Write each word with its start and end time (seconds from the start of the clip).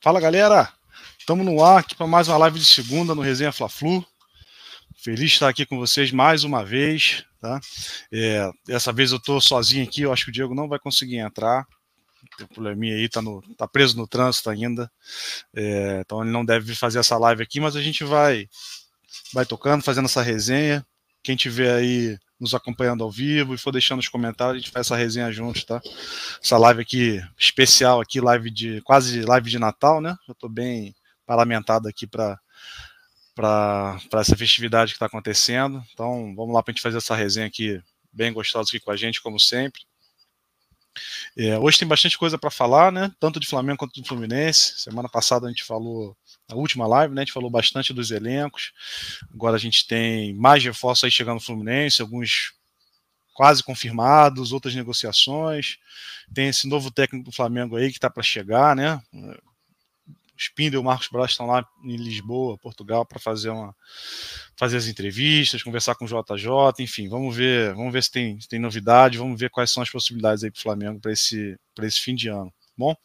Fala 0.00 0.20
galera, 0.20 0.72
estamos 1.18 1.44
no 1.44 1.60
ar 1.62 1.80
aqui 1.80 1.96
para 1.96 2.06
mais 2.06 2.28
uma 2.28 2.36
live 2.36 2.56
de 2.56 2.64
segunda 2.64 3.16
no 3.16 3.20
Resenha 3.20 3.50
Fla-Flu. 3.50 4.06
Feliz 4.96 5.18
de 5.18 5.26
estar 5.26 5.48
aqui 5.48 5.66
com 5.66 5.76
vocês 5.76 6.12
mais 6.12 6.44
uma 6.44 6.64
vez. 6.64 7.24
Tá? 7.40 7.58
É, 8.12 8.48
dessa 8.64 8.92
vez 8.92 9.10
eu 9.10 9.16
estou 9.16 9.40
sozinho 9.40 9.82
aqui, 9.82 10.02
eu 10.02 10.12
acho 10.12 10.24
que 10.24 10.30
o 10.30 10.32
Diego 10.32 10.54
não 10.54 10.68
vai 10.68 10.78
conseguir 10.78 11.16
entrar. 11.16 11.66
Tem 12.36 12.46
um 12.46 12.48
probleminha 12.48 12.94
aí, 12.94 13.08
tá, 13.08 13.20
no, 13.20 13.42
tá 13.56 13.66
preso 13.66 13.96
no 13.96 14.06
trânsito 14.06 14.48
ainda. 14.48 14.88
É, 15.52 15.98
então 15.98 16.22
ele 16.22 16.30
não 16.30 16.44
deve 16.44 16.76
fazer 16.76 17.00
essa 17.00 17.18
live 17.18 17.42
aqui, 17.42 17.58
mas 17.58 17.74
a 17.74 17.82
gente 17.82 18.04
vai, 18.04 18.48
vai 19.34 19.44
tocando, 19.44 19.82
fazendo 19.82 20.04
essa 20.04 20.22
resenha. 20.22 20.86
Quem 21.24 21.34
tiver 21.34 21.74
aí 21.74 22.16
nos 22.38 22.54
acompanhando 22.54 23.02
ao 23.02 23.10
vivo 23.10 23.54
e 23.54 23.58
for 23.58 23.72
deixando 23.72 24.00
os 24.00 24.08
comentários, 24.08 24.56
a 24.56 24.58
gente 24.58 24.70
faz 24.70 24.86
essa 24.86 24.96
resenha 24.96 25.30
juntos, 25.32 25.64
tá? 25.64 25.80
Essa 26.42 26.56
live 26.58 26.82
aqui 26.82 27.20
especial 27.38 28.00
aqui, 28.00 28.20
live 28.20 28.50
de 28.50 28.80
quase 28.82 29.22
live 29.22 29.50
de 29.50 29.58
Natal, 29.58 30.00
né? 30.00 30.16
Eu 30.28 30.34
tô 30.34 30.48
bem 30.48 30.94
paramentado 31.26 31.88
aqui 31.88 32.06
para 32.06 32.38
para 33.34 34.00
essa 34.14 34.36
festividade 34.36 34.90
que 34.90 34.96
está 34.96 35.06
acontecendo. 35.06 35.80
Então, 35.92 36.34
vamos 36.34 36.52
lá 36.52 36.60
para 36.60 36.72
a 36.72 36.74
gente 36.74 36.82
fazer 36.82 36.96
essa 36.96 37.14
resenha 37.14 37.46
aqui 37.46 37.80
bem 38.12 38.32
gostosa 38.32 38.68
aqui 38.68 38.80
com 38.80 38.90
a 38.90 38.96
gente, 38.96 39.22
como 39.22 39.38
sempre. 39.38 39.82
É, 41.36 41.56
hoje 41.56 41.78
tem 41.78 41.86
bastante 41.86 42.18
coisa 42.18 42.36
para 42.36 42.50
falar, 42.50 42.90
né? 42.90 43.12
Tanto 43.20 43.38
de 43.38 43.46
Flamengo 43.46 43.78
quanto 43.78 44.00
do 44.00 44.08
Fluminense. 44.08 44.80
Semana 44.80 45.08
passada 45.08 45.46
a 45.46 45.50
gente 45.50 45.62
falou, 45.62 46.16
na 46.48 46.56
última 46.56 46.86
live, 46.86 47.14
né? 47.14 47.22
A 47.22 47.24
gente 47.24 47.34
falou 47.34 47.50
bastante 47.50 47.92
dos 47.92 48.10
elencos. 48.10 48.72
Agora 49.32 49.56
a 49.56 49.60
gente 49.60 49.86
tem 49.86 50.34
mais 50.34 50.64
reforços 50.64 51.04
aí 51.04 51.10
chegando 51.10 51.34
no 51.34 51.40
Fluminense, 51.40 52.00
alguns 52.00 52.54
quase 53.34 53.62
confirmados, 53.62 54.52
outras 54.52 54.74
negociações. 54.74 55.78
Tem 56.34 56.48
esse 56.48 56.66
novo 56.66 56.90
técnico 56.90 57.30
do 57.30 57.36
Flamengo 57.36 57.76
aí 57.76 57.90
que 57.90 57.98
está 57.98 58.10
para 58.10 58.22
chegar, 58.22 58.74
né? 58.74 59.00
O 59.12 59.36
Spindle 60.36 60.78
e 60.78 60.80
o 60.80 60.84
Marcos 60.84 61.08
Braz 61.08 61.32
estão 61.32 61.46
lá 61.46 61.66
em 61.84 61.96
Lisboa, 61.96 62.58
Portugal, 62.58 63.04
para 63.04 63.18
fazer 63.18 63.50
uma 63.50 63.74
fazer 64.56 64.76
as 64.76 64.86
entrevistas, 64.86 65.62
conversar 65.62 65.94
com 65.94 66.04
o 66.04 66.08
JJ, 66.08 66.48
enfim, 66.80 67.08
vamos 67.08 67.36
ver, 67.36 67.74
vamos 67.74 67.92
ver 67.92 68.02
se 68.02 68.10
tem, 68.10 68.40
se 68.40 68.48
tem 68.48 68.58
novidade, 68.58 69.18
vamos 69.18 69.38
ver 69.38 69.50
quais 69.50 69.70
são 69.70 69.82
as 69.82 69.90
possibilidades 69.90 70.42
aí 70.42 70.50
para 70.50 70.58
o 70.58 70.62
Flamengo 70.62 71.00
para 71.00 71.12
esse, 71.12 71.56
esse 71.80 72.00
fim 72.00 72.16
de 72.16 72.28
ano. 72.28 72.50
Tá 72.50 72.72
bom, 72.76 72.96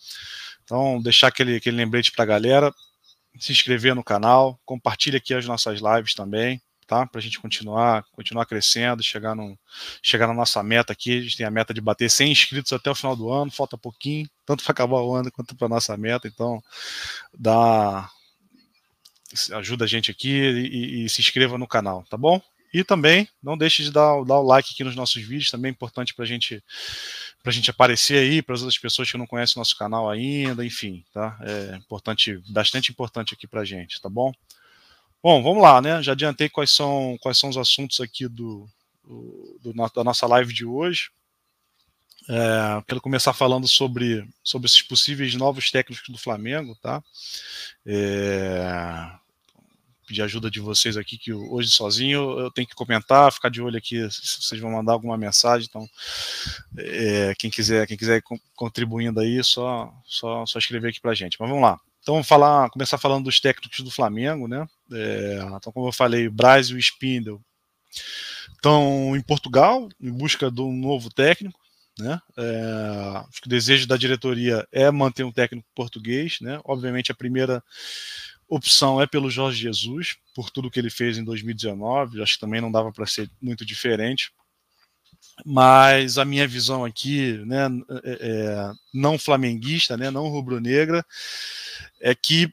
então 0.63 1.01
deixar 1.01 1.27
aquele, 1.27 1.57
aquele 1.57 1.77
lembrete 1.77 2.11
para 2.11 2.23
a 2.23 2.27
galera, 2.27 2.73
se 3.39 3.51
inscrever 3.51 3.95
no 3.95 4.03
canal, 4.03 4.59
compartilhe 4.65 5.17
aqui 5.17 5.33
as 5.33 5.45
nossas 5.45 5.79
lives 5.79 6.13
também, 6.13 6.61
tá? 6.87 7.05
Para 7.05 7.19
a 7.19 7.21
gente 7.21 7.39
continuar, 7.39 8.03
continuar 8.11 8.45
crescendo, 8.45 9.03
chegar, 9.03 9.35
no, 9.35 9.57
chegar 10.01 10.27
na 10.27 10.33
nossa 10.33 10.61
meta 10.61 10.93
aqui. 10.93 11.17
A 11.17 11.21
gente 11.21 11.37
tem 11.37 11.45
a 11.45 11.51
meta 11.51 11.73
de 11.73 11.81
bater 11.81 12.09
100 12.09 12.31
inscritos 12.31 12.73
até 12.73 12.89
o 12.89 12.95
final 12.95 13.15
do 13.15 13.31
ano, 13.31 13.51
falta 13.51 13.77
pouquinho, 13.77 14.29
tanto 14.45 14.63
para 14.63 14.71
acabar 14.71 15.01
o 15.01 15.13
ano 15.13 15.31
quanto 15.31 15.55
para 15.55 15.67
nossa 15.67 15.97
meta. 15.97 16.27
Então, 16.27 16.61
dá, 17.37 18.09
ajuda 19.53 19.85
a 19.85 19.87
gente 19.87 20.11
aqui 20.11 20.29
e, 20.29 21.05
e, 21.05 21.09
se 21.09 21.21
inscreva 21.21 21.57
no 21.57 21.67
canal, 21.67 22.03
tá 22.09 22.17
bom? 22.17 22.41
E 22.73 22.83
também 22.83 23.27
não 23.41 23.57
deixe 23.57 23.83
de 23.83 23.91
dar, 23.91 24.23
dar 24.23 24.39
o 24.39 24.43
like 24.43 24.71
aqui 24.73 24.83
nos 24.83 24.95
nossos 24.95 25.21
vídeos, 25.21 25.51
também 25.51 25.69
é 25.69 25.71
importante 25.71 26.13
para 26.13 26.25
gente, 26.25 26.63
a 27.49 27.53
gente 27.53 27.69
aparecer 27.69 28.17
aí, 28.17 28.41
para 28.41 28.55
as 28.55 28.61
outras 28.61 28.77
pessoas 28.77 29.11
que 29.11 29.17
não 29.17 29.27
conhecem 29.27 29.55
o 29.57 29.59
nosso 29.59 29.77
canal 29.77 30.09
ainda, 30.09 30.65
enfim, 30.65 31.03
tá? 31.13 31.37
É 31.41 31.75
importante, 31.75 32.41
bastante 32.49 32.91
importante 32.91 33.33
aqui 33.33 33.45
para 33.45 33.61
a 33.61 33.65
gente, 33.65 34.01
tá 34.01 34.09
bom? 34.09 34.31
Bom, 35.21 35.41
vamos 35.43 35.61
lá, 35.61 35.81
né? 35.81 36.01
Já 36.01 36.13
adiantei 36.13 36.49
quais 36.49 36.71
são, 36.71 37.17
quais 37.21 37.37
são 37.37 37.49
os 37.49 37.57
assuntos 37.57 37.99
aqui 37.99 38.27
do, 38.27 38.67
do 39.03 39.73
da 39.93 40.03
nossa 40.03 40.27
live 40.27 40.53
de 40.53 40.65
hoje. 40.65 41.11
É, 42.29 42.83
quero 42.87 43.01
começar 43.01 43.33
falando 43.33 43.67
sobre, 43.67 44.27
sobre 44.43 44.67
esses 44.67 44.81
possíveis 44.81 45.35
novos 45.35 45.69
técnicos 45.69 46.07
do 46.07 46.17
Flamengo, 46.17 46.75
tá? 46.81 47.03
É, 47.85 49.11
pedir 50.05 50.21
ajuda 50.21 50.49
de 50.49 50.59
vocês 50.59 50.97
aqui, 50.97 51.17
que 51.17 51.33
hoje 51.33 51.69
sozinho 51.69 52.39
eu 52.39 52.51
tenho 52.51 52.67
que 52.67 52.75
comentar, 52.75 53.31
ficar 53.31 53.49
de 53.49 53.61
olho 53.61 53.77
aqui 53.77 54.09
se 54.11 54.41
vocês 54.41 54.61
vão 54.61 54.71
mandar 54.71 54.93
alguma 54.93 55.17
mensagem. 55.17 55.67
Então, 55.69 55.87
é, 56.77 57.33
quem 57.37 57.49
quiser 57.49 57.87
quem 57.87 57.97
quiser 57.97 58.21
contribuindo 58.55 59.19
aí, 59.19 59.43
só, 59.43 59.93
só, 60.05 60.45
só 60.45 60.59
escrever 60.59 60.89
aqui 60.89 61.01
pra 61.01 61.13
gente. 61.13 61.37
Mas 61.39 61.49
vamos 61.49 61.63
lá. 61.63 61.79
Então, 62.01 62.15
vamos 62.15 62.27
falar, 62.27 62.69
começar 62.69 62.97
falando 62.97 63.23
dos 63.23 63.39
técnicos 63.39 63.79
do 63.79 63.89
Flamengo, 63.89 64.47
né? 64.47 64.67
É, 64.91 65.39
então, 65.55 65.71
como 65.71 65.87
eu 65.87 65.93
falei, 65.93 66.27
o 66.27 66.31
Braz 66.31 66.67
e 66.67 66.73
o 66.73 66.77
Spindle 66.77 67.41
estão 68.55 69.15
em 69.15 69.21
Portugal 69.21 69.87
em 70.01 70.11
busca 70.11 70.51
de 70.51 70.61
um 70.61 70.73
novo 70.73 71.09
técnico. 71.09 71.59
Né? 71.99 72.19
É, 72.37 73.23
acho 73.29 73.41
que 73.41 73.47
o 73.47 73.49
desejo 73.49 73.87
da 73.87 73.95
diretoria 73.97 74.67
é 74.71 74.89
manter 74.89 75.23
um 75.23 75.31
técnico 75.31 75.67
português. 75.75 76.39
Né? 76.41 76.59
Obviamente, 76.63 77.11
a 77.11 77.15
primeira 77.15 77.63
opção 78.55 79.01
é 79.01 79.07
pelo 79.07 79.31
Jorge 79.31 79.61
Jesus, 79.61 80.15
por 80.33 80.49
tudo 80.49 80.69
que 80.69 80.79
ele 80.79 80.89
fez 80.89 81.17
em 81.17 81.23
2019. 81.23 82.21
Acho 82.21 82.33
que 82.33 82.39
também 82.39 82.61
não 82.61 82.71
dava 82.71 82.91
para 82.91 83.05
ser 83.05 83.29
muito 83.41 83.65
diferente. 83.65 84.31
Mas 85.45 86.17
a 86.17 86.25
minha 86.25 86.47
visão 86.47 86.85
aqui, 86.85 87.37
né, 87.45 87.65
é, 88.03 88.17
é, 88.21 88.71
não 88.93 89.17
flamenguista, 89.17 89.97
né, 89.97 90.11
não 90.11 90.27
rubro-negra, 90.27 91.03
é 91.99 92.13
que 92.13 92.51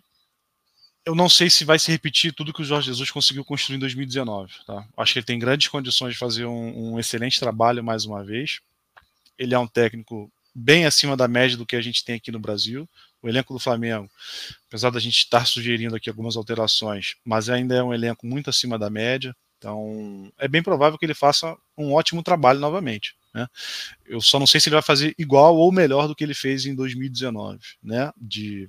eu 1.05 1.15
não 1.15 1.29
sei 1.29 1.51
se 1.51 1.65
vai 1.65 1.79
se 1.79 1.91
repetir 1.91 2.33
tudo 2.33 2.53
que 2.53 2.63
o 2.63 2.65
Jorge 2.65 2.87
Jesus 2.87 3.11
conseguiu 3.11 3.45
construir 3.45 3.77
em 3.77 3.81
2019. 3.81 4.53
Tá? 4.67 4.87
Acho 4.97 5.13
que 5.13 5.19
ele 5.19 5.27
tem 5.27 5.39
grandes 5.39 5.69
condições 5.69 6.13
de 6.13 6.19
fazer 6.19 6.47
um, 6.47 6.93
um 6.93 6.99
excelente 6.99 7.39
trabalho 7.39 7.85
mais 7.85 8.05
uma 8.05 8.25
vez. 8.25 8.61
Ele 9.39 9.55
é 9.55 9.59
um 9.59 9.67
técnico 9.67 10.31
bem 10.55 10.87
acima 10.87 11.17
da 11.17 11.29
média 11.29 11.57
do 11.57 11.67
que 11.67 11.77
a 11.77 11.81
gente 11.81 12.05
tem 12.05 12.17
aqui 12.17 12.31
no 12.31 12.39
Brasil 12.39 12.89
o 13.23 13.29
elenco 13.29 13.53
do 13.53 13.61
Flamengo, 13.61 14.11
apesar 14.69 14.91
da 14.91 15.01
gente 15.01 15.19
estar 15.19 15.47
sugerindo 15.47 15.95
aqui 15.95 16.09
algumas 16.09 16.37
alterações, 16.37 17.17
mas 17.25 17.49
ainda 17.49 17.75
é 17.75 17.83
um 17.83 17.93
elenco 17.93 18.27
muito 18.27 18.51
acima 18.51 18.79
da 18.79 18.89
média. 18.89 19.35
Então, 19.59 20.33
é 20.39 20.49
bem 20.49 20.63
provável 20.63 20.99
que 20.99 21.05
ele 21.05 21.15
faça 21.15 21.55
um 21.77 21.93
ótimo 21.93 22.23
trabalho 22.23 22.59
novamente. 22.59 23.15
Né? 23.35 23.47
Eu 24.07 24.21
só 24.21 24.39
não 24.39 24.47
sei 24.47 24.61
se 24.61 24.69
ele 24.69 24.77
vai 24.77 24.83
fazer 24.83 25.15
igual 25.19 25.57
ou 25.57 25.71
melhor 25.71 26.09
do 26.09 26.15
que 26.15 26.25
ele 26.25 26.35
fez 26.35 26.65
em 26.65 26.75
2019, 26.75 27.61
né? 27.83 28.11
De 28.17 28.69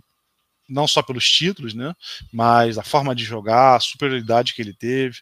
não 0.68 0.88
só 0.88 1.02
pelos 1.02 1.30
títulos, 1.30 1.74
né? 1.74 1.94
Mas 2.32 2.78
a 2.78 2.84
forma 2.84 3.16
de 3.16 3.24
jogar, 3.24 3.76
a 3.76 3.80
superioridade 3.80 4.54
que 4.54 4.62
ele 4.62 4.74
teve. 4.74 5.20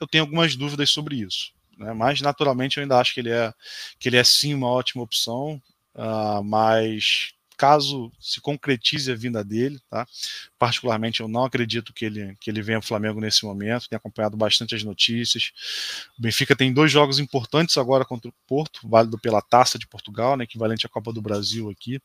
Eu 0.00 0.06
tenho 0.06 0.24
algumas 0.24 0.56
dúvidas 0.56 0.90
sobre 0.90 1.16
isso. 1.16 1.52
Né? 1.76 1.92
Mas 1.92 2.20
naturalmente 2.20 2.76
eu 2.76 2.82
ainda 2.82 2.98
acho 2.98 3.14
que 3.14 3.20
ele 3.20 3.30
é 3.30 3.52
que 3.98 4.08
ele 4.08 4.16
é 4.16 4.24
sim 4.24 4.54
uma 4.54 4.68
ótima 4.68 5.02
opção. 5.02 5.60
Uh, 5.94 6.42
mas 6.42 7.34
caso 7.62 8.10
se 8.18 8.40
concretize 8.40 9.12
a 9.12 9.14
vinda 9.14 9.44
dele, 9.44 9.78
tá? 9.88 10.04
Particularmente 10.58 11.20
eu 11.20 11.28
não 11.28 11.44
acredito 11.44 11.92
que 11.92 12.04
ele, 12.04 12.36
que 12.40 12.50
ele 12.50 12.60
venha 12.60 12.78
ao 12.78 12.82
Flamengo 12.82 13.20
nesse 13.20 13.44
momento, 13.44 13.88
tenho 13.88 13.98
acompanhado 13.98 14.36
bastante 14.36 14.74
as 14.74 14.82
notícias. 14.82 15.52
O 16.18 16.22
Benfica 16.22 16.56
tem 16.56 16.72
dois 16.72 16.90
jogos 16.90 17.20
importantes 17.20 17.78
agora 17.78 18.04
contra 18.04 18.28
o 18.28 18.34
Porto, 18.48 18.80
válido 18.82 19.16
pela 19.16 19.40
Taça 19.40 19.78
de 19.78 19.86
Portugal, 19.86 20.36
né, 20.36 20.42
equivalente 20.42 20.86
à 20.86 20.88
Copa 20.88 21.12
do 21.12 21.22
Brasil 21.22 21.70
aqui. 21.70 22.00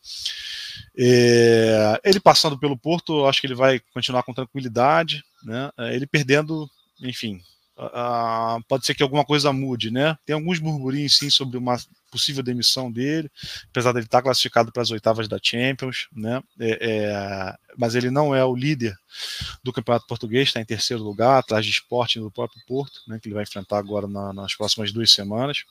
É, 0.96 2.00
ele 2.06 2.20
passando 2.20 2.60
pelo 2.60 2.78
Porto, 2.78 3.26
acho 3.26 3.42
que 3.42 3.48
ele 3.48 3.56
vai 3.56 3.82
continuar 3.96 4.22
com 4.22 4.36
tranquilidade, 4.36 5.24
né? 5.44 5.72
É, 5.76 5.96
ele 5.96 6.06
perdendo, 6.06 6.70
enfim, 7.02 7.42
Uh, 7.80 8.60
pode 8.68 8.88
ser 8.88 8.96
que 8.96 9.04
alguma 9.04 9.24
coisa 9.24 9.54
mude, 9.54 9.92
né? 9.92 10.18
Tem 10.26 10.34
alguns 10.34 10.58
burburinhos 10.58 11.16
sim 11.16 11.30
sobre 11.30 11.60
uma 11.60 11.78
possível 12.12 12.44
demissão 12.44 12.92
dele, 12.92 13.30
apesar 13.70 13.92
dele 13.92 14.06
estar 14.06 14.22
classificado 14.22 14.72
para 14.72 14.82
as 14.82 14.92
oitavas 14.92 15.28
da 15.28 15.40
Champions, 15.42 16.08
né? 16.12 16.42
É, 16.60 16.78
é, 16.82 17.56
mas 17.78 17.96
ele 17.96 18.10
não 18.10 18.34
é 18.34 18.44
o 18.44 18.56
líder 18.56 18.96
do 19.64 19.74
Campeonato 19.74 20.08
Português, 20.08 20.50
está 20.50 20.60
em 20.60 20.66
terceiro 20.66 21.04
lugar, 21.04 21.40
atrás 21.40 21.66
de 21.66 21.72
Sporting 21.72 22.20
do 22.22 22.32
próprio 22.32 22.62
Porto, 22.66 23.02
né? 23.08 23.20
Que 23.22 23.28
ele 23.28 23.36
vai 23.36 23.44
enfrentar 23.44 23.78
agora 23.78 24.08
na, 24.08 24.34
nas 24.34 24.56
próximas 24.56 24.92
duas 24.92 25.12
semanas. 25.12 25.64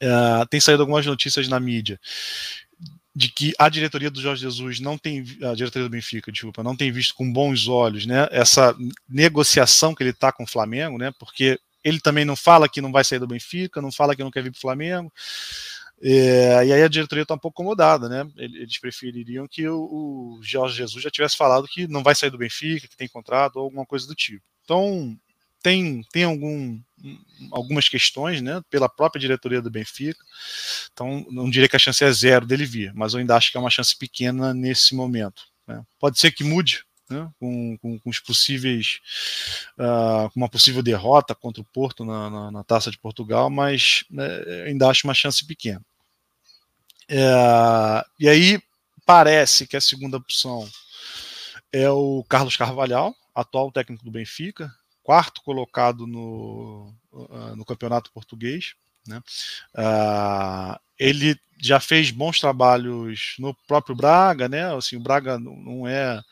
É, 0.00 0.44
tem 0.50 0.60
saído 0.60 0.82
algumas 0.82 1.06
notícias 1.06 1.48
na 1.48 1.60
mídia 1.60 2.00
de 3.14 3.28
que 3.28 3.52
a 3.58 3.68
diretoria 3.68 4.10
do 4.10 4.20
Jorge 4.20 4.42
Jesus 4.42 4.80
não 4.80 4.98
tem 4.98 5.20
a 5.42 5.54
diretoria 5.54 5.88
do 5.88 5.92
Benfica, 5.92 6.32
desculpa, 6.32 6.64
não 6.64 6.74
tem 6.74 6.90
visto 6.90 7.14
com 7.14 7.32
bons 7.32 7.68
olhos, 7.68 8.06
né, 8.06 8.26
essa 8.32 8.76
negociação 9.08 9.94
que 9.94 10.02
ele 10.02 10.10
está 10.10 10.32
com 10.32 10.42
o 10.42 10.48
Flamengo, 10.48 10.98
né, 10.98 11.12
porque 11.18 11.58
ele 11.84 12.00
também 12.00 12.24
não 12.24 12.34
fala 12.34 12.68
que 12.68 12.80
não 12.80 12.90
vai 12.90 13.04
sair 13.04 13.18
do 13.18 13.26
Benfica, 13.26 13.82
não 13.82 13.92
fala 13.92 14.16
que 14.16 14.24
não 14.24 14.30
quer 14.30 14.42
vir 14.42 14.50
para 14.50 14.58
o 14.58 14.60
Flamengo. 14.60 15.12
É, 16.02 16.66
e 16.66 16.72
aí 16.72 16.82
a 16.82 16.88
diretoria 16.88 17.22
está 17.22 17.34
um 17.34 17.38
pouco 17.38 17.62
incomodada, 17.62 18.08
né? 18.08 18.28
Eles 18.36 18.78
prefeririam 18.78 19.46
que 19.46 19.66
o, 19.68 19.78
o, 19.78 20.40
Jorge 20.42 20.76
Jesus 20.76 21.02
já 21.02 21.10
tivesse 21.10 21.36
falado 21.36 21.68
que 21.68 21.86
não 21.86 22.02
vai 22.02 22.14
sair 22.14 22.30
do 22.30 22.38
Benfica, 22.38 22.88
que 22.88 22.96
tem 22.96 23.08
contrato 23.08 23.56
ou 23.56 23.62
alguma 23.62 23.86
coisa 23.86 24.06
do 24.06 24.14
tipo. 24.14 24.44
Então 24.64 25.16
tem, 25.62 26.02
tem 26.12 26.24
algum, 26.24 26.78
algumas 27.52 27.88
questões, 27.88 28.42
né? 28.42 28.60
Pela 28.68 28.88
própria 28.88 29.20
diretoria 29.20 29.62
do 29.62 29.70
Benfica. 29.70 30.22
Então 30.92 31.24
não 31.30 31.48
diria 31.48 31.68
que 31.68 31.76
a 31.76 31.78
chance 31.78 32.02
é 32.02 32.12
zero 32.12 32.46
dele 32.46 32.66
vir, 32.66 32.92
mas 32.94 33.14
eu 33.14 33.20
ainda 33.20 33.36
acho 33.36 33.50
que 33.50 33.56
é 33.56 33.60
uma 33.60 33.70
chance 33.70 33.96
pequena 33.96 34.52
nesse 34.52 34.94
momento. 34.94 35.42
Né? 35.66 35.82
Pode 35.98 36.18
ser 36.18 36.32
que 36.32 36.44
mude 36.44 36.84
né, 37.14 37.30
com, 37.38 37.78
com, 37.78 37.98
com, 37.98 38.10
os 38.10 38.18
possíveis, 38.18 39.00
uh, 39.78 40.30
uma 40.34 40.48
possível 40.48 40.82
derrota 40.82 41.34
contra 41.34 41.62
o 41.62 41.64
Porto 41.64 42.04
na, 42.04 42.28
na, 42.28 42.50
na 42.50 42.64
Taça 42.64 42.90
de 42.90 42.98
Portugal, 42.98 43.48
mas 43.48 44.04
né, 44.10 44.26
ainda 44.66 44.88
acho 44.88 45.06
uma 45.06 45.14
chance 45.14 45.46
pequena. 45.46 45.82
É, 47.08 48.04
e 48.18 48.28
aí 48.28 48.62
parece 49.04 49.66
que 49.66 49.76
a 49.76 49.80
segunda 49.80 50.16
opção 50.16 50.68
é 51.72 51.88
o 51.90 52.24
Carlos 52.28 52.56
Carvalhal, 52.56 53.14
atual 53.34 53.70
técnico 53.70 54.04
do 54.04 54.10
Benfica, 54.10 54.72
quarto 55.02 55.42
colocado 55.42 56.06
no, 56.06 56.94
uh, 57.12 57.56
no 57.56 57.64
campeonato 57.64 58.10
português. 58.12 58.74
Né? 59.06 59.20
Uh, 59.74 60.80
ele 60.98 61.38
já 61.60 61.78
fez 61.78 62.10
bons 62.10 62.40
trabalhos 62.40 63.34
no 63.38 63.54
próprio 63.66 63.94
Braga, 63.94 64.48
né? 64.48 64.74
Assim, 64.74 64.96
o 64.96 65.00
Braga 65.00 65.38
não 65.38 65.86
é 65.86 66.22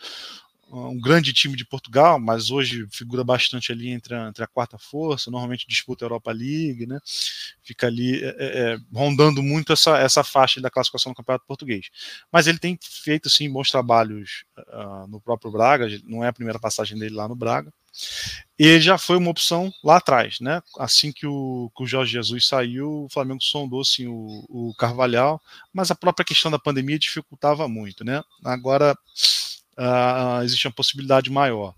um 0.73 0.99
grande 0.99 1.33
time 1.35 1.55
de 1.55 1.67
Portugal, 1.67 2.19
mas 2.19 2.51
hoje 2.51 2.87
figura 2.91 3.23
bastante 3.23 3.71
ali 3.71 3.91
entre 3.91 4.15
a, 4.15 4.29
entre 4.29 4.43
a 4.43 4.47
quarta 4.47 4.79
força, 4.79 5.31
normalmente 5.31 5.67
disputa 5.69 6.05
a 6.05 6.07
Europa 6.07 6.33
League, 6.33 6.87
né? 6.87 6.99
Fica 7.63 7.87
ali 7.87 8.23
é, 8.23 8.29
é, 8.29 8.73
é, 8.73 8.79
rondando 8.93 9.43
muito 9.43 9.73
essa, 9.73 9.99
essa 9.99 10.25
faixa 10.25 10.61
da 10.61 10.71
classificação 10.71 11.11
no 11.11 11.17
Campeonato 11.17 11.45
Português. 11.47 11.91
Mas 12.33 12.47
ele 12.47 12.59
tem 12.59 12.79
feito 12.81 13.29
sim 13.29 13.53
bons 13.53 13.71
trabalhos 13.71 14.45
uh, 14.59 15.07
no 15.09 15.21
próprio 15.21 15.53
Braga, 15.53 15.87
não 16.05 16.25
é 16.25 16.29
a 16.29 16.33
primeira 16.33 16.59
passagem 16.59 16.99
dele 16.99 17.15
lá 17.15 17.29
no 17.29 17.37
Braga. 17.37 17.73
E 18.59 18.67
ele 18.67 18.81
já 18.81 18.97
foi 18.97 19.19
uma 19.19 19.31
opção 19.31 19.71
lá 19.85 19.97
atrás, 19.99 20.41
né? 20.41 20.63
Assim 20.79 21.13
que 21.13 21.27
o, 21.27 21.71
que 21.77 21.83
o 21.83 21.87
Jorge 21.87 22.13
Jesus 22.13 22.47
saiu, 22.47 23.05
o 23.05 23.09
Flamengo 23.11 23.43
sondou 23.43 23.85
sim 23.85 24.07
o, 24.07 24.45
o 24.49 24.75
Carvalhal, 24.79 25.41
mas 25.73 25.91
a 25.91 25.95
própria 25.95 26.25
questão 26.25 26.51
da 26.51 26.59
pandemia 26.59 26.99
dificultava 26.99 27.69
muito, 27.69 28.03
né? 28.03 28.23
Agora 28.43 28.97
uh, 29.79 30.43
existe 30.43 30.67
uma 30.67 30.75
possibilidade 30.75 31.31
maior. 31.31 31.75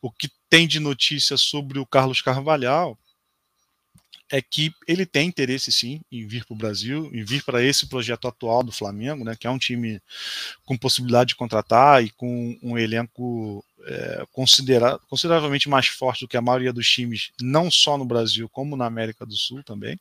O 0.00 0.10
que 0.10 0.30
tem 0.48 0.66
de 0.66 0.78
notícia 0.78 1.36
sobre 1.36 1.78
o 1.78 1.86
Carlos 1.86 2.20
Carvalhal 2.20 2.98
é 4.30 4.40
que 4.40 4.72
ele 4.88 5.04
tem 5.04 5.28
interesse 5.28 5.70
sim 5.70 6.00
em 6.10 6.26
vir 6.26 6.44
para 6.44 6.54
o 6.54 6.58
Brasil, 6.58 7.10
em 7.12 7.24
vir 7.24 7.44
para 7.44 7.62
esse 7.62 7.86
projeto 7.86 8.26
atual 8.26 8.62
do 8.62 8.72
Flamengo, 8.72 9.24
né, 9.24 9.36
que 9.38 9.46
é 9.46 9.50
um 9.50 9.58
time 9.58 10.00
com 10.64 10.76
possibilidade 10.76 11.28
de 11.28 11.36
contratar 11.36 12.02
e 12.02 12.10
com 12.10 12.58
um 12.62 12.76
elenco 12.78 13.64
é, 13.86 14.26
considera 14.32 14.98
consideravelmente 15.08 15.68
mais 15.68 15.86
forte 15.86 16.24
do 16.24 16.28
que 16.28 16.36
a 16.36 16.42
maioria 16.42 16.72
dos 16.72 16.88
times, 16.88 17.30
não 17.40 17.70
só 17.70 17.98
no 17.98 18.04
Brasil, 18.04 18.48
como 18.48 18.76
na 18.76 18.86
América 18.86 19.26
do 19.26 19.36
Sul 19.36 19.62
também. 19.62 19.98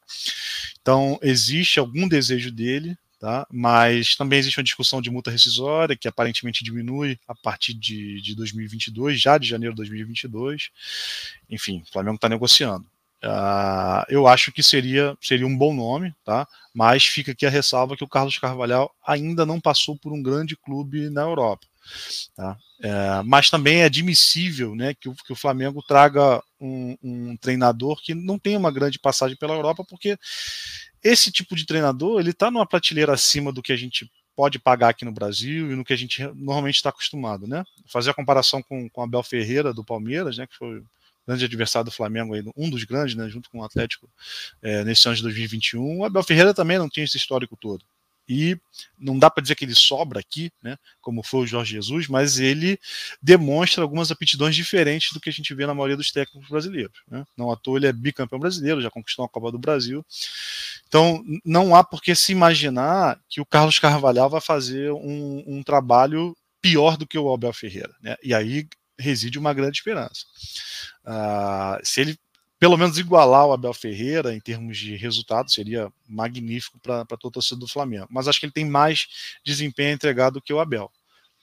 Então, 0.82 1.20
existe 1.22 1.80
algum 1.80 2.08
desejo 2.08 2.52
dele 2.52 2.98
Tá? 3.24 3.48
Mas 3.50 4.18
também 4.18 4.38
existe 4.38 4.60
uma 4.60 4.66
discussão 4.66 5.02
de 5.02 5.10
multa 5.10 5.32
rescisória, 5.32 5.96
que 5.96 6.10
aparentemente 6.10 6.62
diminui 6.62 7.18
a 7.26 7.34
partir 7.34 7.74
de, 7.74 8.20
de 8.20 8.36
2022, 8.36 9.18
já 9.18 9.38
de 9.38 9.48
janeiro 9.48 9.74
de 9.74 9.78
2022. 9.78 10.72
Enfim, 11.50 11.82
o 11.88 11.94
Flamengo 11.94 12.16
está 12.16 12.28
negociando. 12.28 12.86
Uh, 13.24 14.04
eu 14.10 14.28
acho 14.28 14.52
que 14.52 14.62
seria, 14.62 15.18
seria 15.22 15.48
um 15.48 15.58
bom 15.58 15.74
nome, 15.74 16.14
tá? 16.26 16.46
mas 16.74 17.06
fica 17.06 17.32
aqui 17.32 17.46
a 17.46 17.50
ressalva 17.50 17.96
que 17.96 18.04
o 18.04 18.10
Carlos 18.10 18.38
Carvalhal 18.38 18.94
ainda 19.08 19.46
não 19.46 19.62
passou 19.62 19.98
por 19.98 20.12
um 20.12 20.22
grande 20.22 20.58
clube 20.58 21.10
na 21.10 21.22
Europa. 21.22 21.66
Tá? 22.36 22.58
É, 22.82 23.22
mas 23.24 23.50
também 23.50 23.82
é 23.82 23.86
admissível 23.86 24.76
né, 24.76 24.94
que, 24.94 25.08
o, 25.08 25.16
que 25.16 25.32
o 25.32 25.36
Flamengo 25.36 25.82
traga 25.82 26.44
um, 26.60 26.98
um, 27.02 27.38
treinador 27.38 28.02
que 28.02 28.14
não 28.14 28.38
tem 28.38 28.58
uma 28.58 28.72
grande 28.72 29.00
passagem 29.00 29.38
pela 29.38 29.54
Europa, 29.54 29.86
porque 29.90 30.18
esse 31.04 31.32
tipo 31.32 31.56
de 31.56 31.66
treinador 31.66 32.20
ele 32.20 32.32
está 32.32 32.50
numa 32.50 32.66
prateleira 32.66 33.14
acima 33.14 33.52
do 33.52 33.62
que 33.62 33.74
a 33.74 33.76
gente 33.76 34.10
pode 34.36 34.58
pagar 34.58 34.90
aqui 34.90 35.06
no 35.06 35.12
Brasil 35.12 35.72
e 35.72 35.76
no 35.76 35.84
que 35.84 35.94
a 35.94 35.98
gente 35.98 36.24
normalmente 36.36 36.76
está 36.76 36.90
acostumado, 36.90 37.48
né? 37.48 37.64
Fazer 37.88 38.10
a 38.10 38.14
comparação 38.14 38.64
com, 38.64 38.90
com 38.90 39.04
Abel 39.04 39.22
Ferreira 39.22 39.74
do 39.74 39.84
Palmeiras, 39.84 40.38
né, 40.38 40.48
que 40.48 40.56
foi 40.56 40.80
o 40.80 40.86
grande 41.28 41.46
adversário 41.46 41.86
do 41.86 41.92
Flamengo, 41.92 42.34
aí, 42.34 42.44
um 42.58 42.70
dos 42.70 42.84
grandes, 42.84 43.16
né, 43.16 43.30
junto 43.30 43.50
com 43.50 43.60
o 43.60 43.64
Atlético 43.64 44.10
é, 44.62 44.84
nesse 44.84 45.08
ano 45.08 45.16
de 45.16 45.24
2021. 45.24 46.00
O 46.00 46.06
Abel 46.06 46.24
Ferreira 46.24 46.54
também 46.54 46.78
não 46.78 46.90
tinha 46.90 47.04
esse 47.04 47.18
histórico 47.18 47.56
todo 47.56 47.84
e 48.28 48.58
não 48.98 49.18
dá 49.18 49.30
para 49.30 49.42
dizer 49.42 49.56
que 49.56 49.66
ele 49.66 49.76
sobra 49.76 50.20
aqui, 50.20 50.52
né, 50.62 50.78
como 51.02 51.24
foi 51.24 51.42
o 51.42 51.48
Jorge 51.48 51.74
Jesus, 51.74 52.08
mas 52.08 52.40
ele 52.40 52.80
demonstra 53.22 53.84
algumas 53.84 54.12
aptidões 54.12 54.56
diferentes 54.56 55.12
do 55.14 55.20
que 55.20 55.30
a 55.30 55.34
gente 55.34 55.54
vê 55.54 55.66
na 55.66 55.74
maioria 55.74 55.98
dos 55.98 56.12
técnicos 56.12 56.50
brasileiros. 56.50 57.02
Né? 57.08 57.26
Não 57.36 57.52
à 57.52 57.56
toa 57.56 57.78
ele 57.78 57.88
é 57.88 57.94
bicampeão 57.94 58.40
brasileiro, 58.40 58.82
já 58.82 58.90
conquistou 58.90 59.26
a 59.26 59.30
Copa 59.30 59.52
do 59.52 59.60
Brasil. 59.60 60.06
Então 60.88 61.24
não 61.44 61.76
há 61.76 61.84
por 61.84 62.02
que 62.02 62.16
se 62.16 62.32
imaginar 62.32 63.20
que 63.30 63.42
o 63.42 63.46
Carlos 63.46 63.80
Carvalhal 63.80 64.30
vai 64.30 64.42
fazer 64.42 64.92
um, 64.92 65.44
um 65.46 65.64
trabalho 65.64 66.36
pior 66.62 66.96
do 66.98 67.06
que 67.06 67.18
o 67.18 67.34
Abel 67.34 67.54
Ferreira. 67.54 67.94
Né? 68.02 68.16
E 68.24 68.34
aí 68.34 68.68
reside 68.98 69.38
uma 69.38 69.54
grande 69.54 69.78
esperança. 69.78 70.26
Uh, 71.04 71.80
se 71.84 72.00
ele 72.00 72.18
pelo 72.64 72.78
menos 72.78 72.98
igualar 72.98 73.46
o 73.46 73.52
Abel 73.52 73.74
Ferreira 73.74 74.34
em 74.34 74.40
termos 74.40 74.78
de 74.78 74.96
resultado 74.96 75.52
seria 75.52 75.92
magnífico 76.08 76.80
para 76.80 77.04
toda 77.06 77.28
a 77.28 77.32
torcida 77.32 77.60
do 77.60 77.68
Flamengo. 77.68 78.08
Mas 78.10 78.26
acho 78.26 78.40
que 78.40 78.46
ele 78.46 78.54
tem 78.54 78.64
mais 78.64 79.06
desempenho 79.44 79.94
entregado 79.94 80.36
do 80.36 80.42
que 80.42 80.54
o 80.54 80.62
Abel. 80.62 80.90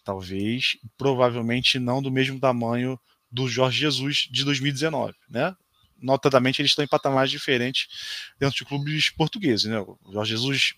Talvez, 0.02 0.78
provavelmente 0.96 1.78
não 1.78 2.00
do 2.00 2.10
mesmo 2.10 2.40
tamanho 2.40 2.98
do 3.30 3.46
Jorge 3.46 3.80
Jesus 3.80 4.28
de 4.30 4.46
2019, 4.46 5.14
né? 5.28 5.54
Notadamente 6.00 6.62
eles 6.62 6.70
estão 6.70 6.86
em 6.86 6.88
patamares 6.88 7.30
diferentes 7.30 8.32
dentro 8.38 8.56
de 8.56 8.64
clubes 8.64 9.10
portugueses, 9.10 9.66
né? 9.66 9.78
O 9.78 9.98
Jorge 10.10 10.30
Jesus 10.30 10.72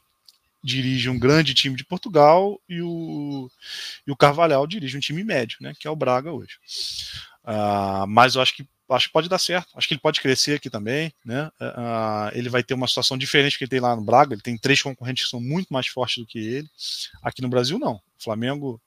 dirige 0.60 1.08
um 1.08 1.20
grande 1.20 1.54
time 1.54 1.76
de 1.76 1.84
Portugal 1.84 2.60
e 2.68 2.82
o, 2.82 3.48
e 4.04 4.10
o 4.10 4.16
Carvalhal 4.16 4.66
dirige 4.66 4.96
um 4.96 5.00
time 5.00 5.22
médio, 5.22 5.58
né? 5.60 5.72
Que 5.78 5.86
é 5.86 5.90
o 5.90 5.94
Braga 5.94 6.32
hoje. 6.32 6.56
Uh, 7.44 8.08
mas 8.08 8.34
eu 8.34 8.42
acho 8.42 8.56
que 8.56 8.66
acho 8.90 9.06
que 9.06 9.12
pode 9.12 9.28
dar 9.28 9.38
certo. 9.38 9.68
Acho 9.76 9.88
que 9.88 9.94
ele 9.94 10.00
pode 10.00 10.20
crescer 10.20 10.54
aqui 10.54 10.68
também, 10.68 11.12
né? 11.24 11.50
Uh, 11.60 12.30
ele 12.34 12.48
vai 12.48 12.62
ter 12.62 12.74
uma 12.74 12.88
situação 12.88 13.16
diferente 13.16 13.56
que 13.56 13.64
ele 13.64 13.70
tem 13.70 13.80
lá 13.80 13.96
no 13.96 14.02
Braga. 14.02 14.34
Ele 14.34 14.42
tem 14.42 14.58
três 14.58 14.82
concorrentes 14.82 15.24
que 15.24 15.30
são 15.30 15.40
muito 15.40 15.72
mais 15.72 15.86
fortes 15.86 16.18
do 16.18 16.26
que 16.26 16.38
ele. 16.38 16.68
Aqui 17.22 17.42
no 17.42 17.48
Brasil, 17.48 17.78
não. 17.78 17.94
O 17.94 18.22
Flamengo 18.22 18.80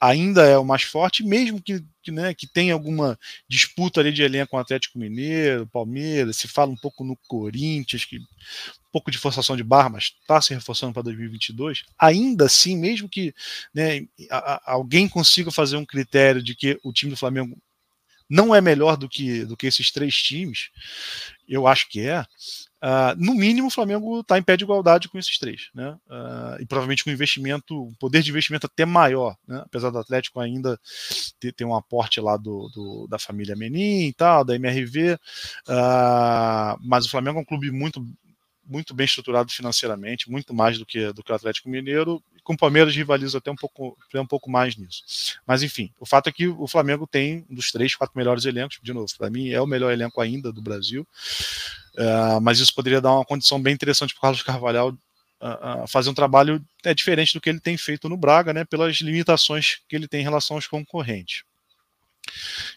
ainda 0.00 0.44
é 0.44 0.56
o 0.56 0.64
mais 0.64 0.82
forte, 0.82 1.24
mesmo 1.24 1.60
que, 1.60 1.84
que, 2.02 2.10
né, 2.12 2.32
que 2.32 2.46
tenha 2.46 2.72
alguma 2.72 3.18
disputa 3.48 4.00
ali 4.00 4.12
de 4.12 4.22
elenco 4.22 4.52
com 4.52 4.56
o 4.56 4.60
Atlético 4.60 4.98
Mineiro, 4.98 5.66
Palmeiras, 5.66 6.36
se 6.36 6.46
fala 6.46 6.70
um 6.70 6.76
pouco 6.76 7.02
no 7.02 7.16
Corinthians, 7.26 8.04
que 8.04 8.18
um 8.18 8.90
pouco 8.92 9.10
de 9.10 9.18
forçação 9.18 9.56
de 9.56 9.64
barra, 9.64 9.90
mas 9.90 10.14
está 10.20 10.40
se 10.40 10.54
reforçando 10.54 10.92
para 10.92 11.02
2022. 11.02 11.84
Ainda 11.98 12.46
assim, 12.46 12.76
mesmo 12.76 13.08
que 13.08 13.34
né, 13.74 14.06
a, 14.30 14.54
a, 14.54 14.72
alguém 14.72 15.08
consiga 15.08 15.50
fazer 15.50 15.76
um 15.76 15.84
critério 15.84 16.42
de 16.42 16.54
que 16.54 16.78
o 16.82 16.92
time 16.92 17.10
do 17.10 17.16
Flamengo 17.16 17.56
não 18.28 18.54
é 18.54 18.60
melhor 18.60 18.96
do 18.96 19.08
que, 19.08 19.44
do 19.44 19.56
que 19.56 19.66
esses 19.66 19.90
três 19.90 20.14
times, 20.14 20.70
eu 21.48 21.66
acho 21.66 21.88
que 21.88 22.00
é. 22.00 22.20
Uh, 22.80 23.16
no 23.16 23.34
mínimo, 23.34 23.66
o 23.66 23.70
Flamengo 23.70 24.20
está 24.20 24.38
em 24.38 24.42
pé 24.42 24.56
de 24.56 24.62
igualdade 24.62 25.08
com 25.08 25.18
esses 25.18 25.36
três, 25.36 25.68
né? 25.74 25.98
Uh, 26.06 26.62
e 26.62 26.66
provavelmente 26.66 27.02
com 27.02 27.10
investimento, 27.10 27.86
um 27.86 27.94
poder 27.94 28.22
de 28.22 28.30
investimento 28.30 28.66
até 28.66 28.84
maior, 28.84 29.36
né? 29.48 29.62
apesar 29.64 29.90
do 29.90 29.98
Atlético 29.98 30.38
ainda 30.38 30.78
ter, 31.40 31.52
ter 31.52 31.64
um 31.64 31.74
aporte 31.74 32.20
lá 32.20 32.36
do, 32.36 32.68
do, 32.68 33.08
da 33.08 33.18
família 33.18 33.56
Menin 33.56 34.06
e 34.06 34.12
tal, 34.12 34.44
da 34.44 34.54
MRV, 34.54 35.14
uh, 35.14 35.18
ah, 35.68 36.76
mas 36.80 37.04
o 37.04 37.10
Flamengo 37.10 37.38
é 37.38 37.42
um 37.42 37.46
clube 37.46 37.70
muito 37.72 38.04
muito 38.68 38.94
bem 38.94 39.06
estruturado 39.06 39.50
financeiramente, 39.50 40.30
muito 40.30 40.52
mais 40.52 40.78
do 40.78 40.84
que, 40.84 41.10
do 41.12 41.22
que 41.22 41.32
o 41.32 41.34
Atlético 41.34 41.70
Mineiro, 41.70 42.22
com 42.48 42.54
o 42.54 42.56
Palmeiras 42.56 42.96
rivaliza 42.96 43.36
até 43.36 43.50
um 43.50 43.54
pouco, 43.54 43.94
um 44.14 44.26
pouco 44.26 44.50
mais 44.50 44.74
nisso. 44.74 45.38
Mas 45.46 45.62
enfim, 45.62 45.92
o 46.00 46.06
fato 46.06 46.30
é 46.30 46.32
que 46.32 46.48
o 46.48 46.66
Flamengo 46.66 47.06
tem 47.06 47.44
um 47.50 47.54
dos 47.54 47.70
três, 47.70 47.94
quatro 47.94 48.16
melhores 48.16 48.46
elencos, 48.46 48.78
de 48.82 48.90
novo, 48.90 49.06
para 49.18 49.28
mim 49.28 49.50
é 49.50 49.60
o 49.60 49.66
melhor 49.66 49.92
elenco 49.92 50.18
ainda 50.18 50.50
do 50.50 50.62
Brasil, 50.62 51.06
uh, 51.98 52.40
mas 52.40 52.58
isso 52.58 52.74
poderia 52.74 53.02
dar 53.02 53.12
uma 53.12 53.24
condição 53.24 53.60
bem 53.60 53.74
interessante 53.74 54.14
para 54.14 54.18
o 54.18 54.22
Carlos 54.22 54.42
Carvalhal 54.42 54.88
uh, 54.88 55.82
uh, 55.82 55.88
fazer 55.88 56.08
um 56.08 56.14
trabalho 56.14 56.64
é, 56.86 56.94
diferente 56.94 57.34
do 57.34 57.40
que 57.40 57.50
ele 57.50 57.60
tem 57.60 57.76
feito 57.76 58.08
no 58.08 58.16
Braga, 58.16 58.54
né, 58.54 58.64
pelas 58.64 58.96
limitações 58.96 59.80
que 59.86 59.94
ele 59.94 60.08
tem 60.08 60.22
em 60.22 60.24
relação 60.24 60.56
aos 60.56 60.66
concorrentes. 60.66 61.42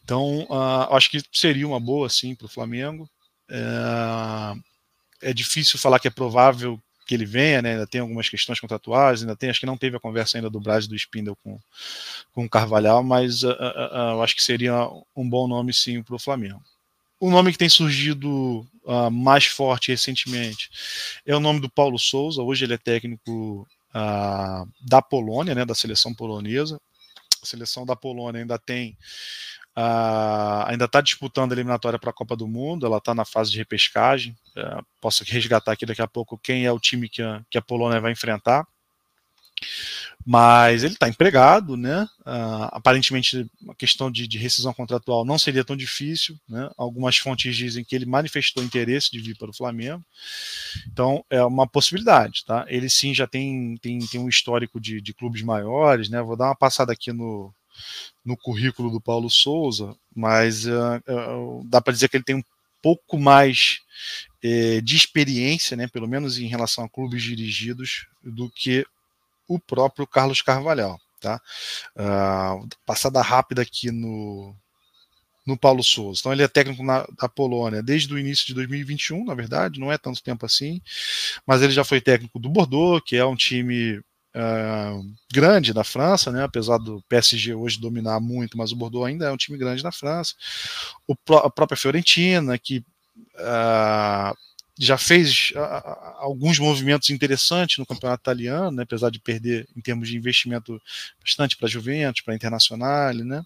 Então, 0.04 0.48
acho 0.92 1.10
que 1.10 1.22
seria 1.32 1.68
uma 1.68 1.80
boa, 1.80 2.10
sim, 2.10 2.36
para 2.36 2.46
o 2.46 2.50
Flamengo. 2.50 3.10
Uh, 3.50 4.62
é 5.22 5.34
difícil 5.34 5.80
falar 5.80 6.00
que 6.00 6.08
é 6.08 6.12
provável 6.12 6.82
que 7.12 7.16
ele 7.16 7.26
venha, 7.26 7.62
né? 7.62 7.72
ainda 7.74 7.86
tem 7.86 8.00
algumas 8.00 8.30
questões 8.30 8.58
contratuais, 8.58 9.20
ainda 9.20 9.36
tem, 9.36 9.50
acho 9.50 9.60
que 9.60 9.66
não 9.66 9.76
teve 9.76 9.98
a 9.98 10.00
conversa 10.00 10.38
ainda 10.38 10.50
do 10.50 10.62
Braz 10.62 10.88
do 10.88 10.96
Spindle 10.96 11.36
com, 11.44 11.60
com 12.32 12.46
o 12.46 12.50
Carvalhal, 12.50 13.04
mas 13.04 13.44
uh, 13.44 13.50
uh, 13.50 13.52
uh, 13.52 14.12
eu 14.14 14.24
acho 14.24 14.34
que 14.34 14.42
seria 14.42 14.88
um 15.14 15.30
bom 15.30 15.46
nome 15.46 15.74
sim 15.74 16.02
para 16.02 16.16
o 16.16 16.20
Flamengo. 16.20 16.64
O 17.20 17.30
nome 17.30 17.52
que 17.52 17.58
tem 17.58 17.68
surgido 17.68 18.66
mais 19.12 19.46
forte 19.46 19.92
recentemente 19.92 20.72
é 21.26 21.36
o 21.36 21.40
nome 21.40 21.60
do 21.60 21.70
Paulo 21.70 22.00
Souza, 22.00 22.42
hoje 22.42 22.64
ele 22.64 22.76
é 22.76 22.78
técnico 22.78 23.68
da 24.82 25.02
Polônia, 25.02 25.54
né, 25.54 25.66
da 25.66 25.76
seleção 25.76 26.16
polonesa. 26.16 26.80
A 27.44 27.46
seleção 27.46 27.86
da 27.86 27.96
Polônia 27.96 28.42
ainda 28.42 28.58
tem 28.58 28.98
Uh, 29.78 30.68
ainda 30.68 30.84
está 30.84 31.00
disputando 31.00 31.54
a 31.54 31.56
eliminatória 31.56 31.98
para 31.98 32.10
a 32.10 32.14
Copa 32.14 32.36
do 32.36 32.46
Mundo, 32.46 32.86
ela 32.86 32.98
está 32.98 33.16
na 33.16 33.24
fase 33.24 33.52
de 33.52 33.58
repescagem. 33.58 34.36
Uh, 34.56 34.86
posso 35.00 35.24
resgatar 35.24 35.72
aqui 35.72 35.86
daqui 35.86 36.02
a 36.02 36.08
pouco 36.08 36.38
quem 36.38 36.66
é 36.66 36.72
o 36.72 36.80
time 36.80 37.08
que 37.08 37.22
a, 37.22 37.42
que 37.50 37.58
a 37.58 37.62
Polônia 37.62 38.02
vai 38.02 38.12
enfrentar. 38.12 38.68
Mas 40.26 40.84
ele 40.84 40.94
está 40.94 41.08
empregado, 41.08 41.76
né? 41.76 42.04
Uh, 42.20 42.70
aparentemente, 42.72 43.50
a 43.70 43.74
questão 43.74 44.12
de, 44.12 44.28
de, 44.28 44.38
rescisão 44.38 44.74
contratual 44.74 45.26
não 45.26 45.40
seria 45.40 45.64
tão 45.64 45.76
difícil. 45.76 46.38
Né? 46.48 46.70
Algumas 46.78 47.18
fontes 47.18 47.56
dizem 47.56 47.84
que 47.84 47.96
ele 47.96 48.06
manifestou 48.06 48.64
interesse 48.64 49.12
de 49.12 49.20
vir 49.20 49.36
para 49.38 49.50
o 49.50 49.54
Flamengo. 49.54 50.04
Então, 50.92 51.26
é 51.30 51.44
uma 51.44 51.68
possibilidade. 51.68 52.46
Tá? 52.46 52.66
Ele 52.68 52.90
sim 52.90 53.16
já 53.16 53.26
tem, 53.26 53.78
tem, 53.82 54.00
tem 54.00 54.20
um 54.20 54.30
histórico 54.30 54.80
de, 54.80 55.02
de 55.02 55.14
clubes 55.14 55.42
maiores. 55.42 56.08
Né? 56.10 56.22
Vou 56.22 56.38
dar 56.38 56.46
uma 56.46 56.56
passada 56.56 56.94
aqui 56.94 57.12
no, 57.12 57.52
no 58.24 58.38
currículo 58.38 58.92
do 58.92 59.02
Paulo 59.02 59.30
Souza, 59.30 59.96
mas 60.16 60.66
uh, 60.66 60.98
uh, 61.08 61.64
dá 61.66 61.82
para 61.82 61.94
dizer 61.94 62.10
que 62.10 62.18
ele 62.18 62.24
tem 62.24 62.36
um 62.36 62.44
pouco 62.82 63.18
mais 63.18 63.80
uh, 64.44 64.82
de 64.82 64.96
experiência, 64.96 65.76
né, 65.76 65.88
pelo 65.88 66.08
menos 66.08 66.38
em 66.38 66.48
relação 66.48 66.84
a 66.84 66.90
clubes 66.90 67.24
dirigidos, 67.24 68.08
do 68.24 68.50
que 68.50 68.86
o 69.48 69.60
próprio 69.60 70.06
Carlos 70.06 70.42
Carvalhal. 70.42 71.00
Tá? 71.20 71.40
passada 72.84 73.22
rápida 73.22 73.62
aqui 73.62 73.92
no, 73.92 74.56
no 75.46 75.56
Paulo 75.56 75.84
Souza. 75.84 76.20
Então 76.20 76.34
ele 76.34 76.42
é 76.42 76.48
técnico 76.48 76.84
na, 76.84 77.06
da 77.16 77.30
Polônia 77.30 77.84
desde 77.84 78.12
o 78.12 78.18
início 78.18 78.48
de 78.48 78.56
2021, 78.56 79.24
na 79.26 79.36
verdade, 79.36 79.80
não 79.80 79.92
é 79.92 80.00
tanto 80.00 80.24
tempo 80.24 80.48
assim, 80.48 80.82
mas 81.46 81.62
ele 81.62 81.74
já 81.74 81.84
foi 81.84 82.02
técnico 82.02 82.40
do 82.40 82.50
Bordeaux, 82.50 83.04
que 83.06 83.16
é 83.16 83.24
um 83.24 83.36
time 83.36 84.02
uh, 84.36 85.16
grande 85.32 85.74
na 85.74 85.84
França, 85.84 86.32
né? 86.32 86.44
apesar 86.44 86.78
do 86.78 87.02
PSG 87.08 87.54
hoje 87.54 87.80
dominar 87.80 88.20
muito, 88.20 88.58
mas 88.58 88.72
o 88.72 88.76
Bordeaux 88.76 89.08
ainda 89.08 89.26
é 89.26 89.32
um 89.32 89.38
time 89.38 89.58
grande 89.58 89.84
na 89.84 89.92
França. 89.92 90.34
O, 91.08 91.16
a 91.36 91.50
própria 91.50 91.78
Fiorentina, 91.78 92.58
que 92.58 92.84
uh, 93.36 94.36
já 94.80 94.98
fez 94.98 95.52
uh, 95.56 96.18
alguns 96.20 96.58
movimentos 96.58 97.10
interessantes 97.10 97.78
no 97.78 97.86
campeonato 97.86 98.22
italiano, 98.22 98.72
né, 98.72 98.84
apesar 98.84 99.12
de 99.12 99.20
perder 99.20 99.68
em 99.76 99.82
termos 99.82 100.08
de 100.10 100.18
investimento 100.18 100.82
bastante 101.24 101.56
para 101.56 101.68
a 101.68 101.70
Juventus, 101.70 102.22
para 102.22 102.34
a 102.34 102.36
Internacional, 102.36 103.14
né? 103.14 103.44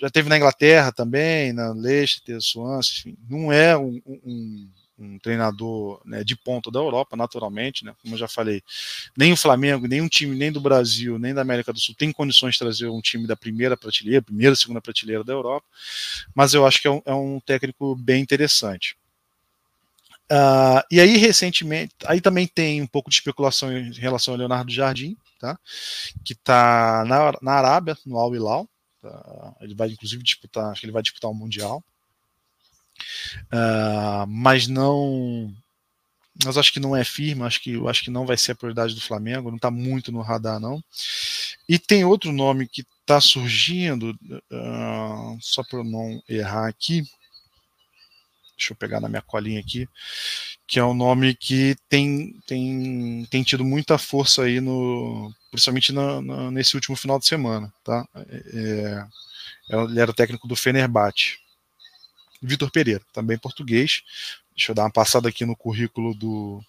Já 0.00 0.10
teve 0.10 0.28
na 0.28 0.36
Inglaterra 0.36 0.90
também, 0.90 1.52
na 1.52 1.72
Leicester, 1.72 2.40
Swansea, 2.40 2.94
enfim, 2.98 3.16
não 3.28 3.52
é 3.52 3.76
um, 3.76 4.00
um, 4.06 4.68
um 4.98 5.18
treinador 5.18 6.00
né, 6.04 6.22
de 6.22 6.36
ponta 6.36 6.70
da 6.70 6.78
Europa, 6.78 7.16
naturalmente, 7.16 7.84
né, 7.84 7.94
como 8.00 8.14
eu 8.14 8.18
já 8.18 8.28
falei, 8.28 8.62
nem 9.16 9.32
o 9.32 9.36
Flamengo, 9.36 9.86
nem 9.86 10.00
um 10.00 10.08
time 10.08 10.36
nem 10.36 10.52
do 10.52 10.60
Brasil, 10.60 11.18
nem 11.18 11.34
da 11.34 11.42
América 11.42 11.72
do 11.72 11.80
Sul 11.80 11.94
tem 11.94 12.12
condições 12.12 12.54
de 12.54 12.60
trazer 12.60 12.88
um 12.88 13.00
time 13.00 13.26
da 13.26 13.36
primeira 13.36 13.76
prateleira, 13.76 14.22
primeira, 14.22 14.54
segunda 14.54 14.80
prateleira 14.80 15.24
da 15.24 15.32
Europa, 15.32 15.66
mas 16.34 16.54
eu 16.54 16.66
acho 16.66 16.80
que 16.80 16.88
é 16.88 16.90
um, 16.90 17.02
é 17.04 17.14
um 17.14 17.40
técnico 17.40 17.96
bem 17.96 18.22
interessante. 18.22 18.96
Uh, 20.30 20.80
e 20.90 21.00
aí, 21.00 21.16
recentemente, 21.18 21.94
aí 22.06 22.20
também 22.20 22.46
tem 22.46 22.80
um 22.80 22.86
pouco 22.86 23.10
de 23.10 23.16
especulação 23.16 23.70
em 23.70 23.92
relação 23.92 24.32
ao 24.32 24.38
Leonardo 24.38 24.72
Jardim, 24.72 25.16
tá? 25.38 25.58
que 26.24 26.32
está 26.32 27.04
na, 27.06 27.32
na 27.42 27.52
Arábia, 27.52 27.96
no 28.06 28.18
Al 28.18 28.34
Hilal. 28.34 28.68
Tá? 29.02 29.54
Ele 29.60 29.74
vai, 29.74 29.90
inclusive, 29.90 30.22
disputar, 30.22 30.70
acho 30.70 30.80
que 30.80 30.86
ele 30.86 30.92
vai 30.92 31.02
disputar 31.02 31.30
o 31.30 31.34
um 31.34 31.36
Mundial. 31.36 31.84
Uh, 33.52 34.26
mas 34.28 34.66
não. 34.66 35.52
Mas 36.44 36.58
acho 36.58 36.72
que 36.72 36.80
não 36.80 36.96
é 36.96 37.04
firme, 37.04 37.44
acho 37.44 37.60
que, 37.60 37.80
acho 37.88 38.02
que 38.02 38.10
não 38.10 38.26
vai 38.26 38.36
ser 38.36 38.52
a 38.52 38.54
prioridade 38.56 38.94
do 38.94 39.00
Flamengo, 39.00 39.50
não 39.50 39.56
está 39.56 39.70
muito 39.70 40.10
no 40.10 40.20
radar, 40.20 40.58
não. 40.58 40.82
E 41.68 41.78
tem 41.78 42.04
outro 42.04 42.32
nome 42.32 42.66
que 42.66 42.84
está 43.00 43.20
surgindo, 43.20 44.10
uh, 44.50 45.38
só 45.40 45.62
para 45.62 45.78
eu 45.78 45.84
não 45.84 46.20
errar 46.28 46.66
aqui, 46.66 47.04
deixa 48.56 48.72
eu 48.72 48.76
pegar 48.76 49.00
na 49.00 49.08
minha 49.08 49.22
colinha 49.22 49.60
aqui, 49.60 49.88
que 50.66 50.78
é 50.78 50.84
um 50.84 50.94
nome 50.94 51.34
que 51.34 51.76
tem, 51.88 52.34
tem, 52.46 53.26
tem 53.30 53.42
tido 53.42 53.64
muita 53.64 53.96
força 53.96 54.42
aí, 54.42 54.60
no, 54.60 55.32
principalmente 55.50 55.92
na, 55.92 56.20
na, 56.20 56.50
nesse 56.50 56.74
último 56.74 56.96
final 56.96 57.18
de 57.18 57.26
semana. 57.26 57.72
Tá? 57.84 58.06
É, 58.16 59.06
é 59.70 59.84
ele 59.86 60.00
era 60.00 60.12
técnico 60.12 60.46
do 60.46 60.56
Fenerbahçe. 60.56 61.38
Vitor 62.46 62.70
Pereira, 62.70 63.02
também 63.12 63.38
português. 63.38 64.02
Deixa 64.56 64.72
eu 64.72 64.74
dar 64.74 64.84
uma 64.84 64.90
passada 64.90 65.28
aqui 65.28 65.44
no 65.44 65.56
currículo 65.56 66.14
do, 66.14 66.62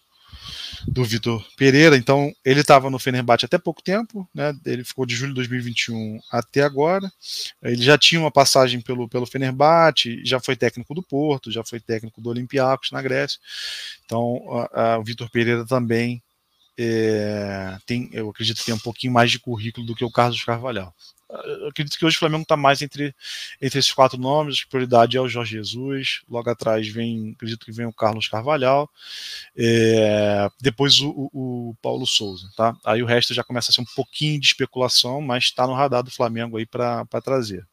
do 0.88 1.04
Vitor 1.04 1.46
Pereira. 1.56 1.98
Então, 1.98 2.32
ele 2.44 2.62
estava 2.62 2.90
no 2.90 3.00
Fenerbahçe 3.00 3.46
até 3.46 3.58
pouco 3.58 3.82
tempo, 3.82 4.28
né? 4.34 4.54
Ele 4.66 4.84
ficou 4.84 5.06
de 5.06 5.16
julho 5.16 5.32
de 5.32 5.36
2021 5.36 6.20
até 6.32 6.62
agora. 6.62 7.12
Ele 7.62 7.82
já 7.82 7.98
tinha 7.98 8.20
uma 8.20 8.32
passagem 8.32 8.82
pelo, 8.82 9.08
pelo 9.08 9.26
Fenerbahçe, 9.26 10.22
já 10.26 10.40
foi 10.40 10.56
técnico 10.56 10.94
do 10.94 11.04
Porto, 11.04 11.52
já 11.52 11.64
foi 11.64 11.80
técnico 11.80 12.22
do 12.22 12.30
Olympiacos 12.30 12.92
na 12.92 13.02
Grécia. 13.02 13.40
Então, 14.06 14.42
a, 14.74 14.94
a, 14.94 15.00
o 15.00 15.04
Vitor 15.04 15.30
Pereira 15.30 15.66
também 15.66 16.22
é, 16.78 17.78
tem, 17.86 18.10
eu 18.12 18.30
acredito 18.30 18.58
que 18.58 18.66
tem 18.66 18.76
um 18.76 18.80
pouquinho 18.80 19.14
mais 19.14 19.32
de 19.32 19.40
currículo 19.40 19.86
do 19.86 19.96
que 19.96 20.06
o 20.06 20.12
Carlos 20.12 20.44
Carvalhal 20.44 20.94
eu 21.30 21.68
acredito 21.70 21.98
que 21.98 22.06
hoje 22.06 22.16
o 22.16 22.20
Flamengo 22.20 22.44
está 22.44 22.56
mais 22.56 22.82
entre, 22.82 23.16
entre 23.62 23.80
esses 23.80 23.92
quatro 23.92 24.20
nomes. 24.20 24.64
A 24.66 24.70
prioridade 24.70 25.18
é 25.18 25.22
o 25.22 25.28
Jorge 25.28 25.54
Jesus. 25.54 26.22
Logo 26.30 26.50
atrás 26.50 26.88
vem, 26.88 27.34
acredito 27.36 27.66
que 27.66 27.72
vem 27.72 27.86
o 27.86 27.94
Carlos 27.94 28.28
Carvalhal. 28.28 28.90
É, 29.58 30.50
depois 30.62 31.00
o, 31.00 31.10
o, 31.10 31.70
o, 31.70 31.76
Paulo 31.82 32.06
Souza. 32.06 32.50
Tá? 32.56 32.76
Aí 32.86 33.02
o 33.02 33.06
resto 33.06 33.34
já 33.34 33.44
começa 33.44 33.72
a 33.72 33.74
ser 33.74 33.82
um 33.82 33.96
pouquinho 33.96 34.40
de 34.40 34.48
especulação, 34.48 35.22
mas 35.22 35.46
está 35.46 35.66
no 35.66 35.74
radar 35.74 36.04
do 36.04 36.12
Flamengo 36.12 36.58
aí 36.58 36.66
para 36.66 37.06
trazer. 37.24 37.66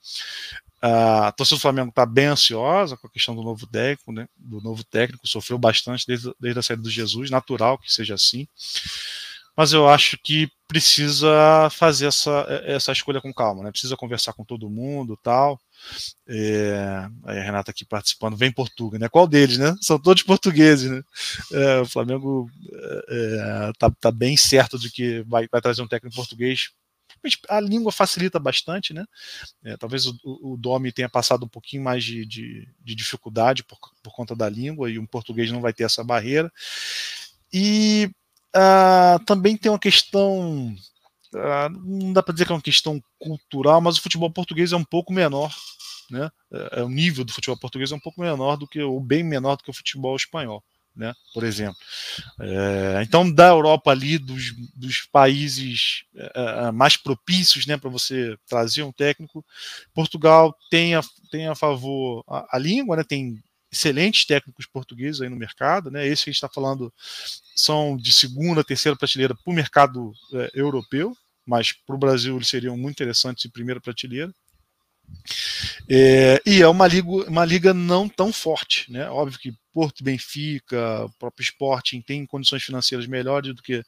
A 0.83 1.33
torcida 1.33 1.57
do 1.57 1.62
Flamengo 1.62 1.91
está 1.91 2.05
bem 2.05 2.27
ansiosa 2.27 2.97
com 2.97 3.07
a 3.07 3.11
questão 3.11 3.37
do 3.37 3.43
novo 3.43 3.67
técnico, 3.69 4.12
né? 4.12 4.27
Do 4.37 4.61
novo 4.61 4.83
técnico, 4.83 5.29
sofreu 5.29 5.57
bastante 5.57 6.05
desde, 6.07 6.35
desde 6.41 6.59
a 6.59 6.62
saída 6.62 6.83
do 6.83 6.91
Jesus, 6.91 7.31
natural 7.31 7.79
que 7.79 7.93
seja 7.93 8.15
assim 8.15 8.49
mas 9.57 9.73
eu 9.73 9.89
acho 9.89 10.19
que 10.19 10.49
precisa 10.67 11.69
fazer 11.71 12.07
essa, 12.07 12.47
essa 12.65 12.93
escolha 12.93 13.21
com 13.21 13.33
calma, 13.33 13.62
né? 13.62 13.71
Precisa 13.71 13.97
conversar 13.97 14.33
com 14.33 14.45
todo 14.45 14.71
mundo, 14.71 15.19
tal. 15.23 15.61
É, 16.27 17.07
a 17.25 17.33
Renata 17.33 17.71
aqui 17.71 17.85
participando, 17.85 18.37
vem 18.37 18.51
Portugal, 18.51 18.99
né? 18.99 19.09
Qual 19.11 19.27
deles, 19.27 19.59
né? 19.59 19.75
São 19.83 19.99
todos 19.99 20.23
portugueses, 20.23 20.91
né? 20.91 21.03
É, 21.53 21.81
o 21.81 21.87
Flamengo 21.87 22.51
é, 23.11 23.73
tá, 23.79 23.91
tá, 24.01 24.11
bem 24.11 24.37
certo 24.37 24.79
de 24.79 24.91
que 24.91 25.23
vai, 25.23 25.47
vai 25.51 25.61
trazer 25.61 25.83
um 25.83 25.89
técnico 25.89 26.17
português. 26.17 26.71
A 27.49 27.61
língua 27.61 27.93
facilita 27.93 28.38
bastante, 28.38 28.93
né? 28.93 29.05
É, 29.64 29.76
talvez 29.76 30.07
o, 30.07 30.19
o, 30.25 30.57
Domi 30.57 30.93
tenha 30.93 31.09
passado 31.09 31.45
um 31.45 31.49
pouquinho 31.49 31.83
mais 31.83 32.05
de, 32.05 32.26
de, 32.26 32.69
de 32.81 32.95
dificuldade 32.95 33.62
por, 33.62 33.79
por 34.02 34.12
conta 34.12 34.35
da 34.35 34.49
língua 34.49 34.91
e 34.91 34.99
um 34.99 35.07
português 35.07 35.50
não 35.50 35.61
vai 35.61 35.73
ter 35.73 35.85
essa 35.85 36.02
barreira. 36.02 36.52
E 37.52 38.11
Uh, 38.55 39.23
também 39.25 39.57
tem 39.57 39.73
uma 39.73 39.79
questão. 39.79 40.75
Uh, 41.35 41.69
não 41.83 42.12
dá 42.12 42.23
para 42.23 42.33
dizer 42.35 42.45
que 42.45 42.52
é 42.52 42.55
uma 42.55 42.61
questão 42.61 43.02
cultural, 43.19 43.81
mas 43.81 43.97
o 43.97 44.02
futebol 44.02 44.31
português 44.31 44.73
é 44.73 44.76
um 44.76 44.85
pouco 44.85 45.12
menor. 45.12 45.52
Né? 46.11 46.31
É, 46.52 46.81
é, 46.81 46.83
o 46.83 46.88
nível 46.91 47.25
do 47.25 47.33
futebol 47.33 47.57
português 47.57 47.91
é 47.91 47.95
um 47.95 48.00
pouco 48.00 48.21
menor 48.21 48.57
do 48.57 48.69
que, 48.69 48.83
ou 48.83 49.00
bem 49.00 49.23
menor 49.23 49.57
do 49.57 49.62
que 49.62 49.71
o 49.71 49.75
futebol 49.75 50.14
espanhol. 50.14 50.62
Né, 50.94 51.14
por 51.32 51.42
exemplo. 51.42 51.78
É, 52.38 53.02
então, 53.02 53.32
da 53.32 53.49
Europa 53.49 53.90
ali, 53.90 54.18
dos, 54.18 54.52
dos 54.76 55.08
países 55.11 56.04
é, 56.14 56.66
é 56.66 56.70
mais 56.70 56.99
propícios 56.99 57.64
né, 57.64 57.78
para 57.78 57.88
você 57.88 58.37
trazer 58.46 58.82
um 58.82 58.92
técnico, 58.92 59.42
Portugal 59.94 60.54
tem 60.70 60.94
a, 60.94 61.00
tem 61.30 61.49
a 61.49 61.54
favor 61.54 62.22
a, 62.28 62.56
a 62.56 62.58
língua, 62.58 62.94
né, 62.96 63.04
tem 63.04 63.42
excelentes 63.72 64.26
técnicos 64.26 64.66
portugueses 64.66 65.22
aí 65.22 65.30
no 65.30 65.37
mercado, 65.37 65.90
né? 65.90 66.06
Esse 66.06 66.25
que 66.25 66.30
a 66.30 66.32
gente 66.32 66.37
está 66.37 66.49
falando 66.49 66.92
são 67.56 67.96
de 67.96 68.12
segunda, 68.12 68.62
terceira 68.62 68.96
prateleira 68.96 69.34
para 69.34 69.50
o 69.50 69.54
mercado 69.54 70.12
é, 70.34 70.50
europeu, 70.54 71.16
mas 71.46 71.72
para 71.72 71.96
o 71.96 71.99
Brasil 71.99 72.37
eles 72.37 72.49
seriam 72.49 72.76
muito 72.76 72.96
interessantes 72.96 73.46
em 73.46 73.50
primeira 73.50 73.80
prateleira. 73.80 74.32
É, 75.88 76.40
e 76.47 76.62
é 76.62 76.69
uma 76.69 76.87
liga, 76.87 77.09
uma 77.09 77.45
liga 77.45 77.75
não 77.75 78.09
tão 78.09 78.33
forte, 78.33 78.90
né? 78.90 79.09
Óbvio 79.11 79.38
que 79.38 79.54
Porto 79.73 80.04
Benfica, 80.04 81.04
o 81.07 81.11
próprio 81.19 81.42
Sporting 81.42 82.02
tem 82.02 82.26
condições 82.26 82.62
financeiras 82.62 83.07
melhores 83.07 83.54
do 83.54 83.62
que, 83.62 83.83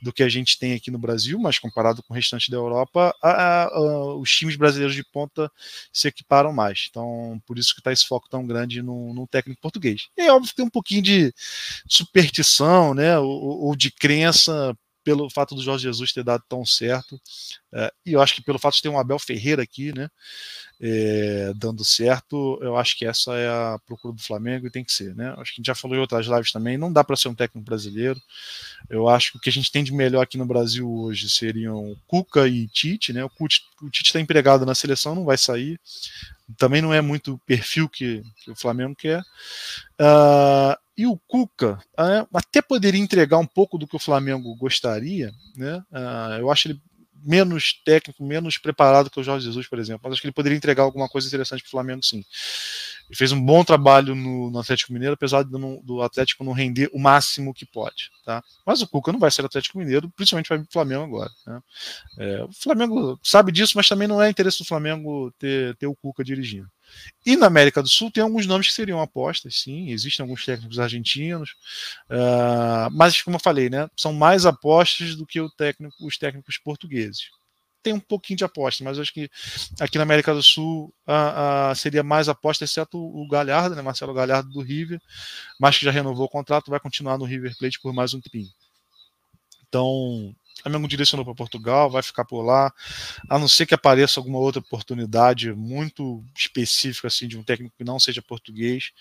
do 0.00 0.12
que 0.12 0.22
a 0.22 0.28
gente 0.28 0.58
tem 0.58 0.74
aqui 0.74 0.90
no 0.90 0.98
Brasil, 0.98 1.38
mas 1.38 1.58
comparado 1.58 2.02
com 2.02 2.12
o 2.12 2.16
restante 2.16 2.50
da 2.50 2.56
Europa, 2.56 3.14
a, 3.22 3.64
a, 3.64 4.14
os 4.16 4.30
times 4.30 4.56
brasileiros 4.56 4.94
de 4.94 5.02
ponta 5.02 5.50
se 5.92 6.08
equiparam 6.08 6.52
mais. 6.52 6.88
Então, 6.90 7.40
por 7.46 7.58
isso 7.58 7.74
que 7.74 7.80
está 7.80 7.90
esse 7.92 8.06
foco 8.06 8.28
tão 8.28 8.46
grande 8.46 8.82
no, 8.82 9.14
no, 9.14 9.26
técnico 9.26 9.60
português. 9.62 10.08
É 10.16 10.30
óbvio 10.30 10.50
que 10.50 10.56
tem 10.56 10.64
um 10.64 10.70
pouquinho 10.70 11.02
de 11.02 11.32
superstição, 11.88 12.92
né? 12.92 13.18
ou, 13.18 13.66
ou 13.66 13.76
de 13.76 13.90
crença 13.90 14.76
pelo 15.02 15.30
fato 15.30 15.54
do 15.54 15.62
Jorge 15.62 15.84
Jesus 15.84 16.12
ter 16.12 16.24
dado 16.24 16.42
tão 16.48 16.64
certo, 16.64 17.20
é, 17.72 17.92
e 18.04 18.12
eu 18.12 18.20
acho 18.20 18.34
que 18.34 18.42
pelo 18.42 18.58
fato 18.58 18.74
de 18.74 18.82
ter 18.82 18.88
um 18.88 18.98
Abel 18.98 19.18
Ferreira 19.18 19.62
aqui, 19.62 19.92
né, 19.96 20.08
é, 20.82 21.52
dando 21.56 21.84
certo, 21.84 22.58
eu 22.62 22.76
acho 22.76 22.96
que 22.96 23.04
essa 23.04 23.34
é 23.34 23.48
a 23.48 23.78
procura 23.86 24.14
do 24.14 24.22
Flamengo 24.22 24.66
e 24.66 24.70
tem 24.70 24.82
que 24.82 24.92
ser, 24.92 25.14
né? 25.14 25.34
Acho 25.36 25.52
que 25.52 25.58
a 25.58 25.60
gente 25.60 25.66
já 25.66 25.74
falou 25.74 25.94
em 25.94 26.00
outras 26.00 26.26
lives 26.26 26.52
também, 26.52 26.78
não 26.78 26.90
dá 26.90 27.04
para 27.04 27.16
ser 27.16 27.28
um 27.28 27.34
técnico 27.34 27.64
brasileiro. 27.64 28.20
Eu 28.88 29.06
acho 29.06 29.32
que 29.32 29.38
o 29.38 29.40
que 29.40 29.50
a 29.50 29.52
gente 29.52 29.70
tem 29.70 29.84
de 29.84 29.92
melhor 29.92 30.22
aqui 30.22 30.38
no 30.38 30.46
Brasil 30.46 30.90
hoje 30.90 31.28
seriam 31.28 31.94
Cuca 32.06 32.48
e 32.48 32.66
Tite, 32.66 33.12
né? 33.12 33.22
O, 33.22 33.28
o 33.28 33.90
Tite 33.90 34.06
está 34.06 34.20
empregado 34.20 34.64
na 34.64 34.74
seleção, 34.74 35.14
não 35.14 35.26
vai 35.26 35.36
sair. 35.36 35.78
Também 36.56 36.80
não 36.80 36.94
é 36.94 37.02
muito 37.02 37.34
o 37.34 37.38
perfil 37.38 37.88
que, 37.88 38.22
que 38.42 38.50
o 38.50 38.56
Flamengo 38.56 38.96
quer. 38.96 39.20
Uh, 40.00 40.76
e 41.00 41.06
o 41.06 41.16
Cuca 41.16 41.78
uh, 41.98 42.28
até 42.34 42.60
poderia 42.60 43.00
entregar 43.00 43.38
um 43.38 43.46
pouco 43.46 43.78
do 43.78 43.86
que 43.86 43.96
o 43.96 43.98
Flamengo 43.98 44.54
gostaria, 44.56 45.32
né? 45.56 45.82
Uh, 45.90 46.40
eu 46.40 46.50
acho 46.50 46.68
ele 46.68 46.78
menos 47.24 47.80
técnico, 47.84 48.22
menos 48.22 48.58
preparado 48.58 49.08
que 49.08 49.18
o 49.18 49.22
Jorge 49.22 49.46
Jesus, 49.46 49.66
por 49.66 49.78
exemplo. 49.78 50.02
Mas 50.04 50.12
acho 50.12 50.20
que 50.20 50.26
ele 50.26 50.34
poderia 50.34 50.56
entregar 50.56 50.82
alguma 50.82 51.08
coisa 51.08 51.26
interessante 51.26 51.62
para 51.62 51.68
o 51.68 51.70
Flamengo, 51.70 52.02
sim. 52.02 52.22
Ele 53.08 53.16
fez 53.16 53.32
um 53.32 53.40
bom 53.40 53.64
trabalho 53.64 54.14
no, 54.14 54.50
no 54.50 54.58
Atlético 54.58 54.92
Mineiro, 54.92 55.14
apesar 55.14 55.42
do, 55.42 55.80
do, 55.82 56.02
Atlético 56.02 56.44
não 56.44 56.52
render 56.52 56.90
o 56.92 56.98
máximo 56.98 57.54
que 57.54 57.64
pode. 57.64 58.10
Tá? 58.22 58.42
Mas 58.66 58.82
o 58.82 58.86
Cuca 58.86 59.10
não 59.10 59.18
vai 59.18 59.30
ser 59.30 59.42
Atlético 59.42 59.78
Mineiro, 59.78 60.10
principalmente 60.10 60.48
para 60.48 60.60
o 60.60 60.66
Flamengo 60.70 61.04
agora. 61.04 61.30
Né? 61.46 61.60
É, 62.18 62.44
o 62.44 62.52
Flamengo 62.52 63.18
sabe 63.22 63.50
disso, 63.52 63.72
mas 63.74 63.88
também 63.88 64.06
não 64.06 64.20
é 64.20 64.28
interesse 64.28 64.58
do 64.58 64.66
Flamengo 64.66 65.32
ter, 65.38 65.74
ter 65.76 65.86
o 65.86 65.96
Cuca 65.96 66.22
dirigindo. 66.22 66.68
E 67.24 67.36
na 67.36 67.46
América 67.46 67.82
do 67.82 67.88
Sul 67.88 68.10
tem 68.10 68.22
alguns 68.22 68.46
nomes 68.46 68.68
que 68.68 68.72
seriam 68.72 69.00
apostas, 69.00 69.60
sim, 69.60 69.90
existem 69.90 70.22
alguns 70.22 70.44
técnicos 70.44 70.78
argentinos, 70.78 71.50
uh, 72.10 72.90
mas 72.92 73.20
como 73.22 73.36
eu 73.36 73.40
falei, 73.40 73.68
né, 73.68 73.88
são 73.96 74.12
mais 74.12 74.46
apostas 74.46 75.14
do 75.14 75.26
que 75.26 75.38
técnico, 75.56 75.94
os 76.06 76.16
técnicos 76.16 76.58
portugueses. 76.58 77.30
Tem 77.82 77.92
um 77.92 78.00
pouquinho 78.00 78.36
de 78.36 78.44
aposta, 78.44 78.84
mas 78.84 78.98
acho 78.98 79.12
que 79.12 79.30
aqui 79.80 79.96
na 79.96 80.04
América 80.04 80.34
do 80.34 80.42
Sul 80.42 80.92
uh, 81.06 81.72
uh, 81.72 81.74
seria 81.74 82.02
mais 82.02 82.28
aposta, 82.28 82.64
exceto 82.64 82.98
o 82.98 83.26
Galhardo, 83.28 83.74
né, 83.74 83.82
Marcelo 83.82 84.14
Galhardo 84.14 84.50
do 84.50 84.60
River, 84.60 85.00
mas 85.58 85.78
que 85.78 85.84
já 85.84 85.90
renovou 85.90 86.26
o 86.26 86.30
contrato, 86.30 86.70
vai 86.70 86.80
continuar 86.80 87.18
no 87.18 87.24
River 87.24 87.56
Plate 87.58 87.80
por 87.80 87.92
mais 87.92 88.12
um 88.14 88.20
tempinho. 88.20 88.50
Então, 89.68 90.34
Flamengo 90.62 90.88
direcionou 90.88 91.24
para 91.24 91.34
Portugal, 91.34 91.90
vai 91.90 92.02
ficar 92.02 92.24
por 92.24 92.42
lá, 92.42 92.72
a 93.28 93.38
não 93.38 93.48
ser 93.48 93.66
que 93.66 93.74
apareça 93.74 94.20
alguma 94.20 94.38
outra 94.38 94.60
oportunidade 94.60 95.52
muito 95.52 96.24
específica 96.36 97.08
assim 97.08 97.26
de 97.28 97.38
um 97.38 97.42
técnico 97.42 97.74
que 97.76 97.84
não 97.84 97.98
seja 97.98 98.22
português, 98.22 98.92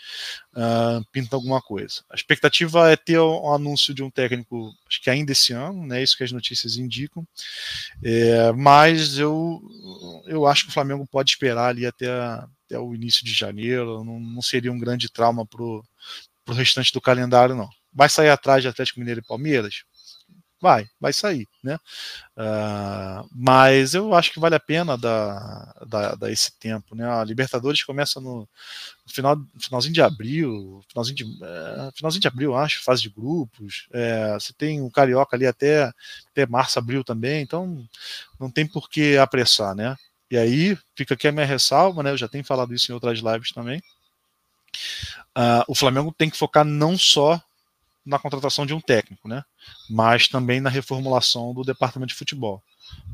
uh, 0.54 1.04
pinta 1.12 1.36
alguma 1.36 1.62
coisa. 1.62 2.04
A 2.10 2.16
expectativa 2.16 2.92
é 2.92 2.96
ter 2.96 3.20
um 3.20 3.54
anúncio 3.54 3.94
de 3.94 4.04
um 4.04 4.10
técnico, 4.10 4.74
acho 4.88 5.02
que 5.02 5.10
ainda 5.10 5.32
esse 5.32 5.54
ano, 5.54 5.86
né? 5.86 6.02
Isso 6.02 6.18
que 6.18 6.24
as 6.24 6.32
notícias 6.32 6.78
indicam. 6.78 7.28
É, 8.04 8.52
mas 8.54 9.18
eu 9.18 9.62
eu 10.26 10.46
acho 10.46 10.66
que 10.66 10.70
o 10.70 10.74
Flamengo 10.74 11.06
pode 11.08 11.32
esperar 11.32 11.70
ali 11.70 11.86
até, 11.86 12.10
até 12.10 12.80
o 12.80 12.94
início 12.94 13.26
de 13.26 13.34
janeiro. 13.34 14.04
Não, 14.04 14.20
não 14.20 14.42
seria 14.42 14.72
um 14.72 14.80
grande 14.80 15.10
trauma 15.10 15.46
pro 15.46 15.84
pro 16.46 16.56
restante 16.56 16.92
do 16.92 17.02
calendário 17.02 17.56
não. 17.56 17.70
Vai 17.94 18.10
sair 18.10 18.30
atrás 18.30 18.62
de 18.64 18.68
Atlético 18.68 19.00
Mineiro 19.00 19.22
e 19.22 19.28
Palmeiras? 19.28 19.84
Vai, 20.62 20.88
vai 21.00 21.14
sair, 21.14 21.48
né? 21.64 21.78
Uh, 22.36 23.28
mas 23.32 23.94
eu 23.94 24.14
acho 24.14 24.34
que 24.34 24.40
vale 24.40 24.56
a 24.56 24.60
pena 24.60 24.98
dar, 24.98 25.74
dar, 25.88 26.16
dar 26.18 26.32
esse 26.32 26.52
tempo, 26.60 26.96
né? 26.96 27.10
A 27.10 27.24
Libertadores 27.24 27.82
começa 27.84 28.20
no, 28.20 28.48
final, 29.08 29.38
finalzinho 29.58 29.94
de 29.94 30.02
abril, 30.02 30.84
finalzinho 30.90 31.16
de, 31.16 31.24
é, 31.44 31.92
finalzinho 31.96 32.22
de 32.22 32.28
abril, 32.28 32.56
acho, 32.56 32.84
fase 32.84 33.02
de 33.02 33.10
grupos. 33.10 33.88
É, 33.92 34.34
você 34.34 34.54
tem 34.54 34.82
o 34.82 34.92
Carioca 34.92 35.36
ali 35.36 35.48
até, 35.48 35.92
até 36.32 36.46
março, 36.46 36.78
abril 36.78 37.04
também, 37.04 37.42
então 37.42 37.88
não 38.40 38.52
tem 38.52 38.68
por 38.68 38.90
que 38.90 39.18
apressar, 39.18 39.76
né? 39.76 39.96
E 40.32 40.38
aí 40.38 40.78
fica 40.96 41.16
aqui 41.16 41.28
a 41.28 41.32
minha 41.32 41.46
ressalva, 41.46 42.04
né? 42.04 42.12
Eu 42.12 42.18
já 42.18 42.28
tenho 42.28 42.44
falado 42.44 42.74
isso 42.74 42.92
em 42.92 42.94
outras 42.94 43.20
lives 43.20 43.52
também. 43.52 43.82
Uh, 45.38 45.64
o 45.68 45.76
Flamengo 45.76 46.14
tem 46.16 46.30
que 46.30 46.38
focar 46.38 46.64
não 46.64 46.98
só 46.98 47.42
na 48.06 48.18
contratação 48.18 48.66
de 48.66 48.74
um 48.74 48.82
técnico, 48.82 49.28
né? 49.28 49.44
mas 49.90 50.28
também 50.28 50.60
na 50.60 50.70
reformulação 50.70 51.54
do 51.54 51.64
departamento 51.64 52.14
de 52.14 52.18
futebol. 52.18 52.64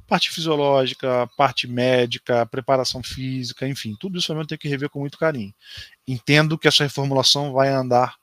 Parte 0.07 0.29
fisiológica, 0.29 1.27
parte 1.35 1.67
médica, 1.67 2.45
preparação 2.45 3.03
física, 3.03 3.67
enfim, 3.67 3.95
tudo 3.99 4.17
isso 4.17 4.27
também 4.27 4.45
tem 4.45 4.57
que 4.57 4.69
rever 4.69 4.89
com 4.89 4.99
muito 4.99 5.17
carinho. 5.17 5.53
Entendo 6.07 6.57
que 6.57 6.67
essa 6.67 6.83
reformulação 6.83 7.51
vai 7.51 7.69
andar 7.69 8.15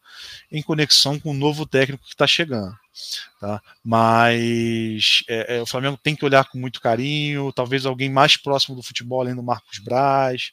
em 0.50 0.62
conexão 0.62 1.18
com 1.18 1.30
o 1.30 1.34
novo 1.34 1.66
técnico 1.66 2.04
que 2.04 2.10
está 2.14 2.26
chegando. 2.26 2.76
Tá? 3.40 3.60
Mas 3.82 5.24
é, 5.28 5.56
é, 5.56 5.62
o 5.62 5.66
Flamengo 5.66 5.98
tem 6.02 6.14
que 6.14 6.24
olhar 6.24 6.44
com 6.44 6.58
muito 6.58 6.80
carinho, 6.80 7.52
talvez 7.52 7.86
alguém 7.86 8.10
mais 8.10 8.36
próximo 8.36 8.76
do 8.76 8.82
futebol, 8.82 9.20
além 9.20 9.34
do 9.34 9.42
Marcos 9.42 9.78
Braz, 9.78 10.52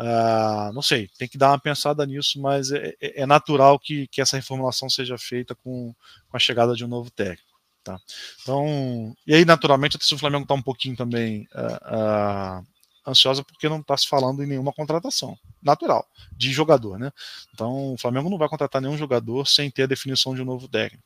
Uh, 0.00 0.72
não 0.72 0.80
sei, 0.80 1.10
tem 1.18 1.28
que 1.28 1.36
dar 1.36 1.50
uma 1.50 1.58
pensada 1.58 2.06
nisso, 2.06 2.40
mas 2.40 2.72
é, 2.72 2.96
é, 3.02 3.20
é 3.20 3.26
natural 3.26 3.78
que, 3.78 4.06
que, 4.06 4.22
essa 4.22 4.38
reformulação 4.38 4.88
seja 4.88 5.18
feita 5.18 5.54
com, 5.54 5.94
com, 6.26 6.36
a 6.36 6.40
chegada 6.40 6.74
de 6.74 6.82
um 6.82 6.88
novo 6.88 7.10
técnico. 7.10 7.60
Tá? 7.84 8.00
Então, 8.40 9.14
e 9.26 9.34
aí, 9.34 9.44
naturalmente, 9.44 9.98
do 9.98 10.18
Flamengo 10.18 10.44
está 10.44 10.54
um 10.54 10.62
pouquinho 10.62 10.96
também 10.96 11.46
uh, 11.54 12.62
uh, 12.62 12.66
ansiosa 13.06 13.44
porque 13.44 13.68
não 13.68 13.80
está 13.80 13.94
se 13.94 14.08
falando 14.08 14.42
em 14.42 14.46
nenhuma 14.46 14.72
contratação. 14.72 15.36
Natural, 15.62 16.06
de 16.32 16.50
jogador, 16.50 16.98
né? 16.98 17.12
Então, 17.52 17.92
o 17.92 17.98
Flamengo 17.98 18.30
não 18.30 18.38
vai 18.38 18.48
contratar 18.48 18.80
nenhum 18.80 18.96
jogador 18.96 19.46
sem 19.46 19.70
ter 19.70 19.82
a 19.82 19.86
definição 19.86 20.34
de 20.34 20.40
um 20.40 20.46
novo 20.46 20.66
técnico. 20.66 21.04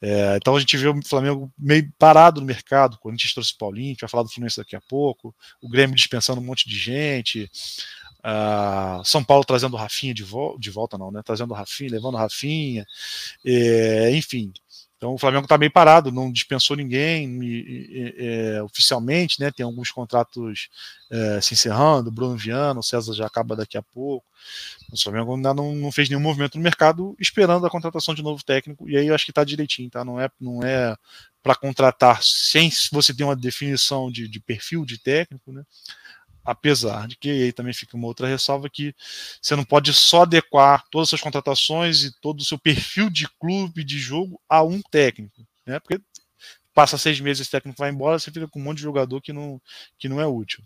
É, 0.00 0.36
então 0.36 0.56
a 0.56 0.60
gente 0.60 0.76
vê 0.76 0.88
o 0.88 1.02
Flamengo 1.04 1.52
meio 1.58 1.90
parado 1.98 2.40
no 2.40 2.46
mercado, 2.46 2.98
a 3.04 3.10
gente 3.10 3.34
trouxe 3.34 3.52
o 3.52 3.58
Paulinho, 3.58 3.88
a 3.88 3.90
gente 3.90 4.00
vai 4.00 4.10
falar 4.10 4.22
do 4.24 4.30
Fluminense 4.30 4.56
daqui 4.56 4.74
a 4.74 4.80
pouco, 4.80 5.34
o 5.60 5.68
Grêmio 5.68 5.94
dispensando 5.94 6.40
um 6.40 6.44
monte 6.44 6.68
de 6.68 6.76
gente, 6.76 7.50
Uh, 8.24 9.04
São 9.04 9.24
Paulo 9.24 9.44
trazendo 9.44 9.74
o 9.74 9.76
Rafinha 9.76 10.14
de, 10.14 10.22
vo 10.22 10.56
de, 10.58 10.70
volta, 10.70 10.96
não, 10.96 11.10
né? 11.10 11.22
Trazendo 11.24 11.50
o 11.50 11.56
Rafinha, 11.56 11.90
levando 11.90 12.14
o 12.14 12.18
Rafinha, 12.18 12.86
é, 13.44 14.10
enfim. 14.14 14.52
Então 15.02 15.14
o 15.14 15.18
Flamengo 15.18 15.46
está 15.46 15.58
meio 15.58 15.72
parado, 15.72 16.12
não 16.12 16.30
dispensou 16.30 16.76
ninguém 16.76 17.40
é, 18.16 18.62
oficialmente, 18.62 19.40
né? 19.40 19.50
Tem 19.50 19.66
alguns 19.66 19.90
contratos 19.90 20.68
é, 21.10 21.40
se 21.40 21.54
encerrando, 21.54 22.08
Bruno 22.08 22.36
Viana, 22.36 22.78
o 22.78 22.84
César 22.84 23.12
já 23.12 23.26
acaba 23.26 23.56
daqui 23.56 23.76
a 23.76 23.82
pouco. 23.82 24.24
O 24.92 24.96
Flamengo 24.96 25.34
ainda 25.34 25.52
não, 25.52 25.74
não, 25.74 25.90
fez 25.90 26.08
nenhum 26.08 26.20
movimento 26.20 26.56
no 26.56 26.62
mercado 26.62 27.16
esperando 27.18 27.66
a 27.66 27.70
contratação 27.70 28.14
de 28.14 28.22
novo 28.22 28.44
técnico, 28.44 28.88
e 28.88 28.96
aí 28.96 29.08
eu 29.08 29.14
acho 29.16 29.24
que 29.24 29.32
está 29.32 29.42
direitinho, 29.42 29.90
tá? 29.90 30.04
Não 30.04 30.20
é, 30.20 30.30
não 30.40 30.62
é 30.62 30.94
para 31.42 31.56
contratar 31.56 32.22
sem 32.22 32.70
você 32.92 33.12
ter 33.12 33.24
uma 33.24 33.34
definição 33.34 34.08
de, 34.08 34.28
de 34.28 34.38
perfil 34.38 34.84
de 34.84 34.98
técnico, 34.98 35.50
né? 35.50 35.64
Apesar 36.44 37.06
de 37.06 37.16
que 37.16 37.30
aí 37.30 37.52
também 37.52 37.72
fica 37.72 37.96
uma 37.96 38.06
outra 38.06 38.26
ressalva 38.26 38.68
que 38.68 38.94
você 39.40 39.54
não 39.54 39.64
pode 39.64 39.92
só 39.92 40.22
adequar 40.22 40.84
todas 40.90 41.06
as 41.06 41.10
suas 41.10 41.20
contratações 41.20 42.04
e 42.04 42.20
todo 42.20 42.40
o 42.40 42.44
seu 42.44 42.58
perfil 42.58 43.08
de 43.08 43.28
clube, 43.38 43.84
de 43.84 43.98
jogo 43.98 44.40
a 44.48 44.62
um 44.62 44.80
técnico, 44.82 45.46
né? 45.66 45.78
Porque 45.78 46.02
passa 46.74 46.98
seis 46.98 47.20
meses 47.20 47.42
esse 47.42 47.50
técnico 47.50 47.78
vai 47.78 47.90
embora, 47.90 48.18
você 48.18 48.30
fica 48.30 48.48
com 48.48 48.58
um 48.58 48.62
monte 48.62 48.78
de 48.78 48.82
jogador 48.82 49.20
que 49.20 49.32
não, 49.32 49.60
que 49.98 50.08
não 50.08 50.20
é 50.20 50.26
útil. 50.26 50.64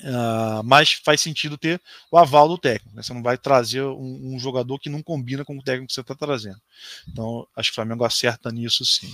Uh, 0.00 0.62
mas 0.62 0.92
faz 0.92 1.20
sentido 1.20 1.58
ter 1.58 1.80
o 2.10 2.16
aval 2.16 2.46
do 2.46 2.56
técnico. 2.56 2.94
Né? 2.94 3.02
Você 3.02 3.12
não 3.12 3.22
vai 3.22 3.36
trazer 3.36 3.82
um, 3.82 4.34
um, 4.34 4.38
jogador 4.38 4.78
que 4.78 4.88
não 4.88 5.02
combina 5.02 5.44
com 5.44 5.58
o 5.58 5.62
técnico 5.62 5.88
que 5.88 5.94
você 5.94 6.02
está 6.02 6.14
trazendo. 6.14 6.60
Então, 7.08 7.46
acho 7.56 7.70
que 7.70 7.72
o 7.72 7.74
Flamengo 7.74 8.04
acerta 8.04 8.52
nisso 8.52 8.84
sim. 8.84 9.12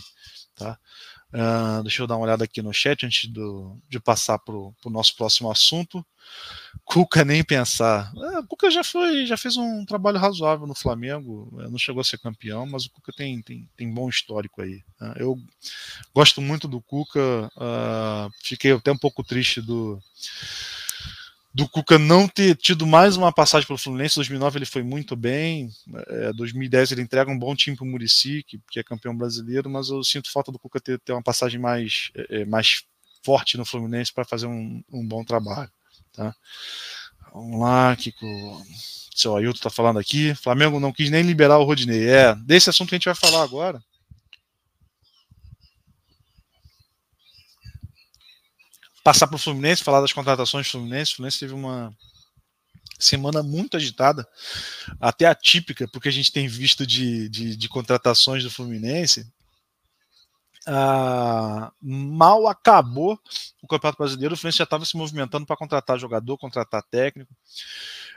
Tá? 0.54 0.78
Uh, 1.34 1.82
deixa 1.82 2.00
eu 2.00 2.06
dar 2.06 2.14
uma 2.14 2.24
olhada 2.24 2.44
aqui 2.44 2.62
no 2.62 2.72
chat 2.72 3.04
antes 3.04 3.28
do, 3.28 3.76
de 3.88 3.98
passar 3.98 4.38
para 4.38 4.54
o 4.54 4.72
nosso 4.86 5.16
próximo 5.16 5.50
assunto. 5.50 6.06
Cuca 6.84 7.24
nem 7.24 7.42
pensar. 7.42 8.12
Uh, 8.14 8.46
Cuca 8.46 8.70
já 8.70 8.84
foi, 8.84 9.26
já 9.26 9.36
fez 9.36 9.56
um 9.56 9.84
trabalho 9.84 10.18
razoável 10.18 10.64
no 10.64 10.76
Flamengo. 10.76 11.48
Uh, 11.52 11.68
não 11.68 11.78
chegou 11.78 12.00
a 12.00 12.04
ser 12.04 12.18
campeão, 12.18 12.64
mas 12.66 12.86
o 12.86 12.90
Cuca 12.90 13.12
tem, 13.12 13.42
tem, 13.42 13.68
tem 13.76 13.92
bom 13.92 14.08
histórico 14.08 14.62
aí. 14.62 14.80
Né? 15.00 15.14
eu 15.16 15.36
gosto 16.14 16.40
muito 16.40 16.68
do 16.68 16.80
Cuca. 16.80 17.50
Ah, 17.56 18.28
fiquei 18.40 18.70
até 18.70 18.92
um 18.92 18.98
pouco 18.98 19.24
triste 19.24 19.60
do 19.60 20.00
do 21.54 21.68
Cuca 21.68 21.98
não 22.00 22.26
ter 22.26 22.56
tido 22.56 22.84
mais 22.84 23.16
uma 23.16 23.32
passagem 23.32 23.64
pelo 23.64 23.78
Fluminense. 23.78 24.14
Em 24.14 24.20
2009 24.22 24.58
ele 24.58 24.66
foi 24.66 24.82
muito 24.82 25.14
bem. 25.14 25.70
É, 26.08 26.32
2010 26.32 26.90
ele 26.90 27.02
entrega 27.02 27.30
um 27.30 27.38
bom 27.38 27.54
time 27.54 27.76
para 27.76 27.84
o 27.84 27.88
Murici, 27.88 28.42
que, 28.42 28.60
que, 28.68 28.80
é 28.80 28.82
campeão 28.82 29.16
brasileiro, 29.16 29.70
mas 29.70 29.88
eu 29.88 30.02
sinto 30.02 30.32
falta 30.32 30.50
do 30.50 30.58
Cuca 30.58 30.80
ter, 30.80 30.98
ter 30.98 31.12
uma 31.12 31.22
passagem 31.22 31.60
mais, 31.60 32.10
é, 32.16 32.40
é 32.40 32.44
mais 32.44 32.82
forte 33.22 33.56
no 33.56 33.64
Fluminense 33.64 34.12
para 34.12 34.24
fazer 34.24 34.46
um, 34.46 34.82
um, 34.92 35.06
bom 35.06 35.24
trabalho. 35.24 35.70
Tá? 36.12 36.34
Vamos 37.32 37.60
lá, 37.60 37.94
que 37.94 38.12
o 38.20 38.62
seu 39.14 39.36
Ailton 39.36 39.56
está 39.56 39.70
falando 39.70 40.00
aqui. 40.00 40.34
Flamengo 40.34 40.80
não 40.80 40.92
quis 40.92 41.08
nem 41.08 41.22
liberar 41.22 41.58
o 41.58 41.64
Rodinei. 41.64 42.08
É, 42.08 42.34
desse 42.34 42.68
assunto 42.68 42.88
que 42.88 42.96
a 42.96 42.98
gente 42.98 43.04
vai 43.04 43.14
falar 43.14 43.44
agora. 43.44 43.80
Passar 49.04 49.26
para 49.26 49.36
o 49.36 49.38
Fluminense, 49.38 49.84
falar 49.84 50.00
das 50.00 50.12
contratações 50.12 50.66
do 50.66 50.70
Fluminense. 50.70 51.12
O 51.12 51.16
Fluminense 51.16 51.38
teve 51.38 51.52
uma 51.52 51.94
semana 52.98 53.42
muito 53.42 53.76
agitada, 53.76 54.26
até 54.98 55.26
atípica, 55.26 55.86
porque 55.88 56.08
a 56.08 56.12
gente 56.12 56.32
tem 56.32 56.48
visto 56.48 56.86
de, 56.86 57.28
de, 57.28 57.56
de 57.56 57.68
contratações 57.68 58.42
do 58.42 58.50
Fluminense. 58.50 59.30
Ah, 60.66 61.70
mal 61.80 62.46
acabou 62.46 63.18
o 63.62 63.66
Campeonato 63.66 63.98
Brasileiro, 63.98 64.34
o 64.34 64.36
Fluminense 64.36 64.58
já 64.58 64.64
estava 64.64 64.84
se 64.84 64.96
movimentando 64.96 65.46
para 65.46 65.56
contratar 65.56 65.98
jogador, 65.98 66.38
contratar 66.38 66.82
técnico. 66.82 67.32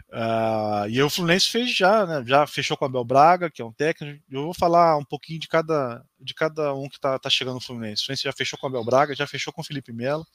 Uh, 0.10 0.88
e 0.89 1.01
o 1.01 1.10
Fluminense 1.10 1.49
fez 1.49 1.75
já, 1.75 2.05
né, 2.05 2.23
já 2.25 2.47
fechou 2.47 2.77
com 2.77 2.86
o 2.86 2.88
Abel 2.88 3.03
Braga, 3.03 3.49
que 3.49 3.62
é 3.62 3.65
um 3.65 3.73
técnico. 3.73 4.23
Eu 4.31 4.43
vou 4.43 4.53
falar 4.53 4.97
um 4.97 5.03
pouquinho 5.03 5.39
de 5.39 5.47
cada, 5.47 6.03
de 6.19 6.33
cada 6.33 6.73
um 6.73 6.88
que 6.88 6.95
está 6.95 7.19
tá 7.19 7.29
chegando 7.29 7.55
no 7.55 7.62
Fluminense. 7.62 8.03
O 8.03 8.05
Fluminense 8.05 8.23
já 8.23 8.31
fechou 8.31 8.57
com 8.57 8.67
o 8.67 8.69
Abel 8.69 8.86
Braga, 8.86 9.15
já 9.15 9.27
fechou 9.27 9.51
com 9.51 9.62
o 9.62 9.65
Felipe 9.65 9.91
Melo. 9.91 10.25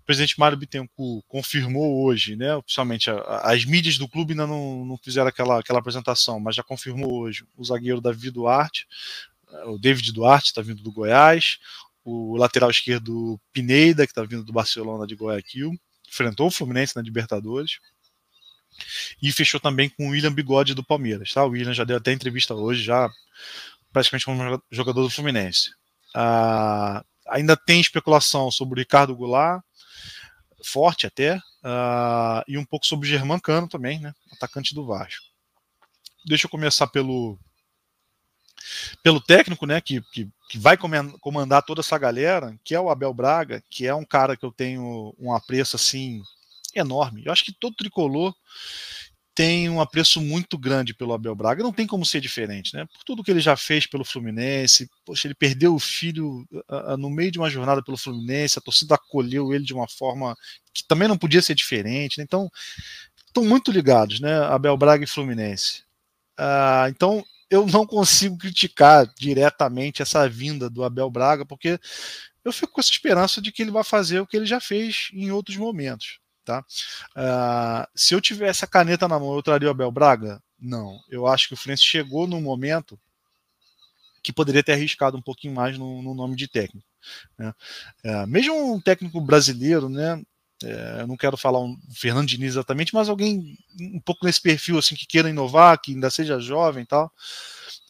O 0.00 0.04
presidente 0.04 0.38
Mário 0.38 0.58
Bittencourt 0.58 1.24
confirmou 1.26 2.04
hoje, 2.04 2.36
né, 2.36 2.54
oficialmente, 2.56 3.10
a, 3.10 3.50
as 3.50 3.64
mídias 3.64 3.98
do 3.98 4.06
clube 4.06 4.32
ainda 4.32 4.46
não, 4.46 4.84
não 4.84 4.98
fizeram 4.98 5.28
aquela, 5.28 5.58
aquela 5.58 5.78
apresentação, 5.78 6.38
mas 6.38 6.54
já 6.54 6.62
confirmou 6.62 7.12
hoje 7.20 7.44
o 7.56 7.64
zagueiro 7.64 8.02
Davi 8.02 8.30
Duarte, 8.30 8.86
o 9.66 9.78
David 9.78 10.12
Duarte 10.12 10.48
está 10.48 10.62
vindo 10.62 10.82
do 10.82 10.92
Goiás, 10.92 11.58
o 12.04 12.36
lateral 12.36 12.70
esquerdo 12.70 13.40
Pineda, 13.52 14.06
que 14.06 14.12
está 14.12 14.22
vindo 14.22 14.44
do 14.44 14.52
Barcelona 14.52 15.06
de 15.06 15.14
Guayaquil, 15.14 15.72
enfrentou 16.08 16.48
o 16.48 16.50
Fluminense 16.50 16.94
na 16.94 17.02
Libertadores. 17.02 17.78
E 19.22 19.30
fechou 19.32 19.60
também 19.60 19.88
com 19.88 20.08
o 20.08 20.10
William 20.10 20.32
Bigode 20.32 20.74
do 20.74 20.84
Palmeiras. 20.84 21.32
Tá? 21.32 21.44
O 21.44 21.50
William 21.50 21.72
já 21.72 21.84
deu 21.84 21.96
até 21.96 22.12
entrevista 22.12 22.54
hoje, 22.54 22.82
já 22.82 23.08
praticamente 23.92 24.24
como 24.26 24.62
jogador 24.70 25.02
do 25.02 25.10
Fluminense. 25.10 25.70
Ah, 26.14 27.04
ainda 27.28 27.56
tem 27.56 27.80
especulação 27.80 28.50
sobre 28.50 28.74
o 28.74 28.82
Ricardo 28.82 29.14
Goulart, 29.14 29.62
forte 30.64 31.06
até, 31.06 31.40
ah, 31.62 32.44
e 32.48 32.58
um 32.58 32.64
pouco 32.64 32.84
sobre 32.84 33.06
o 33.06 33.10
Germán 33.10 33.38
Cano 33.38 33.68
também, 33.68 34.00
né? 34.00 34.12
atacante 34.32 34.74
do 34.74 34.84
Vasco. 34.84 35.24
Deixa 36.26 36.46
eu 36.46 36.50
começar 36.50 36.86
pelo 36.88 37.38
pelo 39.02 39.20
técnico, 39.20 39.66
né, 39.66 39.80
que, 39.80 40.00
que, 40.12 40.28
que, 40.48 40.58
vai 40.58 40.76
comandar 41.20 41.62
toda 41.62 41.80
essa 41.80 41.98
galera, 41.98 42.58
que 42.64 42.74
é 42.74 42.80
o 42.80 42.90
Abel 42.90 43.12
Braga, 43.12 43.62
que 43.70 43.86
é 43.86 43.94
um 43.94 44.04
cara 44.04 44.36
que 44.36 44.44
eu 44.44 44.52
tenho 44.52 45.14
um 45.18 45.32
apreço 45.32 45.76
assim 45.76 46.22
enorme. 46.74 47.22
Eu 47.24 47.32
acho 47.32 47.44
que 47.44 47.52
todo 47.52 47.76
tricolor 47.76 48.34
tem 49.34 49.68
um 49.68 49.80
apreço 49.80 50.20
muito 50.20 50.56
grande 50.56 50.94
pelo 50.94 51.12
Abel 51.12 51.34
Braga. 51.34 51.62
Não 51.62 51.72
tem 51.72 51.86
como 51.86 52.06
ser 52.06 52.20
diferente, 52.20 52.74
né? 52.74 52.86
Por 52.86 53.02
tudo 53.04 53.22
que 53.22 53.30
ele 53.30 53.40
já 53.40 53.56
fez 53.56 53.84
pelo 53.84 54.04
Fluminense, 54.04 54.88
poxa, 55.04 55.26
ele 55.26 55.34
perdeu 55.34 55.74
o 55.74 55.80
filho 55.80 56.46
no 56.96 57.10
meio 57.10 57.32
de 57.32 57.38
uma 57.38 57.50
jornada 57.50 57.82
pelo 57.82 57.96
Fluminense, 57.96 58.58
a 58.58 58.62
torcida 58.62 58.94
acolheu 58.94 59.52
ele 59.52 59.64
de 59.64 59.74
uma 59.74 59.88
forma 59.88 60.36
que 60.72 60.86
também 60.86 61.08
não 61.08 61.18
podia 61.18 61.42
ser 61.42 61.54
diferente. 61.54 62.18
Né? 62.18 62.24
Então, 62.24 62.48
estão 63.26 63.44
muito 63.44 63.72
ligados, 63.72 64.20
né? 64.20 64.38
Abel 64.44 64.76
Braga 64.76 65.02
e 65.02 65.08
Fluminense. 65.08 65.82
Ah, 66.38 66.86
então, 66.88 67.24
eu 67.50 67.66
não 67.66 67.86
consigo 67.86 68.38
criticar 68.38 69.06
diretamente 69.18 70.02
essa 70.02 70.28
vinda 70.28 70.68
do 70.68 70.84
Abel 70.84 71.10
Braga, 71.10 71.44
porque 71.44 71.78
eu 72.44 72.52
fico 72.52 72.72
com 72.72 72.80
essa 72.80 72.90
esperança 72.90 73.40
de 73.40 73.50
que 73.50 73.62
ele 73.62 73.70
vai 73.70 73.84
fazer 73.84 74.20
o 74.20 74.26
que 74.26 74.36
ele 74.36 74.46
já 74.46 74.60
fez 74.60 75.08
em 75.12 75.30
outros 75.30 75.56
momentos. 75.56 76.18
Tá? 76.44 76.60
Uh, 77.16 77.88
se 77.94 78.14
eu 78.14 78.20
tivesse 78.20 78.64
a 78.64 78.68
caneta 78.68 79.08
na 79.08 79.18
mão, 79.18 79.34
eu 79.34 79.42
traria 79.42 79.68
o 79.68 79.70
Abel 79.70 79.90
Braga? 79.90 80.42
Não. 80.58 81.00
Eu 81.08 81.26
acho 81.26 81.48
que 81.48 81.54
o 81.54 81.56
Fluminense 81.56 81.84
chegou 81.84 82.26
num 82.26 82.40
momento 82.40 83.00
que 84.22 84.32
poderia 84.32 84.62
ter 84.62 84.72
arriscado 84.72 85.16
um 85.16 85.22
pouquinho 85.22 85.54
mais 85.54 85.78
no, 85.78 86.02
no 86.02 86.14
nome 86.14 86.36
de 86.36 86.48
técnico. 86.48 86.86
Né? 87.38 87.52
Uh, 88.04 88.26
mesmo 88.26 88.74
um 88.74 88.80
técnico 88.80 89.20
brasileiro, 89.20 89.88
né? 89.88 90.22
É, 90.62 91.00
eu 91.00 91.06
não 91.06 91.16
quero 91.16 91.36
falar 91.36 91.60
um 91.60 91.76
Fernando 91.92 92.28
Diniz 92.28 92.50
exatamente, 92.50 92.94
mas 92.94 93.08
alguém 93.08 93.58
um 93.80 94.00
pouco 94.00 94.24
nesse 94.24 94.40
perfil 94.40 94.78
assim 94.78 94.94
que 94.94 95.06
queira 95.06 95.28
inovar, 95.28 95.80
que 95.80 95.92
ainda 95.92 96.10
seja 96.10 96.40
jovem 96.40 96.84
e 96.84 96.86
tal. 96.86 97.12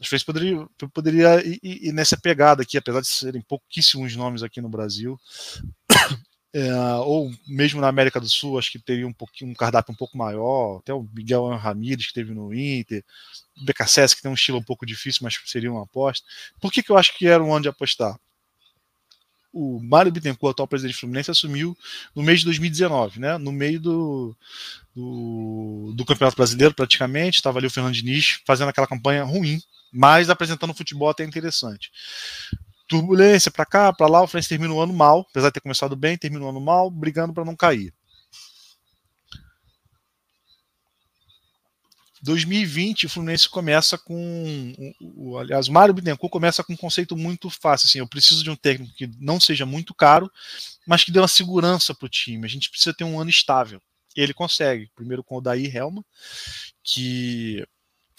Acho 0.00 0.18
que 0.18 0.24
poderia, 0.24 0.66
poderia 0.92 1.46
ir, 1.46 1.60
ir, 1.62 1.92
nessa 1.92 2.16
pegada 2.16 2.62
aqui, 2.62 2.76
apesar 2.76 3.00
de 3.00 3.06
serem 3.06 3.42
pouquíssimos 3.42 4.16
nomes 4.16 4.42
aqui 4.42 4.60
no 4.60 4.68
Brasil. 4.68 5.18
É, 6.56 6.72
ou 6.98 7.32
mesmo 7.48 7.80
na 7.80 7.88
América 7.88 8.20
do 8.20 8.28
Sul, 8.28 8.56
acho 8.56 8.70
que 8.70 8.78
teria 8.78 9.08
um 9.08 9.12
pouquinho 9.12 9.50
um 9.50 9.54
cardápio 9.54 9.92
um 9.92 9.96
pouco 9.96 10.16
maior, 10.16 10.78
até 10.78 10.94
o 10.94 11.02
Miguel 11.12 11.48
Ramírez 11.56 12.06
que 12.06 12.12
teve 12.12 12.32
no 12.32 12.54
Inter, 12.54 13.04
o 13.60 13.64
BKSS 13.64 14.14
que 14.14 14.22
tem 14.22 14.30
um 14.30 14.34
estilo 14.34 14.58
um 14.58 14.62
pouco 14.62 14.86
difícil, 14.86 15.22
mas 15.24 15.36
seria 15.46 15.72
uma 15.72 15.82
aposta. 15.82 16.24
Por 16.60 16.70
que, 16.70 16.80
que 16.80 16.92
eu 16.92 16.96
acho 16.96 17.18
que 17.18 17.26
era 17.26 17.42
um 17.42 17.52
ano 17.52 17.64
de 17.64 17.68
apostar? 17.68 18.16
O 19.56 19.80
Mário 19.80 20.10
Bittencourt, 20.10 20.52
atual 20.52 20.66
presidente 20.66 20.96
do 20.96 20.98
Fluminense, 20.98 21.30
assumiu 21.30 21.78
no 22.14 22.24
mês 22.24 22.40
de 22.40 22.46
2019, 22.46 23.20
né? 23.20 23.38
no 23.38 23.52
meio 23.52 23.78
do, 23.78 24.36
do, 24.94 25.92
do 25.94 26.04
Campeonato 26.04 26.36
Brasileiro, 26.36 26.74
praticamente. 26.74 27.36
Estava 27.36 27.58
ali 27.58 27.68
o 27.68 27.70
Fernando 27.70 27.94
Diniz 27.94 28.40
fazendo 28.44 28.70
aquela 28.70 28.86
campanha 28.86 29.22
ruim, 29.22 29.60
mas 29.92 30.28
apresentando 30.28 30.70
um 30.70 30.74
futebol 30.74 31.08
até 31.08 31.24
interessante 31.24 31.90
turbulência 32.86 33.50
para 33.50 33.64
cá, 33.64 33.92
para 33.92 34.06
lá. 34.06 34.22
O 34.22 34.26
Fluminense 34.26 34.48
termina 34.48 34.74
o 34.74 34.80
ano 34.80 34.92
mal, 34.92 35.26
apesar 35.30 35.48
de 35.48 35.54
ter 35.54 35.60
começado 35.60 35.96
bem, 35.96 36.18
termina 36.18 36.44
o 36.44 36.48
ano 36.48 36.60
mal, 36.60 36.90
brigando 36.90 37.32
para 37.32 37.44
não 37.44 37.56
cair. 37.56 37.94
2020, 42.24 43.06
o 43.06 43.08
Fluminense 43.08 43.48
começa 43.48 43.98
com. 43.98 44.92
O, 45.00 45.38
aliás, 45.38 45.68
o 45.68 45.72
Mário 45.72 45.94
Bittencourt 45.94 46.32
começa 46.32 46.64
com 46.64 46.72
um 46.72 46.76
conceito 46.76 47.16
muito 47.16 47.50
fácil. 47.50 47.86
Assim, 47.86 47.98
eu 47.98 48.08
preciso 48.08 48.42
de 48.42 48.50
um 48.50 48.56
técnico 48.56 48.94
que 48.94 49.08
não 49.20 49.38
seja 49.38 49.66
muito 49.66 49.94
caro, 49.94 50.30
mas 50.86 51.04
que 51.04 51.12
dê 51.12 51.20
uma 51.20 51.28
segurança 51.28 51.94
para 51.94 52.06
o 52.06 52.08
time. 52.08 52.44
A 52.44 52.48
gente 52.48 52.70
precisa 52.70 52.94
ter 52.94 53.04
um 53.04 53.20
ano 53.20 53.30
estável. 53.30 53.80
E 54.16 54.20
ele 54.20 54.32
consegue. 54.32 54.90
Primeiro 54.94 55.22
com 55.22 55.36
o 55.36 55.40
Daí 55.40 55.66
Helma, 55.66 56.04
que, 56.82 57.64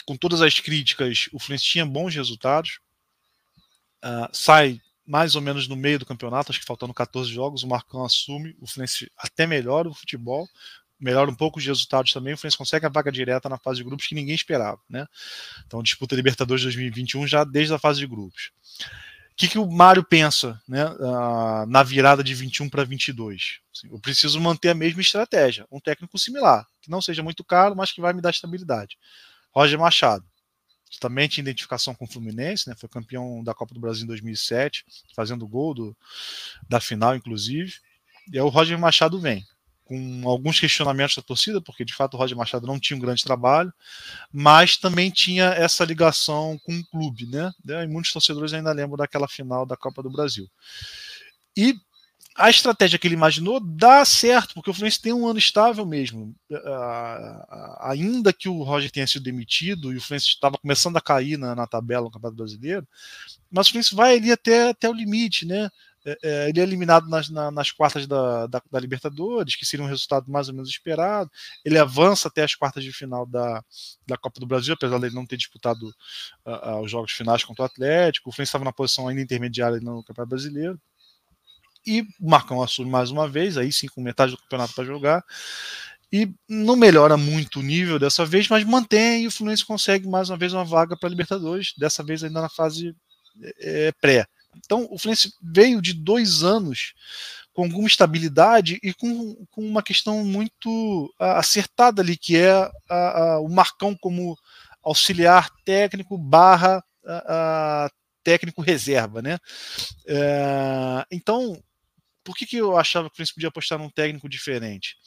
com 0.05 0.15
todas 0.15 0.41
as 0.41 0.59
críticas, 0.59 1.27
o 1.33 1.39
Fluminense 1.39 1.65
tinha 1.65 1.85
bons 1.85 2.13
resultados 2.13 2.79
uh, 4.05 4.29
sai 4.31 4.79
mais 5.05 5.35
ou 5.35 5.41
menos 5.41 5.67
no 5.67 5.75
meio 5.75 5.99
do 5.99 6.05
campeonato, 6.05 6.51
acho 6.51 6.59
que 6.59 6.65
faltando 6.65 6.93
14 6.93 7.31
jogos, 7.31 7.61
o 7.61 7.67
Marcão 7.67 8.03
assume, 8.03 8.55
o 8.59 8.65
Fluminense 8.65 9.11
até 9.17 9.45
melhora 9.45 9.87
o 9.87 9.93
futebol, 9.93 10.47
melhora 11.05 11.29
um 11.29 11.35
pouco 11.35 11.59
os 11.59 11.65
resultados 11.65 12.11
também, 12.11 12.33
o 12.33 12.37
Fluminense 12.37 12.57
consegue 12.57 12.87
a 12.87 12.89
vaga 12.89 13.11
direta 13.11 13.47
na 13.47 13.59
fase 13.59 13.77
de 13.77 13.83
grupos 13.83 14.07
que 14.07 14.15
ninguém 14.15 14.33
esperava, 14.33 14.81
né? 14.89 15.05
Então 15.67 15.83
disputa 15.83 16.15
Libertadores 16.15 16.63
2021 16.63 17.27
já 17.27 17.43
desde 17.43 17.73
a 17.75 17.79
fase 17.79 17.99
de 17.99 18.07
grupos. 18.07 18.51
O 19.31 19.35
que, 19.37 19.47
que 19.47 19.59
o 19.59 19.69
Mário 19.69 20.03
pensa 20.03 20.59
né, 20.67 20.85
uh, 20.85 21.65
na 21.67 21.83
virada 21.83 22.23
de 22.23 22.33
21 22.33 22.69
para 22.69 22.85
22? 22.85 23.59
Assim, 23.75 23.89
eu 23.91 23.99
preciso 23.99 24.39
manter 24.39 24.69
a 24.69 24.73
mesma 24.73 25.01
estratégia, 25.01 25.67
um 25.69 25.79
técnico 25.79 26.17
similar, 26.17 26.65
que 26.81 26.89
não 26.89 27.01
seja 27.01 27.21
muito 27.21 27.43
caro, 27.43 27.75
mas 27.75 27.91
que 27.91 28.01
vai 28.01 28.13
me 28.13 28.21
dar 28.21 28.29
estabilidade. 28.31 28.97
Roger 29.51 29.77
Machado 29.77 30.25
também 30.99 31.27
tinha 31.27 31.43
identificação 31.43 31.93
com 31.93 32.05
o 32.05 32.07
Fluminense, 32.07 32.69
né? 32.69 32.75
Foi 32.75 32.87
campeão 32.87 33.43
da 33.43 33.53
Copa 33.53 33.73
do 33.73 33.79
Brasil 33.79 34.05
em 34.05 34.07
2007, 34.07 34.85
fazendo 35.13 35.47
gol 35.47 35.73
do, 35.73 35.97
da 36.69 36.79
final, 36.79 37.15
inclusive. 37.15 37.73
E 38.31 38.37
aí 38.37 38.41
o 38.41 38.47
Roger 38.47 38.79
Machado 38.79 39.19
vem 39.19 39.45
com 39.85 40.27
alguns 40.27 40.59
questionamentos 40.59 41.15
da 41.15 41.21
torcida, 41.21 41.61
porque 41.61 41.85
de 41.85 41.93
fato 41.93 42.15
o 42.15 42.17
Roger 42.17 42.35
Machado 42.35 42.67
não 42.67 42.79
tinha 42.79 42.97
um 42.97 42.99
grande 42.99 43.23
trabalho, 43.23 43.71
mas 44.33 44.77
também 44.77 45.11
tinha 45.11 45.45
essa 45.45 45.85
ligação 45.85 46.59
com 46.63 46.77
o 46.77 46.85
clube, 46.85 47.27
né? 47.27 47.53
E 47.63 47.87
muitos 47.87 48.11
torcedores 48.11 48.51
ainda 48.51 48.73
lembram 48.73 48.97
daquela 48.97 49.27
final 49.27 49.65
da 49.65 49.77
Copa 49.77 50.01
do 50.01 50.09
Brasil. 50.09 50.49
E 51.55 51.75
a 52.35 52.49
estratégia 52.49 52.99
que 52.99 53.07
ele 53.07 53.15
imaginou 53.15 53.61
dá 53.61 54.03
certo, 54.03 54.55
porque 54.55 54.69
o 54.69 54.73
Fluminense 54.73 55.01
tem 55.01 55.13
um 55.13 55.25
ano 55.25 55.39
estável 55.39 55.85
mesmo. 55.85 56.35
Uh, 56.51 57.77
ainda 57.79 58.33
que 58.33 58.49
o 58.49 58.61
Roger 58.61 58.91
tenha 58.91 59.07
sido 59.07 59.23
demitido 59.23 59.93
e 59.93 59.97
o 59.97 60.01
Fluminense 60.01 60.27
estava 60.27 60.57
começando 60.57 60.97
a 60.97 61.01
cair 61.01 61.37
na, 61.37 61.55
na 61.55 61.65
tabela 61.65 62.05
no 62.05 62.11
Campeonato 62.11 62.35
Brasileiro, 62.35 62.85
mas 63.49 63.67
o 63.67 63.69
Fluminense 63.69 63.95
vai 63.95 64.17
ali 64.17 64.31
até, 64.31 64.69
até 64.69 64.89
o 64.89 64.93
limite, 64.93 65.45
né? 65.45 65.69
É, 66.05 66.17
é, 66.23 66.49
ele 66.49 66.59
é 66.59 66.63
eliminado 66.63 67.09
nas, 67.09 67.29
na, 67.29 67.49
nas 67.49 67.71
quartas 67.71 68.05
da, 68.05 68.45
da, 68.45 68.61
da, 68.71 68.79
Libertadores, 68.79 69.55
que 69.55 69.65
seria 69.65 69.83
um 69.83 69.89
resultado 69.89 70.31
mais 70.31 70.47
ou 70.47 70.53
menos 70.53 70.69
esperado. 70.69 71.31
Ele 71.63 71.79
avança 71.79 72.27
até 72.27 72.43
as 72.43 72.53
quartas 72.53 72.83
de 72.83 72.93
final 72.93 73.25
da, 73.25 73.63
da 74.05 74.15
Copa 74.15 74.39
do 74.39 74.45
Brasil, 74.45 74.75
apesar 74.75 74.99
de 74.99 75.07
ele 75.07 75.15
não 75.15 75.25
ter 75.25 75.37
disputado 75.37 75.87
uh, 76.45 76.69
uh, 76.69 76.81
os 76.81 76.91
jogos 76.91 77.11
finais 77.11 77.43
contra 77.43 77.63
o 77.63 77.65
Atlético. 77.65 78.29
O 78.29 78.31
Fluminense 78.31 78.49
estava 78.49 78.63
na 78.63 78.71
posição 78.71 79.07
ainda 79.07 79.21
intermediária 79.21 79.79
no 79.79 80.03
Campeonato 80.03 80.29
Brasileiro. 80.29 80.79
E 81.85 82.01
o 82.19 82.29
Marcão 82.29 82.61
assume 82.61 82.89
mais 82.89 83.09
uma 83.09 83.27
vez, 83.27 83.57
aí 83.57 83.71
sim 83.71 83.87
com 83.87 84.01
metade 84.01 84.31
do 84.31 84.37
campeonato 84.37 84.73
para 84.73 84.85
jogar. 84.85 85.23
E 86.11 86.31
não 86.47 86.75
melhora 86.75 87.17
muito 87.17 87.59
o 87.59 87.63
nível 87.63 87.97
dessa 87.99 88.25
vez, 88.25 88.47
mas 88.47 88.63
mantém 88.63 89.23
e 89.23 89.27
o 89.27 89.31
Fluminense 89.31 89.65
consegue 89.65 90.07
mais 90.07 90.29
uma 90.29 90.37
vez 90.37 90.53
uma 90.53 90.63
vaga 90.63 90.95
para 90.95 91.09
a 91.09 91.11
Libertadores, 91.11 91.73
dessa 91.77 92.03
vez 92.03 92.23
ainda 92.23 92.41
na 92.41 92.49
fase 92.49 92.95
é, 93.59 93.91
pré. 93.99 94.25
Então 94.57 94.87
o 94.89 94.97
Fluminense 94.97 95.33
veio 95.41 95.81
de 95.81 95.93
dois 95.93 96.43
anos 96.43 96.93
com 97.53 97.63
alguma 97.63 97.87
estabilidade 97.87 98.79
e 98.83 98.93
com, 98.93 99.45
com 99.49 99.61
uma 99.61 99.81
questão 99.81 100.25
muito 100.25 101.13
acertada 101.17 102.01
ali, 102.01 102.17
que 102.17 102.35
é 102.37 102.69
o 103.41 103.47
Marcão 103.47 103.95
como 103.95 104.37
auxiliar 104.83 105.49
técnico 105.63 106.17
barra 106.17 106.83
técnico 108.23 108.61
reserva, 108.61 109.21
né? 109.21 109.37
É, 110.07 111.05
então 111.11 111.61
por 112.25 112.35
que, 112.35 112.45
que 112.47 112.57
eu 112.57 112.75
achava 112.75 113.07
que 113.07 113.13
o 113.13 113.15
Fluminense 113.15 113.33
podia 113.35 113.49
apostar 113.49 113.77
num 113.77 113.89
técnico 113.89 114.27
diferente? 114.27 114.97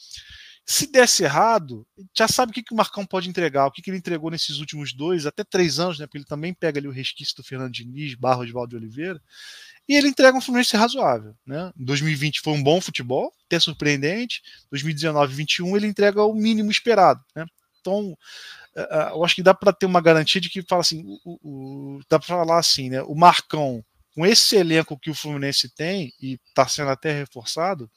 Se 0.71 0.85
desse 0.85 1.23
errado, 1.23 1.83
já 2.15 2.27
sabe 2.27 2.51
o 2.51 2.53
que, 2.53 2.61
que 2.61 2.73
o 2.75 2.77
Marcão 2.77 3.03
pode 3.03 3.27
entregar, 3.27 3.65
o 3.65 3.71
que, 3.71 3.81
que 3.81 3.89
ele 3.89 3.97
entregou 3.97 4.29
nesses 4.29 4.59
últimos 4.59 4.93
dois, 4.93 5.25
até 5.25 5.43
três 5.43 5.79
anos, 5.79 5.97
né? 5.97 6.05
Porque 6.05 6.19
ele 6.19 6.25
também 6.25 6.53
pega 6.53 6.79
ali 6.79 6.87
o 6.87 6.91
resquício 6.91 7.35
do 7.35 7.43
Fernando 7.43 7.71
Diniz, 7.71 8.13
Barros 8.13 8.45
de 8.45 8.75
Oliveira, 8.75 9.19
e 9.87 9.95
ele 9.95 10.09
entrega 10.09 10.37
um 10.37 10.41
Fluminense 10.41 10.77
razoável. 10.77 11.35
Né? 11.43 11.73
Em 11.75 11.83
2020 11.83 12.41
foi 12.41 12.53
um 12.53 12.61
bom 12.61 12.79
futebol, 12.79 13.33
até 13.47 13.59
surpreendente. 13.59 14.43
2019 14.69 15.29
2021 15.29 15.75
ele 15.75 15.87
entrega 15.87 16.23
o 16.23 16.35
mínimo 16.35 16.69
esperado. 16.69 17.19
Né? 17.35 17.47
Então, 17.81 18.15
é, 18.75 18.81
é, 18.81 19.09
eu 19.09 19.25
acho 19.25 19.33
que 19.33 19.41
dá 19.41 19.55
para 19.55 19.73
ter 19.73 19.87
uma 19.87 19.99
garantia 19.99 20.39
de 20.39 20.51
que 20.51 20.61
fala 20.61 20.81
assim, 20.81 21.03
o, 21.25 21.39
o, 21.41 21.99
dá 22.07 22.19
para 22.19 22.27
falar 22.27 22.59
assim, 22.59 22.91
né? 22.91 23.01
O 23.01 23.15
Marcão 23.15 23.83
com 24.13 24.23
esse 24.23 24.55
elenco 24.55 24.99
que 24.99 25.09
o 25.09 25.15
Fluminense 25.15 25.73
tem, 25.73 26.13
e 26.21 26.39
está 26.47 26.67
sendo 26.67 26.91
até 26.91 27.11
reforçado, 27.11 27.89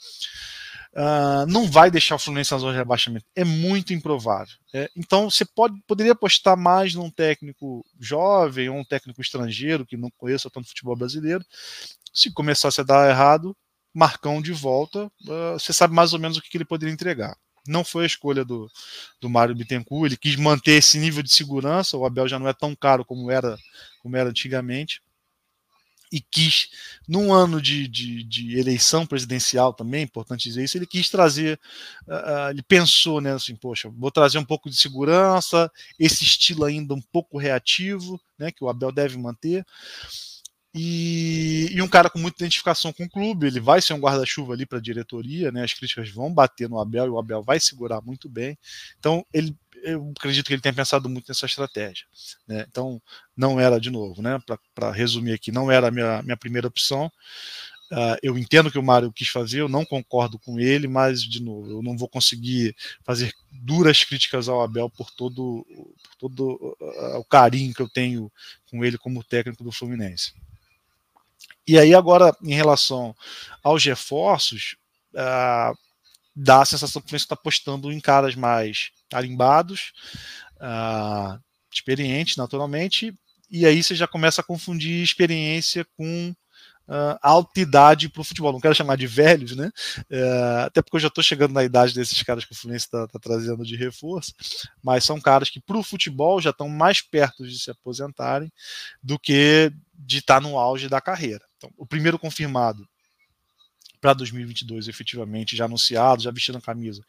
uh, 0.95 1.47
não 1.47 1.67
vai 1.67 1.91
deixar 1.91 2.15
o 2.15 2.19
Fluminense 2.19 2.53
na 2.53 2.59
zona 2.59 2.73
de 2.73 2.79
rebaixamento. 2.79 3.27
É 3.35 3.45
muito 3.45 3.93
improvável. 3.93 4.55
É, 4.75 4.91
então 4.97 5.31
você 5.31 5.45
pode, 5.45 5.81
poderia 5.87 6.13
apostar 6.13 6.57
mais 6.57 6.95
num 6.95 7.11
técnico 7.11 7.85
jovem 7.99 8.69
ou 8.69 8.77
um 8.77 8.85
técnico 8.85 9.21
estrangeiro 9.21 9.87
que 9.87 9.97
não 9.97 10.11
conheça 10.17 10.51
tanto 10.51 10.69
futebol 10.69 10.97
brasileiro, 10.97 11.45
Se 12.13 12.33
começasse 12.33 12.81
a 12.81 12.85
dar 12.85 13.09
errado, 13.09 13.57
Marcão 13.95 14.41
de 14.41 14.53
volta, 14.53 15.07
uh, 15.07 15.59
você 15.59 15.73
sabe 15.73 15.95
mais 15.95 16.13
ou 16.13 16.19
menos 16.19 16.37
o 16.37 16.43
que, 16.43 16.49
que 16.49 16.57
ele 16.57 16.65
poderia 16.65 16.93
entregar. 16.93 17.37
Não 17.67 17.85
foi 17.85 18.05
a 18.05 18.07
escolha 18.07 18.45
do, 18.45 18.69
do 19.21 19.31
Mário 19.31 19.55
Bittencourt, 19.55 20.07
ele 20.07 20.17
quis 20.17 20.37
manter 20.37 20.73
esse 20.73 20.99
nível 20.99 21.23
de 21.23 21.31
segurança, 21.31 21.97
o 21.97 22.05
Abel 22.05 22.27
já 22.27 22.39
não 22.39 22.49
é 22.49 22.53
tão 22.53 22.75
caro 22.75 23.05
como 23.05 23.31
era, 23.31 23.57
como 24.03 24.17
era 24.17 24.31
antigamente 24.31 25.01
e 26.13 26.21
quis, 26.21 26.69
num 27.09 27.33
ano 27.33 27.61
de, 27.61 27.89
de, 27.89 28.23
de, 28.23 28.59
eleição 28.59 29.07
presidencial 29.07 29.73
também, 29.73 30.03
importante 30.03 30.47
dizer 30.47 30.63
isso, 30.63 30.77
ele 30.77 30.87
quis 30.87 31.09
trazer, 31.09 31.59
uh, 32.07 32.51
ele 32.51 32.63
pensou, 32.63 33.21
né, 33.21 33.33
assim, 33.33 33.57
poxa, 33.57 33.89
vou 33.89 34.11
trazer 34.11 34.39
um 34.39 34.45
pouco 34.45 34.69
de 34.69 34.77
segurança, 34.77 35.73
esse 35.99 36.23
estilo 36.23 36.65
ainda 36.65 36.93
um 36.93 37.01
pouco 37.01 37.39
reativo, 37.39 38.21
né, 38.39 38.53
que 38.53 38.63
o 38.63 38.69
Abel 38.69 38.93
deve 38.93 39.17
manter, 39.17 39.65
e, 40.75 41.69
e, 41.71 41.83
um 41.83 41.89
cara 41.89 42.09
com 42.09 42.19
muita 42.19 42.43
identificação 42.43 42.95
com 42.95 43.05
o 43.05 43.11
clube, 43.11 43.47
ele 43.47 43.61
vai 43.61 43.83
ser 43.83 43.93
um 43.93 44.01
guarda-chuva 44.01 44.55
ali 44.55 44.65
para 44.65 44.79
a 44.79 44.81
diretoria, 44.81 45.53
né? 45.53 45.65
As 45.65 45.75
críticas 45.75 46.09
vão 46.09 46.33
bater 46.33 46.67
no 46.67 46.81
Abel 46.81 47.05
e 47.07 47.11
o 47.11 47.19
Abel 47.19 47.43
vai 47.43 47.61
segurar 47.61 48.01
muito 48.01 48.27
bem. 48.27 48.57
Então, 48.99 49.23
ele, 49.35 49.55
eu 49.83 50.13
acredito 50.17 50.47
que 50.47 50.55
ele 50.55 50.63
tenha 50.63 50.75
pensado 50.75 51.09
muito 51.09 51.29
nessa 51.29 51.47
estratégia. 51.47 52.07
Né? 52.47 52.65
Então, 52.69 53.01
não 53.37 53.59
era, 53.59 53.81
de 53.81 53.91
novo, 53.91 54.23
né? 54.23 54.41
Para 54.75 54.93
resumir 54.93 55.33
aqui, 55.33 55.51
não 55.53 55.71
era 55.71 55.89
a 55.89 55.91
minha, 55.91 56.23
minha 56.23 56.37
primeira 56.37 56.69
opção. 56.69 57.11
Uh, 57.91 58.17
eu 58.23 58.39
entendo 58.39 58.71
que 58.71 58.79
o 58.79 58.83
Mário 58.83 59.13
quis 59.13 59.29
fazer, 59.29 59.61
eu 59.61 59.69
não 59.69 59.85
concordo 59.85 60.39
com 60.39 60.59
ele, 60.59 60.89
mas, 60.89 61.23
de 61.23 61.43
novo, 61.43 61.71
eu 61.71 61.83
não 61.83 61.95
vou 61.95 62.09
conseguir 62.09 62.75
fazer 63.05 63.35
duras 63.51 64.03
críticas 64.03 64.49
ao 64.49 64.63
Abel 64.63 64.89
por 64.89 65.11
todo, 65.11 65.67
por 66.03 66.17
todo 66.19 66.77
uh, 66.81 67.19
o 67.19 67.25
carinho 67.25 67.75
que 67.75 67.83
eu 67.83 67.89
tenho 67.89 68.33
com 68.71 68.83
ele 68.83 68.97
como 68.97 69.23
técnico 69.23 69.63
do 69.63 69.71
Fluminense. 69.71 70.33
E 71.67 71.79
aí, 71.79 71.95
agora, 71.95 72.35
em 72.43 72.55
relação 72.55 73.15
aos 73.63 73.85
reforços, 73.85 74.77
uh, 75.15 75.77
dá 76.35 76.63
a 76.63 76.65
sensação 76.65 77.01
que 77.01 77.07
o 77.07 77.09
Fluminense 77.09 77.25
está 77.25 77.35
apostando 77.35 77.93
em 77.93 78.01
caras 78.01 78.35
mais 78.35 78.91
tarimbados, 79.09 79.93
uh, 80.57 81.39
experientes, 81.73 82.37
naturalmente, 82.37 83.15
e 83.51 83.67
aí 83.67 83.83
você 83.83 83.95
já 83.95 84.07
começa 84.07 84.41
a 84.41 84.45
confundir 84.45 85.03
experiência 85.03 85.87
com 85.97 86.35
uh, 86.89 87.19
alta 87.21 87.61
idade 87.61 88.09
para 88.09 88.23
o 88.23 88.25
futebol. 88.25 88.53
Não 88.53 88.61
quero 88.61 88.75
chamar 88.75 88.97
de 88.97 89.07
velhos, 89.07 89.55
né? 89.55 89.71
Uh, 90.11 90.65
até 90.67 90.81
porque 90.81 90.97
eu 90.97 91.01
já 91.01 91.09
estou 91.09 91.23
chegando 91.23 91.53
na 91.53 91.63
idade 91.63 91.95
desses 91.95 92.23
caras 92.23 92.45
que 92.45 92.53
o 92.53 92.55
Fluminense 92.55 92.87
está 92.87 93.07
tá 93.07 93.19
trazendo 93.19 93.65
de 93.65 93.77
reforço, 93.77 94.33
mas 94.83 95.05
são 95.05 95.21
caras 95.21 95.51
que 95.51 95.61
para 95.61 95.77
o 95.77 95.83
futebol 95.83 96.41
já 96.41 96.51
estão 96.51 96.69
mais 96.69 97.03
perto 97.03 97.47
de 97.47 97.59
se 97.59 97.71
aposentarem 97.71 98.51
do 99.03 99.19
que 99.19 99.73
de 99.95 100.19
estar 100.19 100.41
tá 100.41 100.41
no 100.41 100.59
auge 100.59 100.89
da 100.89 101.01
carreira. 101.01 101.45
Então, 101.57 101.71
o 101.77 101.87
primeiro 101.87 102.19
confirmado 102.19 102.87
para 104.03 104.15
2022, 104.15 104.89
efetivamente, 104.89 105.57
já 105.57 105.67
anunciado, 105.67 106.23
já 106.23 106.33
vestindo 106.33 106.59
a 106.59 106.61
camisa, 106.61 107.05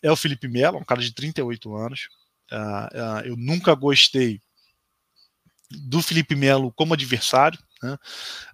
é 0.00 0.10
o 0.10 0.16
Felipe 0.16 0.46
Melo, 0.46 0.78
um 0.78 0.84
cara 0.84 1.00
de 1.00 1.12
38 1.12 1.74
anos. 1.74 2.08
Uh, 2.50 2.56
uh, 2.56 3.26
eu 3.26 3.36
nunca 3.36 3.74
gostei 3.74 4.40
do 5.68 6.00
Felipe 6.00 6.36
Melo 6.36 6.72
como 6.72 6.94
adversário. 6.94 7.58
Né? 7.82 7.98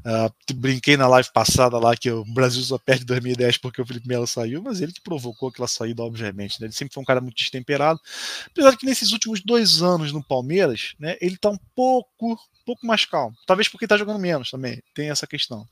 Uh, 0.00 0.54
brinquei 0.54 0.96
na 0.96 1.06
live 1.06 1.30
passada 1.32 1.78
lá 1.78 1.94
que 1.94 2.10
o 2.10 2.24
Brasil 2.24 2.62
só 2.62 2.78
perde 2.78 3.04
2010 3.04 3.58
porque 3.58 3.80
o 3.80 3.86
Felipe 3.86 4.08
Melo 4.08 4.26
saiu, 4.26 4.62
mas 4.62 4.80
ele 4.80 4.92
que 4.92 5.02
provocou 5.02 5.50
aquela 5.50 5.68
saída, 5.68 6.02
obviamente. 6.02 6.60
Né? 6.60 6.66
Ele 6.66 6.74
sempre 6.74 6.94
foi 6.94 7.02
um 7.02 7.06
cara 7.06 7.20
muito 7.20 7.36
destemperado. 7.36 8.00
Apesar 8.46 8.76
que 8.78 8.86
nesses 8.86 9.12
últimos 9.12 9.42
dois 9.42 9.82
anos 9.82 10.10
no 10.10 10.24
Palmeiras, 10.24 10.94
né, 10.98 11.16
ele 11.20 11.34
está 11.34 11.50
um 11.50 11.58
pouco 11.74 12.38
pouco 12.64 12.86
mais 12.86 13.04
calmo. 13.04 13.36
Talvez 13.46 13.68
porque 13.68 13.84
está 13.84 13.96
jogando 13.96 14.18
menos 14.18 14.50
também, 14.50 14.82
tem 14.94 15.10
essa 15.10 15.26
questão. 15.26 15.62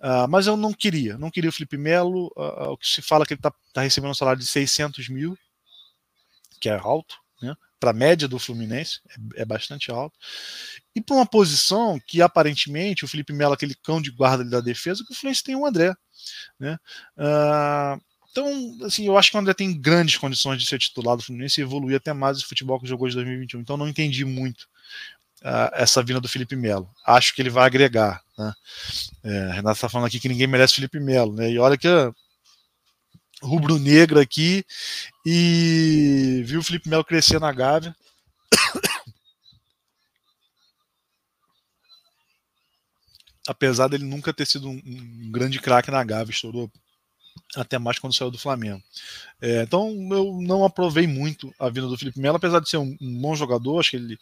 Uh, 0.00 0.28
mas 0.28 0.46
eu 0.46 0.56
não 0.56 0.72
queria, 0.72 1.18
não 1.18 1.30
queria 1.30 1.50
o 1.50 1.52
Felipe 1.52 1.76
Melo. 1.76 2.32
Uh, 2.36 2.70
o 2.70 2.78
que 2.78 2.88
se 2.88 3.02
fala 3.02 3.24
é 3.24 3.26
que 3.26 3.34
ele 3.34 3.38
está 3.38 3.52
tá 3.72 3.82
recebendo 3.82 4.10
um 4.10 4.14
salário 4.14 4.40
de 4.40 4.46
600 4.46 5.08
mil, 5.08 5.36
que 6.60 6.68
é 6.68 6.76
alto, 6.76 7.16
né? 7.42 7.54
para 7.78 7.90
a 7.90 7.94
média 7.94 8.28
do 8.28 8.38
Fluminense, 8.38 9.00
é, 9.36 9.42
é 9.42 9.44
bastante 9.44 9.90
alto. 9.90 10.18
E 10.94 11.00
para 11.00 11.16
uma 11.16 11.26
posição 11.26 11.98
que 12.06 12.20
aparentemente 12.20 13.04
o 13.04 13.08
Felipe 13.08 13.32
Melo, 13.32 13.54
aquele 13.54 13.74
cão 13.74 14.00
de 14.00 14.10
guarda 14.10 14.44
da 14.44 14.60
defesa, 14.60 15.04
que 15.04 15.12
o 15.12 15.16
Fluminense 15.16 15.42
tem 15.42 15.56
o 15.56 15.66
André. 15.66 15.94
Né? 16.58 16.78
Uh, 17.16 18.00
então, 18.30 18.78
assim, 18.84 19.06
eu 19.06 19.18
acho 19.18 19.30
que 19.30 19.36
o 19.36 19.40
André 19.40 19.54
tem 19.54 19.78
grandes 19.78 20.16
condições 20.16 20.60
de 20.60 20.68
ser 20.68 20.78
titular 20.78 21.16
do 21.16 21.22
Fluminense 21.22 21.60
e 21.60 21.64
evoluir 21.64 21.96
até 21.96 22.12
mais 22.12 22.40
o 22.40 22.46
futebol 22.46 22.78
que 22.78 22.86
jogou 22.86 23.08
de 23.08 23.14
2021. 23.16 23.60
Então, 23.60 23.76
não 23.76 23.88
entendi 23.88 24.24
muito 24.24 24.68
uh, 25.42 25.70
essa 25.74 26.02
vinda 26.02 26.20
do 26.20 26.28
Felipe 26.28 26.56
Melo. 26.56 26.88
Acho 27.06 27.34
que 27.34 27.42
ele 27.42 27.50
vai 27.50 27.66
agregar. 27.66 28.22
Né? 28.38 28.52
É, 29.24 29.52
Renato 29.52 29.76
está 29.76 29.88
falando 29.88 30.06
aqui 30.06 30.20
que 30.20 30.28
ninguém 30.28 30.46
merece 30.46 30.74
Felipe 30.74 31.00
Melo. 31.00 31.32
Né? 31.34 31.50
E 31.50 31.58
olha 31.58 31.76
que 31.76 31.88
rubro-negra 33.42 34.20
aqui 34.20 34.64
e 35.24 36.42
viu 36.46 36.60
o 36.60 36.62
Felipe 36.62 36.88
Melo 36.88 37.04
crescer 37.04 37.40
na 37.40 37.52
Gávea. 37.52 37.94
Apesar 43.48 43.88
dele 43.88 44.04
nunca 44.04 44.32
ter 44.32 44.46
sido 44.46 44.68
um, 44.68 44.80
um 44.84 45.30
grande 45.30 45.58
craque 45.58 45.90
na 45.90 46.04
Gávea, 46.04 46.32
estourou 46.32 46.70
até 47.56 47.78
mais 47.78 47.98
quando 47.98 48.14
saiu 48.14 48.30
do 48.30 48.38
Flamengo. 48.38 48.82
É, 49.40 49.62
então 49.62 49.88
eu 50.12 50.38
não 50.42 50.64
aprovei 50.64 51.06
muito 51.06 51.52
a 51.58 51.68
vinda 51.68 51.88
do 51.88 51.96
Felipe 51.96 52.20
Melo, 52.20 52.36
apesar 52.36 52.60
de 52.60 52.68
ser 52.68 52.76
um, 52.76 52.96
um 53.00 53.20
bom 53.20 53.34
jogador, 53.34 53.80
acho 53.80 53.90
que 53.90 53.96
ele 53.96 54.18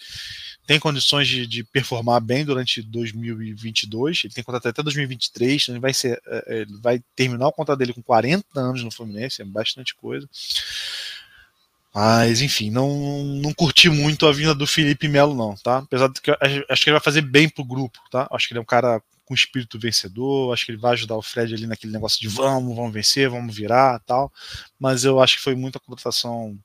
tem 0.68 0.78
condições 0.78 1.26
de, 1.26 1.46
de, 1.46 1.64
performar 1.64 2.20
bem 2.20 2.44
durante 2.44 2.83
2022, 2.83 4.20
ele 4.24 4.35
tem 4.35 4.44
contrato 4.44 4.68
até 4.68 4.83
2023, 4.83 5.62
então 5.62 5.74
ele 5.74 5.81
vai, 5.81 5.94
ser, 5.94 6.20
é, 6.26 6.44
é, 6.46 6.61
ele 6.61 6.76
vai 6.76 7.00
terminar 7.16 7.48
o 7.48 7.52
contrato 7.52 7.78
dele 7.78 7.94
com 7.94 8.02
40 8.02 8.44
anos 8.54 8.85
no 8.85 8.90
Fluminense, 8.90 9.40
é 9.40 9.46
bastante 9.46 9.94
coisa. 9.94 10.28
Mas, 11.94 12.42
enfim, 12.42 12.70
não, 12.70 13.24
não 13.24 13.54
curti 13.54 13.88
muito 13.88 14.26
a 14.26 14.33
vinda 14.33 14.54
do 14.54 14.66
Felipe 14.66 15.09
Melo, 15.09 15.35
não, 15.35 15.57
tá? 15.57 15.78
Apesar 15.78 16.07
de 16.09 16.20
que 16.20 16.31
acho 16.68 16.85
que 16.85 16.90
ele 16.90 16.96
vai 16.96 17.02
fazer 17.02 17.22
bem 17.22 17.48
pro 17.48 17.64
grupo, 17.64 17.98
tá? 18.11 18.28
Acho 18.31 18.46
que 18.46 18.52
ele 18.52 18.59
é 18.59 18.62
um 18.62 18.66
cara 18.66 19.02
com 19.24 19.33
espírito 19.33 19.78
vencedor, 19.78 20.52
acho 20.52 20.66
que 20.66 20.72
ele 20.72 20.78
vai 20.78 20.92
ajudar 20.92 21.16
o 21.16 21.22
Fred 21.22 21.54
ali 21.54 21.66
naquele 21.66 21.94
negócio 21.94 22.20
de 22.20 22.28
vamos, 22.28 22.76
vamos 22.76 22.92
vencer, 22.92 23.31
vamos 23.31 23.57
virar 23.57 24.00
tal. 24.00 24.31
Mas 24.78 25.02
eu 25.04 25.18
acho 25.18 25.37
que 25.37 25.42
foi 25.42 25.54
muita 25.54 25.81
contratação 25.81 26.59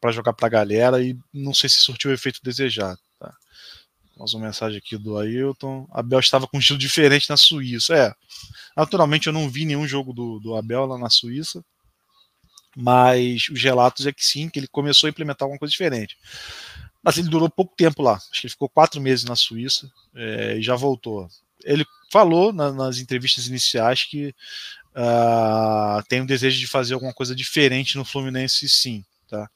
para 0.00 0.12
jogar 0.12 0.32
para 0.32 0.46
a 0.46 0.50
galera 0.50 1.02
e 1.02 1.16
não 1.32 1.52
sei 1.54 1.68
se 1.68 1.80
surtiu 1.80 2.10
o 2.10 2.14
efeito 2.14 2.40
desejado. 2.42 2.98
Tá? 3.18 3.34
Mais 4.16 4.32
uma 4.34 4.46
mensagem 4.46 4.78
aqui 4.78 4.96
do 4.96 5.18
Ailton. 5.18 5.88
Abel 5.90 6.20
estava 6.20 6.46
com 6.46 6.56
um 6.56 6.60
estilo 6.60 6.78
diferente 6.78 7.28
na 7.28 7.36
Suíça. 7.36 7.94
É, 7.94 8.14
naturalmente 8.76 9.26
eu 9.26 9.32
não 9.32 9.48
vi 9.48 9.64
nenhum 9.64 9.86
jogo 9.86 10.12
do, 10.12 10.38
do 10.38 10.56
Abel 10.56 10.86
lá 10.86 10.98
na 10.98 11.10
Suíça, 11.10 11.64
mas 12.76 13.48
os 13.48 13.62
relatos 13.62 14.06
é 14.06 14.12
que 14.12 14.24
sim, 14.24 14.48
que 14.48 14.58
ele 14.58 14.68
começou 14.68 15.06
a 15.06 15.10
implementar 15.10 15.44
alguma 15.44 15.58
coisa 15.58 15.72
diferente. 15.72 16.16
Mas 17.02 17.16
ele 17.16 17.28
durou 17.28 17.48
pouco 17.48 17.74
tempo 17.76 18.02
lá, 18.02 18.14
acho 18.14 18.40
que 18.40 18.46
ele 18.46 18.52
ficou 18.52 18.68
quatro 18.68 19.00
meses 19.00 19.24
na 19.24 19.36
Suíça 19.36 19.90
é, 20.14 20.56
e 20.58 20.62
já 20.62 20.74
voltou 20.74 21.28
ele 21.64 21.84
falou 22.10 22.52
na, 22.52 22.72
nas 22.72 22.98
entrevistas 22.98 23.46
iniciais 23.46 24.04
que 24.04 24.34
uh, 24.94 26.02
tem 26.08 26.20
o 26.20 26.26
desejo 26.26 26.58
de 26.58 26.66
fazer 26.66 26.94
alguma 26.94 27.12
coisa 27.12 27.34
diferente 27.34 27.96
no 27.96 28.04
Fluminense, 28.04 28.68
sim. 28.68 29.04
Tá? 29.28 29.48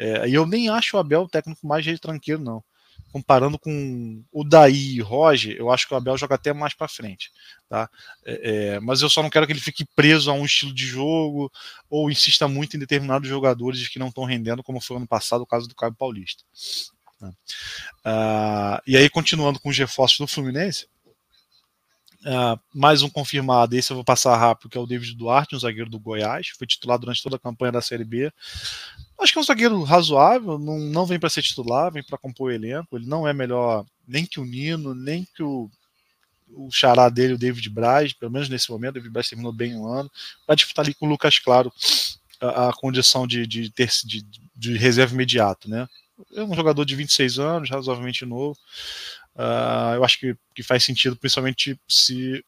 É, 0.00 0.26
e 0.26 0.32
eu 0.32 0.46
nem 0.46 0.70
acho 0.70 0.96
o 0.96 0.98
Abel 0.98 1.24
o 1.24 1.28
técnico 1.28 1.66
mais 1.66 1.84
retranqueiro, 1.84 2.42
não. 2.42 2.64
Comparando 3.12 3.58
com 3.58 4.24
o 4.32 4.42
Daí 4.42 4.96
e 4.96 5.00
Roger, 5.00 5.54
eu 5.58 5.70
acho 5.70 5.86
que 5.86 5.92
o 5.92 5.96
Abel 5.96 6.16
joga 6.16 6.36
até 6.36 6.54
mais 6.54 6.72
para 6.72 6.88
frente. 6.88 7.30
Tá? 7.68 7.90
É, 8.24 8.76
é, 8.76 8.80
mas 8.80 9.02
eu 9.02 9.10
só 9.10 9.22
não 9.22 9.28
quero 9.28 9.46
que 9.46 9.52
ele 9.52 9.60
fique 9.60 9.84
preso 9.94 10.30
a 10.30 10.34
um 10.34 10.46
estilo 10.46 10.72
de 10.72 10.86
jogo 10.86 11.52
ou 11.90 12.10
insista 12.10 12.48
muito 12.48 12.76
em 12.76 12.80
determinados 12.80 13.28
jogadores 13.28 13.86
que 13.88 13.98
não 13.98 14.08
estão 14.08 14.24
rendendo, 14.24 14.62
como 14.62 14.80
foi 14.80 14.96
ano 14.96 15.06
passado 15.06 15.42
o 15.42 15.46
caso 15.46 15.68
do 15.68 15.74
Caio 15.74 15.94
Paulista. 15.94 16.44
Uh, 17.20 18.80
e 18.86 18.96
aí, 18.96 19.10
continuando 19.10 19.60
com 19.60 19.68
os 19.68 19.76
reforços 19.76 20.18
do 20.18 20.26
Fluminense, 20.26 20.86
Uh, 22.20 22.60
mais 22.74 23.00
um 23.00 23.08
confirmado, 23.08 23.74
esse 23.74 23.90
eu 23.90 23.94
vou 23.94 24.04
passar 24.04 24.36
rápido, 24.36 24.68
que 24.68 24.76
é 24.76 24.80
o 24.80 24.86
David 24.86 25.16
Duarte, 25.16 25.56
um 25.56 25.58
zagueiro 25.58 25.88
do 25.88 25.98
Goiás, 25.98 26.48
foi 26.48 26.66
titular 26.66 26.98
durante 26.98 27.22
toda 27.22 27.36
a 27.36 27.38
campanha 27.38 27.72
da 27.72 27.80
Série 27.80 28.04
B. 28.04 28.30
Acho 29.20 29.32
que 29.32 29.38
é 29.38 29.42
um 29.42 29.44
zagueiro 29.44 29.82
razoável, 29.82 30.58
não, 30.58 30.78
não 30.78 31.06
vem 31.06 31.18
para 31.18 31.28
ser 31.28 31.42
titular, 31.42 31.92
vem 31.92 32.02
para 32.02 32.18
compor 32.18 32.50
o 32.50 32.54
elenco. 32.54 32.96
Ele 32.96 33.06
não 33.06 33.28
é 33.28 33.32
melhor 33.32 33.84
nem 34.06 34.24
que 34.24 34.40
o 34.40 34.44
Nino, 34.44 34.94
nem 34.94 35.26
que 35.34 35.42
o, 35.42 35.70
o 36.48 36.70
xará 36.70 37.08
dele, 37.08 37.34
o 37.34 37.38
David 37.38 37.68
Braz, 37.68 38.12
pelo 38.12 38.32
menos 38.32 38.48
nesse 38.48 38.70
momento. 38.70 38.92
O 38.92 38.94
David 38.94 39.12
Braz 39.12 39.28
terminou 39.28 39.52
bem 39.52 39.76
o 39.76 39.86
ano. 39.86 40.10
Vai 40.46 40.56
disputar 40.56 40.84
ali 40.84 40.94
com 40.94 41.06
o 41.06 41.08
Lucas 41.08 41.38
Claro 41.38 41.72
a, 42.40 42.70
a 42.70 42.72
condição 42.72 43.26
de, 43.26 43.46
de, 43.46 43.70
ter, 43.70 43.90
de, 44.04 44.24
de 44.56 44.76
reserva 44.76 45.14
imediato, 45.14 45.68
né? 45.68 45.86
É 46.34 46.42
um 46.42 46.54
jogador 46.54 46.84
de 46.84 46.96
26 46.96 47.38
anos, 47.38 47.70
razoavelmente 47.70 48.24
novo. 48.24 48.58
Uh, 49.34 49.94
eu 49.94 50.04
acho 50.04 50.18
que, 50.18 50.36
que 50.54 50.62
faz 50.62 50.82
sentido, 50.84 51.16
principalmente 51.16 51.78
se 51.88 52.44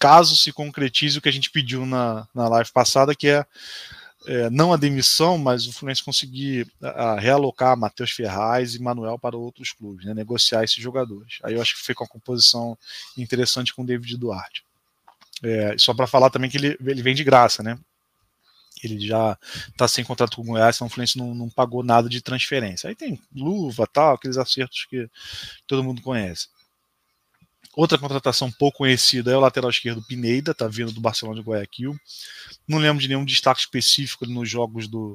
caso 0.00 0.36
se 0.36 0.52
concretize 0.52 1.18
o 1.18 1.22
que 1.22 1.28
a 1.28 1.32
gente 1.32 1.50
pediu 1.50 1.84
na, 1.84 2.26
na 2.34 2.48
live 2.48 2.70
passada, 2.72 3.14
que 3.14 3.28
é, 3.28 3.44
é 4.28 4.50
não 4.50 4.74
a 4.74 4.76
demissão, 4.76 5.38
mas 5.38 5.66
o 5.66 5.72
Fluminense 5.72 6.04
conseguir 6.04 6.70
a, 6.82 7.18
realocar 7.18 7.74
Matheus 7.78 8.10
Ferraz 8.10 8.74
e 8.74 8.82
Manuel 8.82 9.18
para 9.18 9.38
outros 9.38 9.72
clubes, 9.72 10.04
né, 10.04 10.12
negociar 10.12 10.62
esses 10.62 10.76
jogadores. 10.76 11.38
Aí 11.42 11.54
eu 11.54 11.62
acho 11.62 11.74
que 11.74 11.80
fica 11.80 12.02
uma 12.02 12.08
composição 12.08 12.76
interessante 13.16 13.74
com 13.74 13.80
o 13.80 13.86
David 13.86 14.18
Duarte. 14.18 14.62
É, 15.42 15.74
só 15.78 15.94
para 15.94 16.06
falar 16.06 16.28
também 16.28 16.50
que 16.50 16.58
ele, 16.58 16.76
ele 16.84 17.02
vem 17.02 17.14
de 17.14 17.24
graça, 17.24 17.62
né? 17.62 17.78
Ele 18.84 19.00
já 19.00 19.36
está 19.68 19.88
sem 19.88 20.04
contrato 20.04 20.36
com 20.36 20.42
o 20.42 20.46
Goiás, 20.46 20.76
então 20.76 20.86
o 20.86 20.90
Fluminense 20.90 21.16
não, 21.16 21.34
não 21.34 21.48
pagou 21.48 21.82
nada 21.82 22.06
de 22.06 22.20
transferência. 22.20 22.88
Aí 22.88 22.94
tem 22.94 23.18
luva, 23.34 23.86
tal, 23.86 24.14
aqueles 24.14 24.36
acertos 24.36 24.84
que 24.90 25.08
todo 25.66 25.82
mundo 25.82 26.02
conhece. 26.02 26.48
Outra 27.78 27.96
contratação 27.96 28.50
pouco 28.50 28.78
conhecida 28.78 29.30
é 29.30 29.36
o 29.36 29.40
lateral 29.40 29.70
esquerdo 29.70 30.02
Pineda, 30.02 30.52
tá 30.52 30.66
vindo 30.66 30.90
do 30.90 31.00
Barcelona 31.00 31.40
de 31.40 31.46
Guayaquil. 31.46 31.96
Não 32.66 32.76
lembro 32.76 33.00
de 33.00 33.06
nenhum 33.06 33.24
destaque 33.24 33.60
específico 33.60 34.26
nos 34.26 34.50
jogos 34.50 34.88
do 34.88 35.12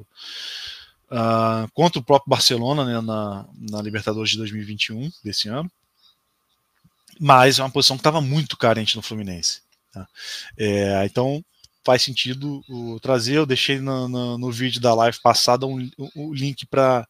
uh, 1.10 1.70
contra 1.74 2.00
o 2.00 2.02
próprio 2.02 2.30
Barcelona 2.30 2.86
né, 2.86 3.02
na, 3.02 3.46
na 3.70 3.82
Libertadores 3.82 4.30
de 4.30 4.38
2021 4.38 5.12
desse 5.22 5.46
ano. 5.46 5.70
Mas 7.20 7.58
é 7.58 7.62
uma 7.62 7.70
posição 7.70 7.98
que 7.98 8.00
estava 8.00 8.22
muito 8.22 8.56
carente 8.56 8.96
no 8.96 9.02
Fluminense. 9.02 9.60
Tá? 9.92 10.08
É, 10.56 11.04
então 11.04 11.44
faz 11.84 12.00
sentido 12.00 12.64
o, 12.66 12.98
trazer. 12.98 13.36
Eu 13.36 13.44
deixei 13.44 13.78
no, 13.78 14.08
no, 14.08 14.38
no, 14.38 14.50
vídeo 14.50 14.80
da 14.80 14.94
live 14.94 15.18
passada 15.22 15.66
um, 15.66 15.86
um 16.16 16.32
link 16.32 16.64
para 16.64 17.06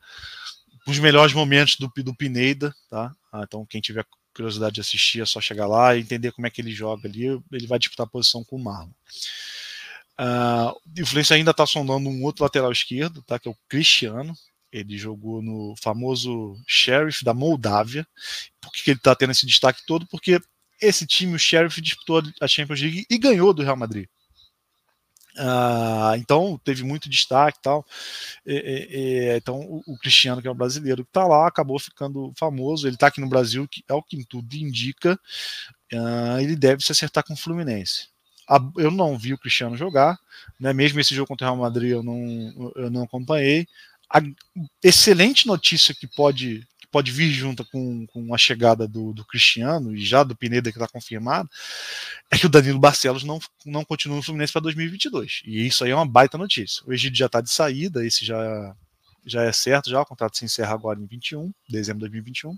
os 0.85 0.99
melhores 0.99 1.33
momentos 1.33 1.77
do, 1.77 1.87
do 2.03 2.12
Pineda. 2.12 2.75
Tá? 2.90 3.14
Ah, 3.33 3.43
então, 3.45 3.64
quem 3.64 3.81
tiver 3.81 4.05
curiosidade 4.35 4.75
de 4.75 4.81
assistir, 4.81 5.23
é 5.23 5.27
só 5.27 5.40
chegar 5.40 5.66
lá 5.66 5.94
e 5.94 6.01
entender 6.01 6.33
como 6.33 6.47
é 6.47 6.51
que 6.51 6.61
ele 6.61 6.73
joga 6.73 7.09
ali. 7.09 7.27
Ele 7.53 7.66
vai 7.66 7.79
disputar 7.79 8.07
a 8.07 8.11
posição 8.11 8.44
com 8.44 8.57
o 8.57 8.62
Marlon. 8.62 8.90
Uh, 10.20 11.03
o 11.03 11.07
Fluminense 11.07 11.35
ainda 11.35 11.51
está 11.51 11.66
sondando 11.66 12.09
um 12.09 12.23
outro 12.23 12.44
lateral 12.44 12.70
esquerdo, 12.70 13.23
tá, 13.23 13.38
que 13.38 13.49
é 13.49 13.51
o 13.51 13.57
Cristiano. 13.68 14.35
Ele 14.73 14.99
jogou 14.99 15.40
no 15.40 15.75
famoso 15.81 16.61
Sheriff 16.66 17.25
da 17.25 17.33
Moldávia. 17.33 18.07
Por 18.61 18.73
que, 18.73 18.83
que 18.83 18.90
ele 18.90 18.99
está 18.99 19.14
tendo 19.14 19.31
esse 19.31 19.47
destaque 19.47 19.83
todo? 19.87 20.07
Porque 20.07 20.40
esse 20.81 21.07
time, 21.07 21.35
o 21.35 21.38
Sheriff, 21.38 21.81
disputou 21.81 22.23
a 22.40 22.49
Champions 22.49 22.81
League 22.81 23.07
e 23.09 23.18
ganhou 23.18 23.55
do 23.55 23.62
Real 23.62 23.77
Madrid. 23.77 24.07
Uh, 25.37 26.14
então 26.16 26.61
teve 26.64 26.85
muito 26.85 27.09
destaque 27.09 27.59
tal. 27.61 27.85
E, 28.47 28.55
e, 28.55 29.37
então 29.37 29.61
o, 29.61 29.83
o, 29.87 29.99
Cristiano, 29.99 30.40
que 30.40 30.47
é 30.47 30.51
um 30.51 30.57
brasileiro 30.57 31.05
que 31.05 31.11
está 31.11 31.27
lá, 31.27 31.47
acabou 31.47 31.79
ficando 31.79 32.33
famoso. 32.37 32.87
Ele 32.87 32.94
está 32.94 33.09
aqui 33.09 33.20
no 33.20 33.29
Brasil, 33.29 33.66
que 33.68 33.83
é 33.88 33.94
o 33.94 34.03
que 34.03 34.25
tudo 34.25 34.55
indica. 34.55 35.18
Uh, 35.92 36.38
ele 36.40 36.57
deve 36.57 36.85
se 36.85 36.92
acertar 36.92 37.25
com 37.25 37.35
o 37.35 37.37
Fluminense. 37.37 38.09
A, 38.49 38.61
eu 38.77 38.90
não 38.90 39.18
vi 39.18 39.33
o 39.33 39.38
Cristiano 39.38 39.77
jogar, 39.77 40.18
né? 40.61 40.73
mesmo 40.73 41.01
esse 41.01 41.14
jogo 41.14 41.29
contra 41.29 41.47
o 41.47 41.51
Real 41.51 41.62
Madrid 41.62 41.92
eu 41.92 42.03
não, 42.03 42.73
eu 42.77 42.90
não 42.90 43.03
acompanhei. 43.03 43.66
A 44.12 44.20
excelente 44.83 45.47
notícia 45.47 45.94
que 45.94 46.07
pode 46.07 46.66
pode 46.94 47.11
vir 47.11 47.33
junto 47.33 47.64
com, 47.64 48.07
com 48.07 48.33
a 48.33 48.38
chegada 48.38 48.87
do, 48.87 49.12
do 49.12 49.24
Cristiano 49.24 49.96
e 49.96 50.07
já 50.07 50.22
do 50.22 50.37
Pineda 50.37 50.70
que 50.70 50.78
está 50.78 50.87
confirmado, 50.87 51.50
é 52.30 52.38
que 52.38 52.46
o 52.46 52.48
Danilo 52.48 52.78
Barcelos 52.78 53.24
não, 53.24 53.40
não 53.66 53.85
continua 53.85 54.16
no 54.16 54.22
Fluminense 54.22 54.52
para 54.52 54.62
2022. 54.62 55.42
E 55.44 55.66
isso 55.66 55.83
aí 55.83 55.90
é 55.90 55.94
uma 55.96 56.07
baita 56.07 56.38
notícia. 56.38 56.85
O 56.87 56.92
Egídio 56.92 57.18
já 57.18 57.26
está 57.26 57.40
de 57.40 57.50
saída, 57.50 58.07
esse 58.07 58.24
já, 58.24 58.76
já 59.26 59.42
é 59.42 59.50
certo, 59.50 59.90
já 59.90 60.00
o 60.00 60.07
contrato 60.07 60.38
se 60.38 60.44
encerra 60.44 60.72
agora 60.72 61.00
em 61.00 61.04
21, 61.04 61.52
dezembro 61.68 61.98
de 61.98 62.12
2021. 62.12 62.57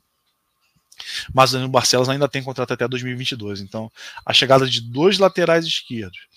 Mas 1.32 1.48
o 1.48 1.52
Danilo 1.54 1.72
Barcelos 1.72 2.10
ainda 2.10 2.28
tem 2.28 2.42
contrato 2.42 2.74
até 2.74 2.86
2022. 2.86 3.62
Então, 3.62 3.90
a 4.22 4.34
chegada 4.34 4.68
de 4.68 4.82
dois 4.82 5.16
laterais 5.16 5.64
esquerdos, 5.64 6.28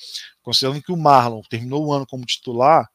considerando 0.41 0.81
que 0.81 0.93
o 0.93 0.97
Marlon 0.97 1.41
terminou 1.49 1.85
o 1.85 1.91
ano 1.91 2.07
como 2.07 2.25
titular, 2.25 2.89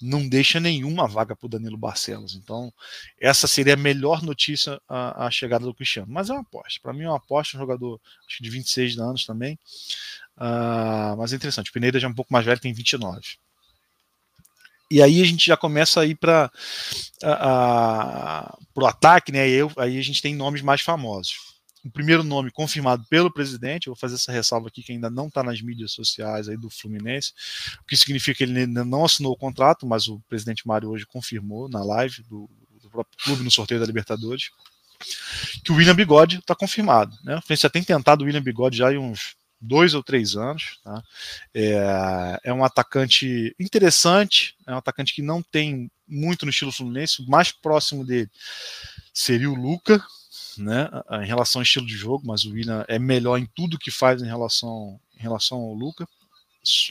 não 0.00 0.26
deixa 0.28 0.58
nenhuma 0.58 1.06
vaga 1.06 1.36
para 1.36 1.46
o 1.46 1.48
Danilo 1.48 1.76
Barcelos. 1.76 2.34
Então, 2.34 2.72
essa 3.20 3.46
seria 3.46 3.74
a 3.74 3.76
melhor 3.76 4.22
notícia 4.22 4.80
a, 4.88 5.26
a 5.26 5.30
chegada 5.30 5.64
do 5.64 5.74
Cristiano. 5.74 6.08
Mas 6.10 6.30
é 6.30 6.32
uma 6.32 6.40
aposta. 6.40 6.80
Para 6.82 6.92
mim, 6.92 7.04
é 7.04 7.08
uma 7.08 7.18
aposta. 7.18 7.56
Um 7.56 7.60
jogador 7.60 8.00
acho 8.26 8.42
de 8.42 8.50
26 8.50 8.98
anos 8.98 9.26
também. 9.26 9.58
Uh, 10.36 11.16
mas 11.18 11.32
é 11.32 11.36
interessante. 11.36 11.70
O 11.70 11.72
Pineda 11.72 12.00
já 12.00 12.08
é 12.08 12.10
um 12.10 12.14
pouco 12.14 12.32
mais 12.32 12.46
velho, 12.46 12.60
tem 12.60 12.72
29. 12.72 13.20
E 14.90 15.02
aí 15.02 15.22
a 15.22 15.24
gente 15.24 15.46
já 15.46 15.56
começa 15.56 16.00
a 16.00 16.06
ir 16.06 16.16
para 16.16 16.50
o 18.74 18.86
ataque, 18.86 19.30
né? 19.30 19.48
Eu, 19.48 19.70
aí 19.76 19.98
a 19.98 20.02
gente 20.02 20.22
tem 20.22 20.34
nomes 20.34 20.62
mais 20.62 20.80
famosos 20.80 21.49
o 21.84 21.90
primeiro 21.90 22.22
nome 22.22 22.50
confirmado 22.50 23.04
pelo 23.08 23.32
presidente, 23.32 23.86
eu 23.86 23.94
vou 23.94 23.98
fazer 23.98 24.16
essa 24.16 24.32
ressalva 24.32 24.68
aqui 24.68 24.82
que 24.82 24.92
ainda 24.92 25.08
não 25.08 25.28
está 25.28 25.42
nas 25.42 25.60
mídias 25.62 25.92
sociais 25.92 26.48
aí 26.48 26.56
do 26.56 26.68
Fluminense, 26.68 27.32
o 27.80 27.84
que 27.84 27.96
significa 27.96 28.38
que 28.38 28.44
ele 28.44 28.60
ainda 28.60 28.84
não 28.84 29.04
assinou 29.04 29.32
o 29.32 29.36
contrato, 29.36 29.86
mas 29.86 30.08
o 30.08 30.20
presidente 30.28 30.66
Mário 30.66 30.90
hoje 30.90 31.06
confirmou 31.06 31.68
na 31.68 31.82
live 31.82 32.22
do, 32.24 32.48
do 32.82 32.90
próprio 32.90 33.18
clube 33.24 33.42
no 33.42 33.50
sorteio 33.50 33.80
da 33.80 33.86
Libertadores, 33.86 34.50
que 35.64 35.72
o 35.72 35.76
William 35.76 35.94
Bigode 35.94 36.38
está 36.38 36.54
confirmado. 36.54 37.16
Né? 37.24 37.36
O 37.36 37.40
Fluminense 37.40 37.62
já 37.62 37.70
tem 37.70 37.82
tentado 37.82 38.22
o 38.22 38.26
William 38.26 38.42
Bigode 38.42 38.76
já 38.76 38.90
há 38.90 38.98
uns 38.98 39.34
dois 39.60 39.94
ou 39.94 40.02
três 40.02 40.36
anos. 40.36 40.78
Tá? 40.82 41.02
É, 41.54 42.40
é 42.44 42.52
um 42.52 42.64
atacante 42.64 43.54
interessante, 43.58 44.56
é 44.66 44.74
um 44.74 44.78
atacante 44.78 45.14
que 45.14 45.22
não 45.22 45.42
tem 45.42 45.90
muito 46.06 46.44
no 46.44 46.50
estilo 46.50 46.72
Fluminense, 46.72 47.22
o 47.22 47.30
mais 47.30 47.52
próximo 47.52 48.04
dele 48.04 48.30
seria 49.14 49.50
o 49.50 49.54
Luca, 49.54 50.04
né, 50.62 50.88
em 51.22 51.26
relação 51.26 51.60
ao 51.60 51.62
estilo 51.62 51.86
de 51.86 51.96
jogo, 51.96 52.26
mas 52.26 52.44
o 52.44 52.52
William 52.52 52.84
é 52.88 52.98
melhor 52.98 53.38
em 53.38 53.46
tudo 53.46 53.78
que 53.78 53.90
faz 53.90 54.22
em 54.22 54.26
relação, 54.26 55.00
em 55.18 55.22
relação 55.22 55.58
ao 55.58 55.74
Luca. 55.74 56.06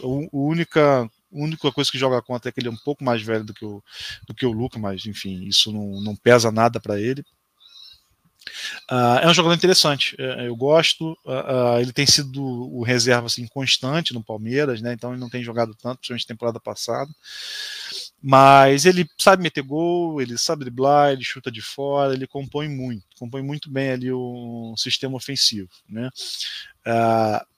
O, 0.01 0.47
única, 0.47 1.09
única 1.31 1.71
coisa 1.71 1.91
que 1.91 1.97
joga 1.97 2.21
contra 2.21 2.49
é 2.49 2.51
que 2.51 2.59
ele 2.59 2.67
é 2.67 2.71
um 2.71 2.77
pouco 2.77 3.03
mais 3.03 3.21
velho 3.21 3.43
do 3.43 3.53
que 3.53 3.65
o, 3.65 3.83
do 4.27 4.33
que 4.33 4.45
o 4.45 4.51
Luca, 4.51 4.79
mas 4.79 5.05
enfim, 5.05 5.43
isso 5.45 5.71
não, 5.71 6.01
não 6.01 6.15
pesa 6.15 6.51
nada 6.51 6.79
para 6.79 6.99
ele. 6.99 7.23
Uh, 8.89 9.19
é 9.21 9.27
um 9.27 9.33
jogador 9.33 9.55
interessante, 9.55 10.15
uh, 10.15 10.41
eu 10.41 10.55
gosto. 10.55 11.11
Uh, 11.25 11.79
ele 11.79 11.93
tem 11.93 12.05
sido 12.05 12.41
o 12.41 12.83
reserva 12.83 13.27
assim, 13.27 13.45
constante 13.47 14.13
no 14.13 14.23
Palmeiras, 14.23 14.81
né? 14.81 14.93
então 14.93 15.11
ele 15.11 15.19
não 15.19 15.29
tem 15.29 15.43
jogado 15.43 15.75
tanto, 15.75 15.97
principalmente 15.97 16.27
temporada 16.27 16.59
passada. 16.59 17.11
Mas 18.21 18.85
ele 18.85 19.09
sabe 19.17 19.41
meter 19.41 19.63
gol, 19.63 20.21
ele 20.21 20.37
sabe 20.37 20.65
driblar, 20.65 21.11
ele 21.11 21.23
chuta 21.23 21.49
de 21.49 21.61
fora, 21.61 22.13
ele 22.13 22.27
compõe 22.27 22.67
muito, 22.67 23.05
compõe 23.17 23.41
muito 23.41 23.71
bem 23.71 23.91
ali 23.91 24.11
o 24.11 24.73
sistema 24.77 25.15
ofensivo. 25.15 25.69
Né? 25.87 26.09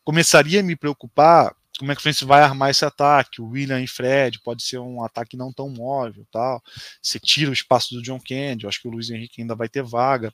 começaria 0.04 0.60
a 0.60 0.64
me 0.64 0.76
preocupar 0.76 1.56
como 1.80 1.92
é 1.92 1.96
que 1.96 2.00
o 2.00 2.04
Fluminense 2.04 2.26
vai 2.26 2.42
armar 2.42 2.70
esse 2.70 2.84
ataque. 2.84 3.42
O 3.42 3.50
William 3.50 3.82
e 3.82 3.88
Fred 3.88 4.40
pode 4.42 4.62
ser 4.64 4.78
um 4.78 5.04
ataque 5.04 5.38
não 5.38 5.54
tão 5.54 5.70
móvel, 5.70 6.28
tal. 6.32 6.62
Você 7.02 7.20
tira 7.20 7.50
o 7.50 7.54
espaço 7.54 7.96
do 7.96 8.02
John 8.02 8.20
Kennedy, 8.20 8.66
eu 8.66 8.70
acho 8.70 8.82
que 8.82 8.88
o 8.88 8.92
Luiz 8.92 9.10
Henrique 9.10 9.42
ainda 9.42 9.56
vai 9.56 9.70
ter 9.70 9.82
vaga 9.82 10.34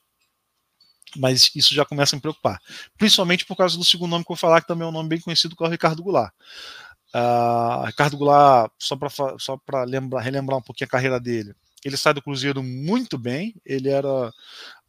mas 1.15 1.51
isso 1.55 1.73
já 1.73 1.85
começa 1.85 2.15
a 2.15 2.17
me 2.17 2.21
preocupar. 2.21 2.59
Principalmente 2.97 3.45
por 3.45 3.55
causa 3.55 3.77
do 3.77 3.83
segundo 3.83 4.11
nome 4.11 4.25
que 4.25 4.31
eu 4.31 4.35
vou 4.35 4.39
falar, 4.39 4.61
que 4.61 4.67
também 4.67 4.85
é 4.85 4.89
um 4.89 4.93
nome 4.93 5.09
bem 5.09 5.19
conhecido, 5.19 5.55
que 5.55 5.63
é 5.63 5.67
o 5.67 5.69
Ricardo 5.69 6.03
Goulart. 6.03 6.33
Uh, 7.17 7.86
Ricardo 7.86 8.15
Goulart, 8.15 8.71
só 8.77 8.95
para 8.95 9.10
só 9.10 9.60
relembrar 10.21 10.60
um 10.60 10.62
pouquinho 10.62 10.86
a 10.86 10.91
carreira 10.91 11.19
dele, 11.19 11.56
ele 11.84 11.97
sai 11.97 12.13
do 12.13 12.21
Cruzeiro 12.21 12.62
muito 12.62 13.17
bem, 13.17 13.56
ele 13.65 13.89
era 13.89 14.30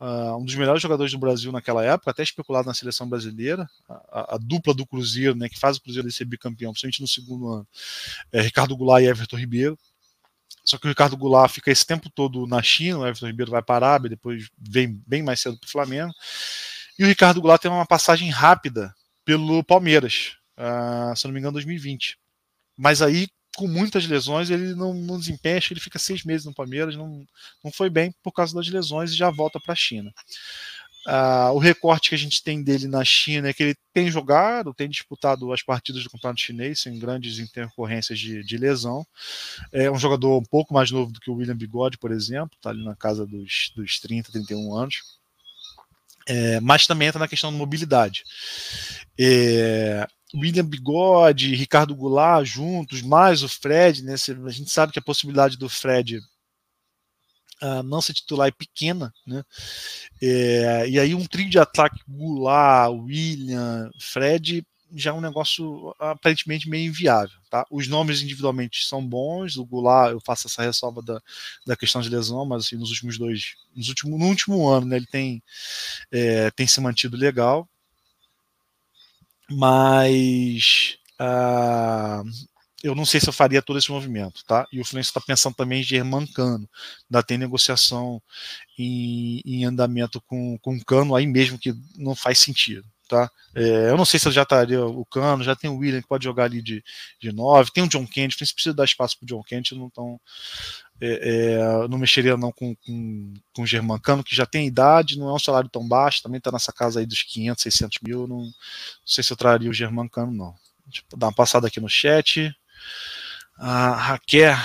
uh, 0.00 0.36
um 0.36 0.44
dos 0.44 0.54
melhores 0.54 0.82
jogadores 0.82 1.10
do 1.10 1.18
Brasil 1.18 1.50
naquela 1.52 1.82
época, 1.82 2.10
até 2.10 2.22
especulado 2.22 2.66
na 2.66 2.74
seleção 2.74 3.08
brasileira, 3.08 3.66
a, 3.88 4.34
a 4.34 4.38
dupla 4.38 4.74
do 4.74 4.86
Cruzeiro, 4.86 5.34
né, 5.34 5.48
que 5.48 5.58
faz 5.58 5.78
o 5.78 5.80
Cruzeiro 5.80 6.10
ser 6.10 6.26
bicampeão, 6.26 6.72
principalmente 6.72 7.00
no 7.00 7.08
segundo 7.08 7.48
ano, 7.48 7.68
é 8.32 8.42
Ricardo 8.42 8.76
Goulart 8.76 9.02
e 9.02 9.06
Everton 9.06 9.36
Ribeiro, 9.36 9.78
só 10.64 10.76
que 10.76 10.86
o 10.86 10.88
Ricardo 10.90 11.16
Goulart 11.16 11.50
fica 11.50 11.70
esse 11.70 11.86
tempo 11.86 12.10
todo 12.10 12.46
na 12.46 12.62
China, 12.62 12.98
o 12.98 13.06
Everton 13.06 13.26
Ribeiro 13.28 13.52
vai 13.52 13.62
para 13.62 13.86
a 13.86 13.88
Arábia, 13.90 14.10
depois 14.10 14.50
vem 14.58 15.02
bem 15.06 15.22
mais 15.22 15.40
cedo 15.40 15.58
para 15.58 15.66
o 15.66 15.70
Flamengo. 15.70 16.12
E 16.98 17.04
o 17.04 17.06
Ricardo 17.06 17.40
Goulart 17.40 17.62
tem 17.62 17.70
uma 17.70 17.86
passagem 17.86 18.28
rápida 18.28 18.94
pelo 19.24 19.64
Palmeiras, 19.64 20.37
uh, 20.58 21.16
se 21.16 21.24
não 21.24 21.32
me 21.32 21.40
engano, 21.40 21.52
2020. 21.52 22.18
Mas 22.76 23.00
aí, 23.00 23.28
com 23.56 23.66
muitas 23.66 24.06
lesões, 24.06 24.50
ele 24.50 24.74
não, 24.74 24.92
não 24.94 25.18
ele 25.18 25.80
fica 25.80 25.98
seis 25.98 26.24
meses 26.24 26.46
no 26.46 26.54
Palmeiras, 26.54 26.96
não, 26.96 27.26
não 27.64 27.72
foi 27.72 27.88
bem 27.88 28.12
por 28.22 28.32
causa 28.32 28.54
das 28.54 28.68
lesões 28.68 29.10
e 29.10 29.16
já 29.16 29.30
volta 29.30 29.58
para 29.58 29.72
a 29.72 29.76
China. 29.76 30.12
Uh, 31.06 31.54
o 31.54 31.58
recorte 31.58 32.10
que 32.10 32.14
a 32.14 32.18
gente 32.18 32.42
tem 32.42 32.62
dele 32.62 32.86
na 32.86 33.02
China 33.02 33.48
é 33.48 33.52
que 33.54 33.62
ele 33.62 33.74
tem 33.94 34.10
jogado, 34.10 34.74
tem 34.74 34.90
disputado 34.90 35.50
as 35.54 35.62
partidas 35.62 36.04
do 36.04 36.10
campeonato 36.10 36.40
chinês 36.40 36.80
sem 36.80 36.98
grandes 36.98 37.38
intercorrências 37.38 38.18
de, 38.18 38.44
de, 38.44 38.56
lesão. 38.58 39.06
É 39.72 39.90
um 39.90 39.98
jogador 39.98 40.38
um 40.38 40.44
pouco 40.44 40.74
mais 40.74 40.90
novo 40.90 41.10
do 41.10 41.18
que 41.18 41.30
o 41.30 41.34
William 41.34 41.56
Bigode, 41.56 41.96
por 41.96 42.12
exemplo, 42.12 42.50
está 42.56 42.70
ali 42.70 42.84
na 42.84 42.94
casa 42.94 43.26
dos, 43.26 43.72
dos 43.74 43.98
30, 44.00 44.32
31 44.32 44.74
anos. 44.74 45.18
É, 46.28 46.60
mas 46.60 46.86
também 46.86 47.08
entra 47.08 47.18
na 47.18 47.28
questão 47.28 47.50
da 47.50 47.56
mobilidade. 47.56 48.22
É, 49.18 50.06
William 50.34 50.64
Bigode, 50.64 51.54
Ricardo 51.54 51.94
Goulart 51.94 52.44
juntos, 52.44 53.02
mais 53.02 53.42
o 53.42 53.48
Fred, 53.48 54.02
né, 54.02 54.14
a 54.14 54.50
gente 54.50 54.70
sabe 54.70 54.92
que 54.92 54.98
a 54.98 55.02
possibilidade 55.02 55.56
do 55.56 55.68
Fred 55.68 56.20
uh, 57.62 57.82
não 57.82 58.00
ser 58.00 58.14
titular 58.14 58.48
é 58.48 58.52
pequena, 58.52 59.12
né? 59.26 59.42
É, 60.22 60.88
e 60.88 60.98
aí 60.98 61.14
um 61.14 61.26
trio 61.26 61.48
de 61.48 61.58
ataque, 61.58 62.00
Goulart, 62.08 62.92
William, 62.92 63.90
Fred, 64.00 64.64
já 64.94 65.10
é 65.10 65.12
um 65.12 65.20
negócio 65.20 65.94
aparentemente 65.98 66.68
meio 66.68 66.88
inviável. 66.88 67.36
Tá? 67.50 67.66
Os 67.70 67.88
nomes 67.88 68.22
individualmente 68.22 68.86
são 68.86 69.06
bons, 69.06 69.56
o 69.56 69.64
Goulart, 69.64 70.12
eu 70.12 70.20
faço 70.24 70.46
essa 70.46 70.62
ressalva 70.62 71.02
da, 71.02 71.20
da 71.66 71.76
questão 71.76 72.00
de 72.00 72.08
lesão, 72.08 72.44
mas 72.46 72.64
assim, 72.66 72.76
nos 72.76 72.90
últimos 72.90 73.18
dois, 73.18 73.54
nos 73.74 73.88
últimos, 73.88 74.18
no 74.18 74.26
último 74.26 74.68
ano, 74.68 74.86
né, 74.86 74.96
ele 74.96 75.06
tem, 75.06 75.42
é, 76.10 76.50
tem 76.52 76.66
se 76.66 76.80
mantido 76.80 77.16
legal. 77.16 77.68
Mas 79.50 80.98
uh, 81.20 82.28
eu 82.82 82.94
não 82.94 83.04
sei 83.04 83.20
se 83.20 83.28
eu 83.28 83.32
faria 83.32 83.62
todo 83.62 83.78
esse 83.78 83.90
movimento, 83.90 84.44
tá? 84.46 84.66
E 84.72 84.80
o 84.80 84.84
Fluminense 84.84 85.10
está 85.10 85.20
pensando 85.20 85.54
também 85.54 85.80
em 85.80 85.84
Germancano, 85.84 86.68
ainda 87.10 87.22
tem 87.22 87.38
negociação 87.38 88.22
em, 88.78 89.42
em 89.44 89.64
andamento 89.64 90.20
com, 90.22 90.56
com 90.58 90.80
Cano 90.80 91.14
aí 91.14 91.26
mesmo 91.26 91.58
que 91.58 91.74
não 91.96 92.14
faz 92.14 92.38
sentido, 92.38 92.86
tá? 93.08 93.30
É, 93.54 93.90
eu 93.90 93.96
não 93.96 94.04
sei 94.04 94.20
se 94.20 94.30
já 94.30 94.42
estaria 94.42 94.84
o 94.84 95.04
Cano, 95.06 95.42
já 95.42 95.56
tem 95.56 95.70
o 95.70 95.78
William 95.78 96.02
que 96.02 96.08
pode 96.08 96.24
jogar 96.24 96.44
ali 96.44 96.62
de, 96.62 96.84
de 97.20 97.32
9, 97.32 97.72
tem 97.72 97.82
o 97.82 97.88
John 97.88 98.06
Kennedy, 98.06 98.34
o 98.34 98.38
precisa 98.38 98.74
dar 98.74 98.84
espaço 98.84 99.18
para 99.18 99.24
o 99.24 99.26
John 99.28 99.42
Kennedy, 99.42 99.74
não 99.74 99.90
tão 99.90 100.20
é, 101.00 101.56
é, 101.56 101.88
não 101.88 101.98
mexeria 101.98 102.36
não 102.36 102.52
com, 102.52 102.74
com, 102.76 103.34
com 103.54 103.62
o 103.62 103.66
Germancano, 103.66 104.24
que 104.24 104.34
já 104.34 104.44
tem 104.44 104.66
idade, 104.66 105.18
não 105.18 105.28
é 105.28 105.32
um 105.32 105.38
salário 105.38 105.70
tão 105.70 105.86
baixo, 105.86 106.22
também 106.22 106.38
está 106.38 106.50
nessa 106.52 106.72
casa 106.72 107.00
aí 107.00 107.06
dos 107.06 107.22
500, 107.22 107.62
600 107.62 107.98
mil, 108.02 108.26
não, 108.26 108.38
não 108.38 108.52
sei 109.04 109.24
se 109.24 109.32
eu 109.32 109.36
traria 109.36 109.70
o 109.70 109.74
Germancano 109.74 110.32
não. 110.32 110.54
Deixa 110.86 111.04
eu 111.12 111.18
dar 111.18 111.26
uma 111.26 111.34
passada 111.34 111.66
aqui 111.66 111.80
no 111.80 111.88
chat. 111.88 112.52
Raquel, 113.58 114.56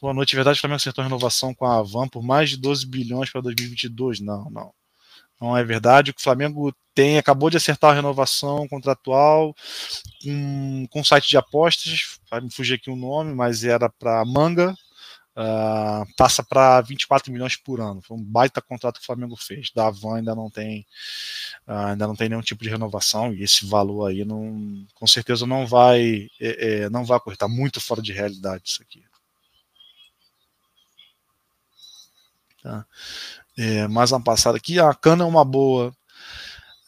boa 0.00 0.12
noite. 0.12 0.34
Verdade, 0.34 0.58
o 0.58 0.60
Flamengo 0.60 0.76
acertou 0.76 1.02
a 1.02 1.06
renovação 1.06 1.54
com 1.54 1.64
a 1.64 1.78
Avan 1.78 2.08
por 2.08 2.22
mais 2.22 2.50
de 2.50 2.56
12 2.56 2.86
bilhões 2.86 3.30
para 3.30 3.40
2022? 3.40 4.20
Não, 4.20 4.50
não. 4.50 4.74
Não 5.40 5.56
é 5.56 5.64
verdade. 5.64 6.10
O 6.10 6.14
Flamengo 6.20 6.74
tem, 6.94 7.18
acabou 7.18 7.48
de 7.50 7.56
acertar 7.56 7.90
a 7.92 7.94
renovação 7.94 8.68
contratual 8.68 9.54
com, 10.22 10.86
com 10.90 11.00
um 11.00 11.04
site 11.04 11.28
de 11.28 11.36
apostas, 11.36 12.18
vai 12.30 12.40
me 12.40 12.52
fugir 12.52 12.74
aqui 12.74 12.90
o 12.90 12.96
nome, 12.96 13.34
mas 13.34 13.64
era 13.64 13.88
para 13.88 14.24
Manga, 14.24 14.74
Uh, 15.40 16.04
passa 16.16 16.42
para 16.42 16.80
24 16.82 17.32
milhões 17.32 17.56
por 17.56 17.80
ano. 17.80 18.02
Foi 18.02 18.16
um 18.16 18.22
baita 18.22 18.60
contrato 18.60 18.96
que 18.96 19.02
o 19.02 19.06
Flamengo 19.06 19.36
fez. 19.36 19.70
Da 19.70 19.86
Avan 19.86 20.16
ainda 20.16 20.34
não 20.34 20.50
tem 20.50 20.84
uh, 21.68 21.72
ainda 21.88 22.06
não 22.06 22.16
tem 22.16 22.28
nenhum 22.28 22.42
tipo 22.42 22.62
de 22.62 22.68
renovação 22.68 23.32
e 23.32 23.42
esse 23.42 23.64
valor 23.64 24.08
aí 24.08 24.24
não, 24.24 24.86
com 24.94 25.06
certeza 25.06 25.46
não 25.46 25.66
vai 25.66 26.28
é, 26.40 26.82
é, 26.84 26.90
não 26.90 27.04
vai 27.04 27.16
ocorrer. 27.16 27.34
Está 27.36 27.48
muito 27.48 27.80
fora 27.80 28.02
de 28.02 28.12
realidade 28.12 28.64
isso 28.66 28.82
aqui. 28.82 29.02
Tá. 32.62 32.84
É, 33.58 33.88
mais 33.88 34.12
uma 34.12 34.22
passada 34.22 34.56
aqui. 34.56 34.78
A 34.78 34.94
Cana 34.94 35.24
é 35.24 35.26
uma 35.26 35.44
boa. 35.44 35.94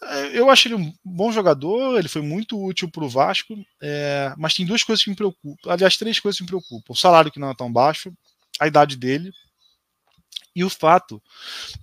É, 0.02 0.38
eu 0.38 0.50
acho 0.50 0.68
ele 0.68 0.74
um 0.74 0.92
bom 1.04 1.30
jogador, 1.30 1.98
ele 1.98 2.08
foi 2.08 2.22
muito 2.22 2.62
útil 2.62 2.90
para 2.90 3.04
o 3.04 3.08
Vasco, 3.08 3.54
é, 3.80 4.32
mas 4.36 4.54
tem 4.54 4.66
duas 4.66 4.82
coisas 4.82 5.04
que 5.04 5.10
me 5.10 5.16
preocupam. 5.16 5.70
Aliás, 5.70 5.96
três 5.96 6.18
coisas 6.18 6.38
que 6.38 6.42
me 6.42 6.48
preocupam. 6.48 6.92
O 6.92 6.96
salário 6.96 7.30
que 7.30 7.38
não 7.38 7.50
é 7.50 7.54
tão 7.54 7.72
baixo, 7.72 8.12
a 8.58 8.66
idade 8.66 8.96
dele 8.96 9.32
e 10.54 10.64
o 10.64 10.70
fato 10.70 11.22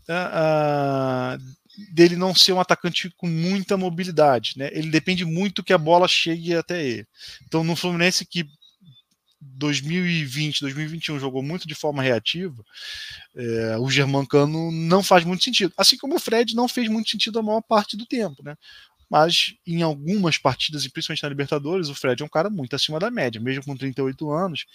uh, 0.08 1.38
uh, 1.38 1.94
dele 1.94 2.16
não 2.16 2.36
ser 2.36 2.54
um 2.54 2.60
atacante 2.60 3.10
com 3.18 3.28
muita 3.28 3.78
mobilidade. 3.78 4.54
Né? 4.58 4.70
Ele 4.72 4.90
depende 4.90 5.26
muito 5.26 5.64
que 5.64 5.74
a 5.74 5.78
bola 5.78 6.08
chegue 6.08 6.56
até 6.56 6.86
ele. 6.86 7.08
Então, 7.46 7.64
no 7.64 7.76
Fluminense 7.76 8.26
que 8.26 8.46
2020, 9.42 10.62
2021 10.62 11.20
jogou 11.20 11.42
muito 11.42 11.68
de 11.68 11.76
forma 11.76 12.04
reativa, 12.04 12.64
é, 13.36 13.78
o 13.78 13.90
Germancano 13.90 14.72
não 14.72 15.02
faz 15.02 15.24
muito 15.24 15.44
sentido. 15.44 15.74
Assim 15.78 15.98
como 15.98 16.16
o 16.16 16.20
Fred 16.20 16.56
não 16.56 16.68
fez 16.68 16.90
muito 16.90 17.10
sentido 17.10 17.40
a 17.40 17.44
maior 17.44 17.62
parte 17.62 17.96
do 17.96 18.06
tempo. 18.06 18.44
Né? 18.44 18.56
mas 19.10 19.56
em 19.66 19.82
algumas 19.82 20.38
partidas, 20.38 20.86
e 20.86 20.90
principalmente 20.90 21.24
na 21.24 21.30
Libertadores, 21.30 21.90
o 21.90 21.96
Fred 21.96 22.22
é 22.22 22.26
um 22.26 22.30
cara 22.30 22.50
muito 22.50 22.76
acima 22.76 23.00
da 23.00 23.10
média, 23.10 23.42
mesmo 23.42 23.64
com 23.64 23.76
38 23.76 24.32
anos, 24.32 24.66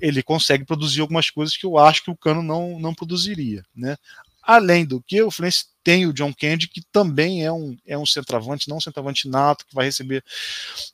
ele 0.00 0.22
consegue 0.22 0.64
produzir 0.64 1.02
algumas 1.02 1.28
coisas 1.28 1.56
que 1.56 1.66
eu 1.66 1.76
acho 1.76 2.02
que 2.02 2.10
o 2.10 2.16
Cano 2.16 2.42
não, 2.42 2.80
não 2.80 2.94
produziria, 2.94 3.62
né? 3.76 3.96
Além 4.42 4.84
do 4.84 5.00
que, 5.00 5.22
o 5.22 5.30
Fluminense 5.30 5.66
tem 5.84 6.06
o 6.06 6.12
John 6.12 6.32
Kennedy, 6.32 6.68
que 6.68 6.82
também 6.92 7.44
é 7.44 7.52
um, 7.52 7.76
é 7.86 7.98
um 7.98 8.06
centroavante, 8.06 8.68
não 8.68 8.76
um 8.76 8.80
centroavante 8.80 9.28
nato, 9.28 9.66
que 9.66 9.74
vai 9.74 9.84
receber 9.86 10.24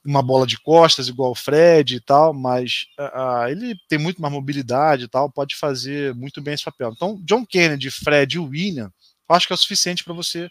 uma 0.05 0.23
bola 0.23 0.47
de 0.47 0.59
costas, 0.61 1.09
igual 1.09 1.31
o 1.31 1.35
Fred 1.35 1.97
e 1.97 2.01
tal, 2.01 2.33
mas 2.33 2.87
uh, 2.99 3.49
ele 3.49 3.75
tem 3.89 3.99
muito 3.99 4.21
mais 4.21 4.33
mobilidade 4.33 5.05
e 5.05 5.09
tal, 5.09 5.31
pode 5.31 5.57
fazer 5.57 6.15
muito 6.15 6.41
bem 6.41 6.55
esse 6.55 6.65
papel. 6.65 6.93
Então, 6.95 7.21
John 7.25 7.45
Kennedy, 7.45 7.91
Fred 7.91 8.37
e 8.37 8.39
William, 8.39 8.93
acho 9.29 9.47
que 9.47 9.53
é 9.53 9.57
o 9.57 9.59
suficiente 9.59 10.05
para 10.05 10.15
você 10.15 10.49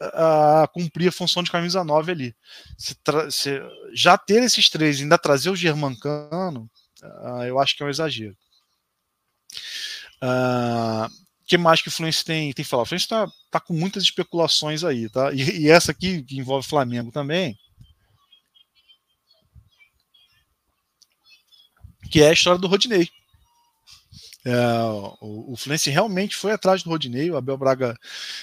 a 0.00 0.68
cumprir 0.72 1.08
a 1.08 1.12
função 1.12 1.42
de 1.42 1.50
camisa 1.50 1.82
9 1.82 2.12
ali. 2.12 2.36
Se, 2.76 2.96
se 3.30 3.60
já 3.92 4.16
ter 4.16 4.42
esses 4.42 4.68
três 4.68 4.98
e 4.98 5.02
ainda 5.02 5.18
trazer 5.18 5.50
o 5.50 5.56
Germancano, 5.56 6.70
uh, 7.02 7.42
eu 7.44 7.58
acho 7.58 7.76
que 7.76 7.82
é 7.82 7.86
um 7.86 7.90
exagero. 7.90 8.36
Uh, 10.22 11.27
que 11.48 11.56
mais 11.56 11.80
que 11.80 11.88
o 11.88 11.90
Fluminense 11.90 12.22
tem, 12.22 12.52
tem 12.52 12.64
falado? 12.64 12.84
O 12.84 12.88
Fluminense 12.88 13.06
está 13.06 13.26
tá 13.50 13.58
com 13.58 13.72
muitas 13.72 14.02
especulações 14.02 14.84
aí, 14.84 15.08
tá? 15.08 15.32
E, 15.32 15.62
e 15.62 15.70
essa 15.70 15.92
aqui, 15.92 16.22
que 16.22 16.38
envolve 16.38 16.68
Flamengo 16.68 17.10
também, 17.10 17.58
que 22.10 22.22
é 22.22 22.28
a 22.28 22.32
história 22.32 22.60
do 22.60 22.68
Rodinei. 22.68 23.08
É, 24.44 24.56
o, 25.20 25.52
o 25.52 25.56
Fluminense 25.56 25.90
realmente 25.90 26.36
foi 26.36 26.52
atrás 26.52 26.82
do 26.82 26.90
Rodinei, 26.90 27.30
o 27.30 27.36
Abel 27.36 27.56
Braga 27.56 27.98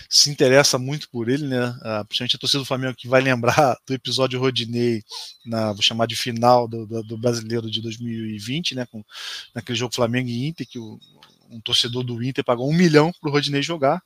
se 0.10 0.30
interessa 0.30 0.78
muito 0.78 1.08
por 1.10 1.30
ele, 1.30 1.48
né? 1.48 1.70
Uh, 1.70 2.06
principalmente 2.06 2.36
a 2.36 2.40
torcida 2.40 2.60
do 2.60 2.66
Flamengo 2.66 2.96
que 2.96 3.08
vai 3.08 3.22
lembrar 3.22 3.78
do 3.88 3.94
episódio 3.94 4.40
Rodinei, 4.40 5.04
na, 5.46 5.74
vou 5.74 5.82
chamar 5.82 6.08
de 6.08 6.16
final 6.16 6.68
do, 6.68 6.88
do, 6.88 7.04
do 7.04 7.18
brasileiro 7.18 7.70
de 7.70 7.82
2020, 7.82 8.76
né? 8.76 8.86
Com, 8.88 9.04
naquele 9.54 9.78
jogo 9.78 9.96
Flamengo 9.96 10.28
e 10.28 10.48
Inter, 10.48 10.68
que 10.68 10.80
o, 10.80 11.00
um 11.50 11.60
torcedor 11.60 12.04
do 12.04 12.24
Inter 12.24 12.44
pagou 12.44 12.70
um 12.70 12.74
milhão 12.74 13.12
para 13.20 13.30
o 13.30 13.32
Rodinei 13.32 13.62
jogar. 13.62 14.02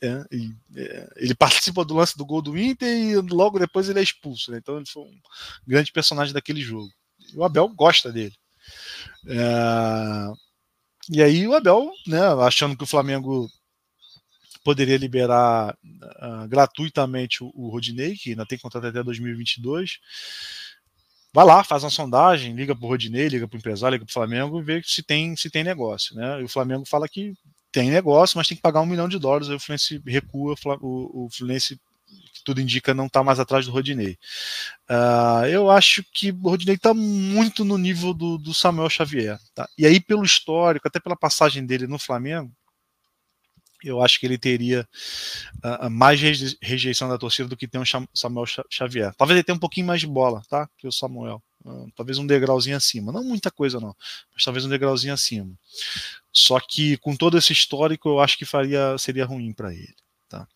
É, 0.00 0.24
e, 0.30 0.54
é, 0.76 1.12
ele 1.16 1.34
participa 1.36 1.84
do 1.84 1.94
lance 1.94 2.16
do 2.16 2.24
gol 2.24 2.40
do 2.40 2.56
Inter 2.56 2.88
e 2.88 3.16
logo 3.16 3.58
depois 3.58 3.88
ele 3.88 3.98
é 3.98 4.02
expulso. 4.02 4.50
Né? 4.50 4.58
Então 4.58 4.76
ele 4.76 4.86
foi 4.86 5.02
um 5.02 5.20
grande 5.66 5.92
personagem 5.92 6.32
daquele 6.32 6.60
jogo. 6.60 6.92
E 7.32 7.36
o 7.36 7.44
Abel 7.44 7.68
gosta 7.68 8.12
dele. 8.12 8.34
É, 9.26 10.32
e 11.10 11.22
aí 11.22 11.46
o 11.46 11.54
Abel, 11.54 11.90
né, 12.06 12.20
achando 12.44 12.76
que 12.76 12.84
o 12.84 12.86
Flamengo 12.86 13.50
poderia 14.62 14.98
liberar 14.98 15.74
uh, 15.82 16.46
gratuitamente 16.46 17.42
o, 17.42 17.50
o 17.54 17.70
Rodinei, 17.70 18.14
que 18.14 18.30
ainda 18.30 18.44
tem 18.44 18.58
contrato 18.58 18.86
até 18.86 19.02
2022, 19.02 19.98
vai 21.38 21.46
lá, 21.46 21.62
faz 21.62 21.84
uma 21.84 21.90
sondagem, 21.90 22.52
liga 22.52 22.74
para 22.74 22.84
o 22.84 22.88
Rodinei, 22.88 23.28
liga 23.28 23.46
para 23.46 23.56
o 23.56 23.58
empresário, 23.58 23.94
liga 23.94 24.04
para 24.04 24.10
o 24.10 24.12
Flamengo 24.12 24.58
e 24.58 24.62
vê 24.64 24.82
se 24.84 25.04
tem, 25.04 25.36
se 25.36 25.48
tem 25.48 25.62
negócio. 25.62 26.16
Né? 26.16 26.40
E 26.40 26.44
o 26.44 26.48
Flamengo 26.48 26.84
fala 26.84 27.08
que 27.08 27.32
tem 27.70 27.90
negócio, 27.90 28.36
mas 28.36 28.48
tem 28.48 28.56
que 28.56 28.62
pagar 28.62 28.80
um 28.80 28.86
milhão 28.86 29.08
de 29.08 29.20
dólares. 29.20 29.48
Aí 29.48 29.54
o 29.54 29.60
Fluminense 29.60 30.02
recua, 30.04 30.56
o, 30.80 31.26
o 31.26 31.30
Fluminense 31.30 31.80
tudo 32.44 32.60
indica 32.60 32.92
não 32.92 33.06
está 33.06 33.22
mais 33.22 33.38
atrás 33.38 33.66
do 33.66 33.70
Rodinei. 33.70 34.18
Uh, 34.90 35.46
eu 35.48 35.70
acho 35.70 36.02
que 36.12 36.32
o 36.32 36.48
Rodinei 36.48 36.74
está 36.74 36.92
muito 36.92 37.64
no 37.64 37.78
nível 37.78 38.12
do, 38.12 38.36
do 38.36 38.52
Samuel 38.52 38.90
Xavier. 38.90 39.38
Tá? 39.54 39.68
E 39.78 39.86
aí, 39.86 40.00
pelo 40.00 40.24
histórico, 40.24 40.88
até 40.88 40.98
pela 40.98 41.14
passagem 41.14 41.64
dele 41.64 41.86
no 41.86 42.00
Flamengo, 42.00 42.50
eu 43.82 44.02
acho 44.02 44.18
que 44.18 44.26
ele 44.26 44.38
teria 44.38 44.86
uh, 45.64 45.90
mais 45.90 46.20
rejeição 46.60 47.08
da 47.08 47.18
torcida 47.18 47.48
do 47.48 47.56
que 47.56 47.68
tem 47.68 47.80
o 47.80 47.84
Samuel 48.14 48.46
Xavier. 48.70 49.14
Talvez 49.16 49.36
ele 49.36 49.44
tenha 49.44 49.56
um 49.56 49.60
pouquinho 49.60 49.86
mais 49.86 50.00
de 50.00 50.06
bola, 50.06 50.42
tá? 50.48 50.68
Que 50.76 50.86
o 50.86 50.92
Samuel. 50.92 51.42
Uh, 51.64 51.90
talvez 51.94 52.18
um 52.18 52.26
degrauzinho 52.26 52.76
acima. 52.76 53.12
Não 53.12 53.24
muita 53.24 53.50
coisa, 53.50 53.80
não. 53.80 53.94
Mas 54.32 54.44
talvez 54.44 54.64
um 54.64 54.68
degrauzinho 54.68 55.12
acima. 55.12 55.52
Só 56.32 56.58
que 56.60 56.96
com 56.98 57.16
todo 57.16 57.36
esse 57.36 57.52
histórico, 57.52 58.08
eu 58.08 58.20
acho 58.20 58.38
que 58.38 58.44
faria, 58.44 58.96
seria 58.98 59.26
ruim 59.26 59.52
para 59.52 59.72
ele. 59.72 59.94
Tá? 60.28 60.46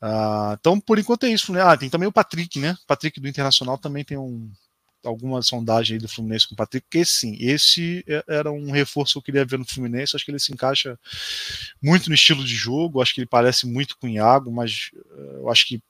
Ah, 0.00 0.56
então, 0.58 0.78
por 0.78 0.98
enquanto 0.98 1.24
é 1.24 1.30
isso. 1.30 1.52
Né? 1.52 1.60
Ah, 1.60 1.76
tem 1.76 1.90
também 1.90 2.08
o 2.08 2.12
Patrick, 2.12 2.58
né? 2.58 2.76
Patrick 2.86 3.20
do 3.20 3.28
Internacional 3.28 3.76
também 3.76 4.04
tem 4.04 4.16
um, 4.16 4.50
alguma 5.08 5.42
sondagem 5.42 5.96
aí 5.96 6.00
do 6.00 6.08
Fluminense 6.08 6.46
com 6.46 6.54
o 6.54 6.56
Patrick, 6.56 6.86
porque 6.86 7.04
sim, 7.04 7.36
esse 7.40 8.04
é, 8.06 8.24
era 8.28 8.52
um 8.52 8.70
reforço 8.70 9.14
que 9.14 9.18
eu 9.18 9.22
queria 9.22 9.44
ver 9.44 9.58
no 9.58 9.64
Fluminense. 9.64 10.14
Acho 10.14 10.24
que 10.24 10.30
ele 10.30 10.38
se 10.38 10.52
encaixa 10.52 10.98
muito 11.82 12.08
no 12.08 12.14
estilo 12.14 12.44
de 12.44 12.54
jogo, 12.54 13.00
acho 13.00 13.14
que 13.14 13.20
ele 13.20 13.26
parece 13.26 13.66
muito 13.66 13.96
com 13.98 14.06
o 14.06 14.10
Iago, 14.10 14.50
mas 14.50 14.90
eh, 14.94 15.36
eu 15.36 15.48
acho 15.48 15.66
que 15.66 15.82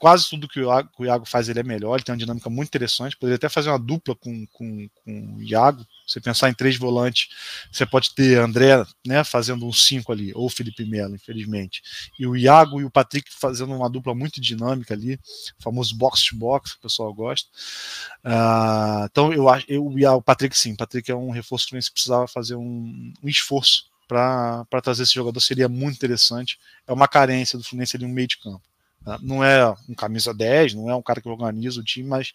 quase 0.00 0.30
tudo 0.30 0.48
que 0.48 0.58
o, 0.58 0.64
Iago, 0.64 0.88
que 0.96 1.02
o 1.02 1.04
Iago 1.04 1.26
faz 1.26 1.50
ele 1.50 1.60
é 1.60 1.62
melhor, 1.62 1.94
ele 1.94 2.02
tem 2.02 2.14
uma 2.14 2.18
dinâmica 2.18 2.48
muito 2.48 2.68
interessante, 2.68 3.18
poderia 3.18 3.36
até 3.36 3.50
fazer 3.50 3.68
uma 3.68 3.78
dupla 3.78 4.16
com, 4.16 4.46
com, 4.46 4.88
com 5.04 5.36
o 5.36 5.42
Iago, 5.42 5.86
você 6.06 6.18
pensar 6.18 6.48
em 6.48 6.54
três 6.54 6.78
volantes, 6.78 7.28
você 7.70 7.84
pode 7.84 8.14
ter 8.14 8.38
André 8.38 8.82
né, 9.06 9.22
fazendo 9.22 9.66
um 9.66 9.72
5 9.72 10.10
ali, 10.10 10.32
ou 10.34 10.48
Felipe 10.48 10.86
Melo, 10.86 11.14
infelizmente, 11.14 11.82
e 12.18 12.26
o 12.26 12.34
Iago 12.34 12.80
e 12.80 12.84
o 12.84 12.90
Patrick 12.90 13.30
fazendo 13.30 13.74
uma 13.74 13.90
dupla 13.90 14.14
muito 14.14 14.40
dinâmica 14.40 14.94
ali, 14.94 15.20
famoso 15.58 15.94
box-to-box, 15.94 16.72
que 16.72 16.78
o 16.78 16.82
pessoal 16.82 17.12
gosta. 17.12 17.50
Uh, 18.24 19.04
então 19.04 19.34
eu 19.34 19.50
acho, 19.50 19.66
eu, 19.68 19.84
o 19.86 20.22
Patrick 20.22 20.56
sim, 20.56 20.72
o 20.72 20.76
Patrick 20.78 21.10
é 21.10 21.14
um 21.14 21.30
reforço 21.30 21.68
que 21.68 21.78
você 21.78 21.90
precisava 21.90 22.26
fazer 22.26 22.56
um, 22.56 23.12
um 23.22 23.28
esforço 23.28 23.90
para 24.08 24.66
trazer 24.82 25.02
esse 25.02 25.14
jogador, 25.14 25.40
seria 25.40 25.68
muito 25.68 25.96
interessante. 25.96 26.58
É 26.86 26.92
uma 26.92 27.06
carência 27.06 27.58
do 27.58 27.62
Fluminense 27.62 27.96
ali 27.96 28.06
no 28.06 28.12
meio 28.12 28.26
de 28.26 28.38
campo. 28.38 28.69
Né? 29.04 29.18
Não 29.22 29.42
é 29.44 29.68
um 29.88 29.94
camisa 29.94 30.32
10, 30.34 30.74
não 30.74 30.90
é 30.90 30.94
um 30.94 31.02
cara 31.02 31.20
que 31.20 31.28
organiza 31.28 31.80
o 31.80 31.84
time, 31.84 32.08
mas 32.08 32.32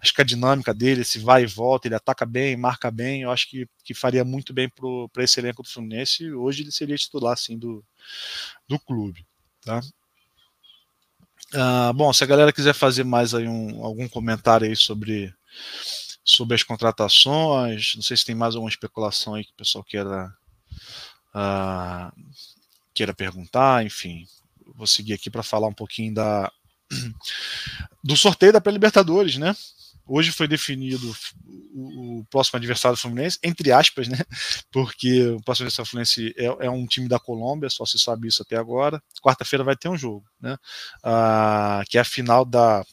acho 0.00 0.14
que 0.14 0.20
a 0.20 0.24
dinâmica 0.24 0.72
dele, 0.72 1.04
se 1.04 1.18
vai 1.18 1.42
e 1.42 1.46
volta, 1.46 1.88
ele 1.88 1.94
ataca 1.94 2.24
bem, 2.24 2.56
marca 2.56 2.90
bem, 2.90 3.22
eu 3.22 3.30
acho 3.30 3.48
que, 3.48 3.68
que 3.84 3.94
faria 3.94 4.24
muito 4.24 4.52
bem 4.52 4.70
para 5.12 5.24
esse 5.24 5.40
elenco 5.40 5.62
do 5.62 5.68
Fluminense. 5.68 6.32
Hoje 6.32 6.62
ele 6.62 6.72
seria 6.72 6.96
titular 6.96 7.32
assim, 7.32 7.58
do, 7.58 7.84
do 8.68 8.78
clube. 8.78 9.26
Tá? 9.64 9.80
Uh, 11.52 11.92
bom, 11.94 12.12
se 12.12 12.24
a 12.24 12.26
galera 12.26 12.52
quiser 12.52 12.74
fazer 12.74 13.04
mais 13.04 13.34
aí 13.34 13.46
um, 13.46 13.84
algum 13.84 14.08
comentário 14.08 14.66
aí 14.66 14.74
sobre, 14.74 15.32
sobre 16.24 16.54
as 16.54 16.62
contratações, 16.62 17.92
não 17.94 18.02
sei 18.02 18.16
se 18.16 18.24
tem 18.24 18.34
mais 18.34 18.54
alguma 18.54 18.70
especulação 18.70 19.34
aí 19.34 19.44
que 19.44 19.52
o 19.52 19.56
pessoal 19.56 19.84
queira, 19.84 20.34
uh, 21.34 22.12
queira 22.92 23.14
perguntar, 23.14 23.84
enfim, 23.84 24.26
vou 24.74 24.86
seguir 24.86 25.14
aqui 25.14 25.30
para 25.30 25.42
falar 25.42 25.68
um 25.68 25.74
pouquinho 25.74 26.14
da, 26.14 26.50
do 28.02 28.16
sorteio 28.16 28.52
da 28.52 28.60
pré-libertadores, 28.60 29.36
né? 29.36 29.54
Hoje 30.06 30.32
foi 30.32 30.46
definido 30.46 31.16
o, 31.72 32.26
próximo 32.30 32.58
adversário 32.58 32.96
do 32.96 33.00
Fluminense, 33.00 33.38
entre 33.42 33.72
aspas, 33.72 34.06
né? 34.06 34.18
Porque 34.70 35.28
o 35.28 35.40
próximo 35.42 35.64
adversário 35.64 35.86
do 35.86 35.90
Fluminense 35.90 36.34
é, 36.36 36.66
é, 36.66 36.70
um 36.70 36.86
time 36.86 37.08
da 37.08 37.18
Colômbia, 37.18 37.70
só 37.70 37.86
se 37.86 37.98
sabe 37.98 38.28
isso 38.28 38.42
até 38.42 38.56
agora. 38.56 39.02
Quarta-feira 39.22 39.64
vai 39.64 39.76
ter 39.76 39.88
um 39.88 39.96
jogo, 39.96 40.26
né? 40.38 40.58
Ah, 41.02 41.82
que 41.88 41.96
é 41.96 42.02
a 42.02 42.04
final 42.04 42.44
da 42.44 42.84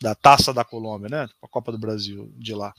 da 0.00 0.14
Taça 0.14 0.52
da 0.52 0.64
Colômbia, 0.64 1.08
né? 1.08 1.28
A 1.42 1.48
Copa 1.48 1.72
do 1.72 1.78
Brasil 1.78 2.32
de 2.36 2.54
lá. 2.54 2.74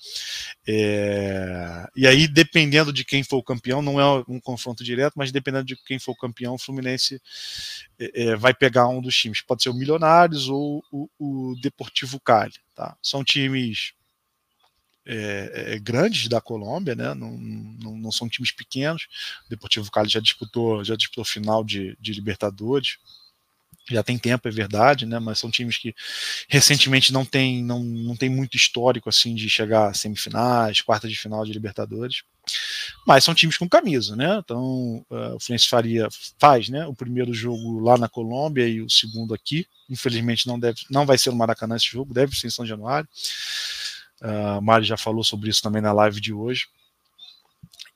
É... 0.68 1.88
E 1.96 2.06
aí, 2.06 2.28
dependendo 2.28 2.94
de 2.94 3.04
quem 3.04 3.24
for 3.24 3.38
o 3.38 3.44
campeão, 3.44 3.82
não 3.82 4.00
é 4.00 4.24
um 4.28 4.40
confronto 4.40 4.84
direto, 4.84 5.14
mas 5.16 5.32
dependendo 5.32 5.66
de 5.66 5.76
quem 5.76 5.98
for 5.98 6.12
o 6.12 6.18
campeão, 6.18 6.56
o 6.56 6.60
Fluminense 6.60 7.22
é, 8.00 8.30
é 8.30 8.36
vai 8.36 8.54
pegar 8.54 8.88
um 8.88 9.02
dos 9.02 9.16
times. 9.16 9.42
Pode 9.42 9.64
ser 9.64 9.70
o 9.70 9.74
Milionários 9.74 10.48
ou 10.48 10.84
o, 10.92 11.10
o 11.18 11.56
Deportivo 11.62 12.20
Cali. 12.20 12.54
Tá? 12.76 12.96
São 13.02 13.24
times 13.24 13.94
é, 15.04 15.74
é, 15.74 15.80
grandes 15.80 16.28
da 16.28 16.40
Colômbia, 16.40 16.94
né? 16.94 17.14
Não, 17.16 17.32
não, 17.32 17.98
não, 17.98 18.12
são 18.12 18.30
times 18.30 18.52
pequenos. 18.52 19.08
O 19.48 19.50
Deportivo 19.50 19.90
Cali 19.90 20.10
já 20.10 20.20
disputou, 20.20 20.84
já 20.84 20.96
disputou 20.96 21.26
final 21.26 21.64
de, 21.64 21.98
de 22.00 22.14
Libertadores 22.14 22.98
já 23.90 24.04
tem 24.04 24.18
tempo, 24.18 24.48
é 24.48 24.52
verdade, 24.52 25.06
né? 25.06 25.20
Mas 25.20 25.40
são 25.40 25.50
times 25.50 25.78
que 25.78 25.96
recentemente 26.48 27.14
não 27.14 27.26
tem, 27.26 27.64
não, 27.64 27.84
não 27.84 28.16
tem 28.16 28.30
muito 28.30 28.56
histórico 28.58 29.10
assim 29.10 29.34
de 29.34 29.50
chegar 29.50 29.88
a 29.88 29.94
semifinais, 29.94 30.82
quartas 30.82 31.10
de 31.12 31.18
final 31.18 31.46
de 31.46 31.54
Libertadores. 31.54 32.24
Mas 33.06 33.24
são 33.24 33.34
times 33.34 33.58
com 33.58 33.68
camisa, 33.68 34.16
né? 34.16 34.38
Então 34.44 35.06
uh, 35.10 35.36
o 35.36 35.40
Fluminense 35.40 35.68
faria 35.68 36.08
faz, 36.40 36.70
né? 36.70 36.86
O 36.86 36.94
primeiro 36.94 37.34
jogo 37.34 37.80
lá 37.80 37.98
na 37.98 38.10
Colômbia 38.10 38.68
e 38.68 38.82
o 38.82 38.90
segundo 38.90 39.34
aqui. 39.34 39.66
Infelizmente 39.90 40.48
não 40.48 40.60
deve, 40.60 40.82
não 40.90 41.06
vai 41.06 41.18
ser 41.18 41.32
no 41.32 41.38
Maracanã 41.38 41.76
esse 41.76 41.88
jogo, 41.88 42.14
deve 42.14 42.36
ser 42.36 42.48
em 42.48 42.52
São 42.52 42.66
Januário. 42.66 43.08
Uh, 44.22 44.62
Mário 44.62 44.86
já 44.86 44.98
falou 44.98 45.24
sobre 45.24 45.50
isso 45.50 45.62
também 45.62 45.82
na 45.82 45.94
live 45.94 46.20
de 46.20 46.34
hoje. 46.34 46.68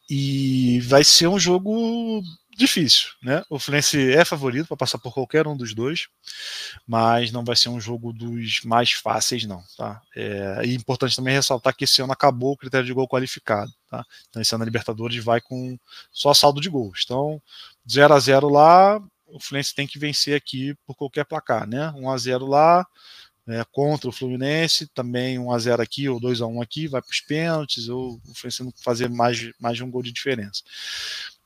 E 0.09 0.81
vai 0.81 1.03
ser 1.03 1.27
um 1.27 1.39
jogo 1.39 2.21
difícil, 2.61 3.09
né? 3.21 3.43
O 3.49 3.59
Fluminense 3.59 4.11
é 4.13 4.23
favorito 4.23 4.67
para 4.67 4.77
passar 4.77 4.97
por 4.97 5.13
qualquer 5.13 5.47
um 5.47 5.57
dos 5.57 5.73
dois, 5.73 6.07
mas 6.87 7.31
não 7.31 7.43
vai 7.43 7.55
ser 7.55 7.69
um 7.69 7.79
jogo 7.79 8.13
dos 8.13 8.61
mais 8.63 8.91
fáceis, 8.91 9.45
não, 9.45 9.63
tá? 9.77 10.01
É, 10.15 10.61
e 10.65 10.75
importante 10.75 11.15
também 11.15 11.33
ressaltar 11.33 11.75
que 11.75 11.83
esse 11.83 12.01
ano 12.01 12.13
acabou 12.13 12.53
o 12.53 12.57
critério 12.57 12.85
de 12.85 12.93
gol 12.93 13.07
qualificado, 13.07 13.71
tá? 13.89 14.05
Então 14.29 14.41
esse 14.41 14.53
ano 14.55 14.63
a 14.63 14.65
Libertadores 14.65 15.23
vai 15.23 15.41
com 15.41 15.77
só 16.11 16.33
saldo 16.33 16.61
de 16.61 16.69
gols. 16.69 17.01
Então 17.03 17.41
0 17.89 18.13
a 18.13 18.19
0 18.19 18.49
lá, 18.49 19.01
o 19.27 19.39
Fluminense 19.39 19.75
tem 19.75 19.87
que 19.87 19.99
vencer 19.99 20.35
aqui 20.35 20.75
por 20.85 20.95
qualquer 20.95 21.25
placar, 21.25 21.67
né? 21.67 21.91
1 21.95 22.09
a 22.09 22.17
0 22.17 22.45
lá, 22.47 22.85
é, 23.47 23.63
contra 23.71 24.07
o 24.09 24.11
Fluminense, 24.11 24.87
também 24.87 25.39
1 25.39 25.51
a 25.51 25.59
0 25.59 25.81
aqui 25.81 26.07
ou 26.07 26.19
2 26.19 26.41
a 26.41 26.47
1 26.47 26.61
aqui, 26.61 26.87
vai 26.87 27.01
para 27.01 27.11
os 27.11 27.21
pênaltis, 27.21 27.89
ou 27.89 28.21
o 28.27 28.33
Fluminense 28.35 28.63
não 28.63 28.73
fazer 28.83 29.09
mais, 29.09 29.51
mais 29.59 29.77
de 29.77 29.83
um 29.83 29.89
gol 29.89 30.03
de 30.03 30.11
diferença. 30.11 30.61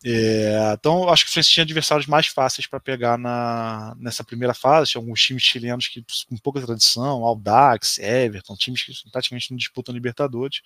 É, 0.08 0.74
então, 0.74 1.10
acho 1.10 1.24
que 1.24 1.30
o 1.30 1.34
Fluminense 1.34 1.49
tinha 1.49 1.64
adversários 1.64 2.06
mais 2.06 2.28
fáceis 2.28 2.68
para 2.68 2.80
pegar 2.80 3.18
na, 3.18 3.95
nessa 3.97 4.24
primeira 4.24 4.53
fase. 4.53 4.91
Tinha 4.91 5.01
alguns 5.01 5.20
times 5.20 5.41
chilenos 5.41 5.88
que, 5.88 6.06
com 6.30 6.38
pouca 6.38 6.62
tradição, 6.62 7.24
Aldax, 7.26 7.97
Everton, 7.97 8.56
times 8.56 8.84
que 8.84 8.93
praticamente 9.12 9.49
não 9.49 9.58
disputam 9.58 9.95
Libertadores, 9.95 10.62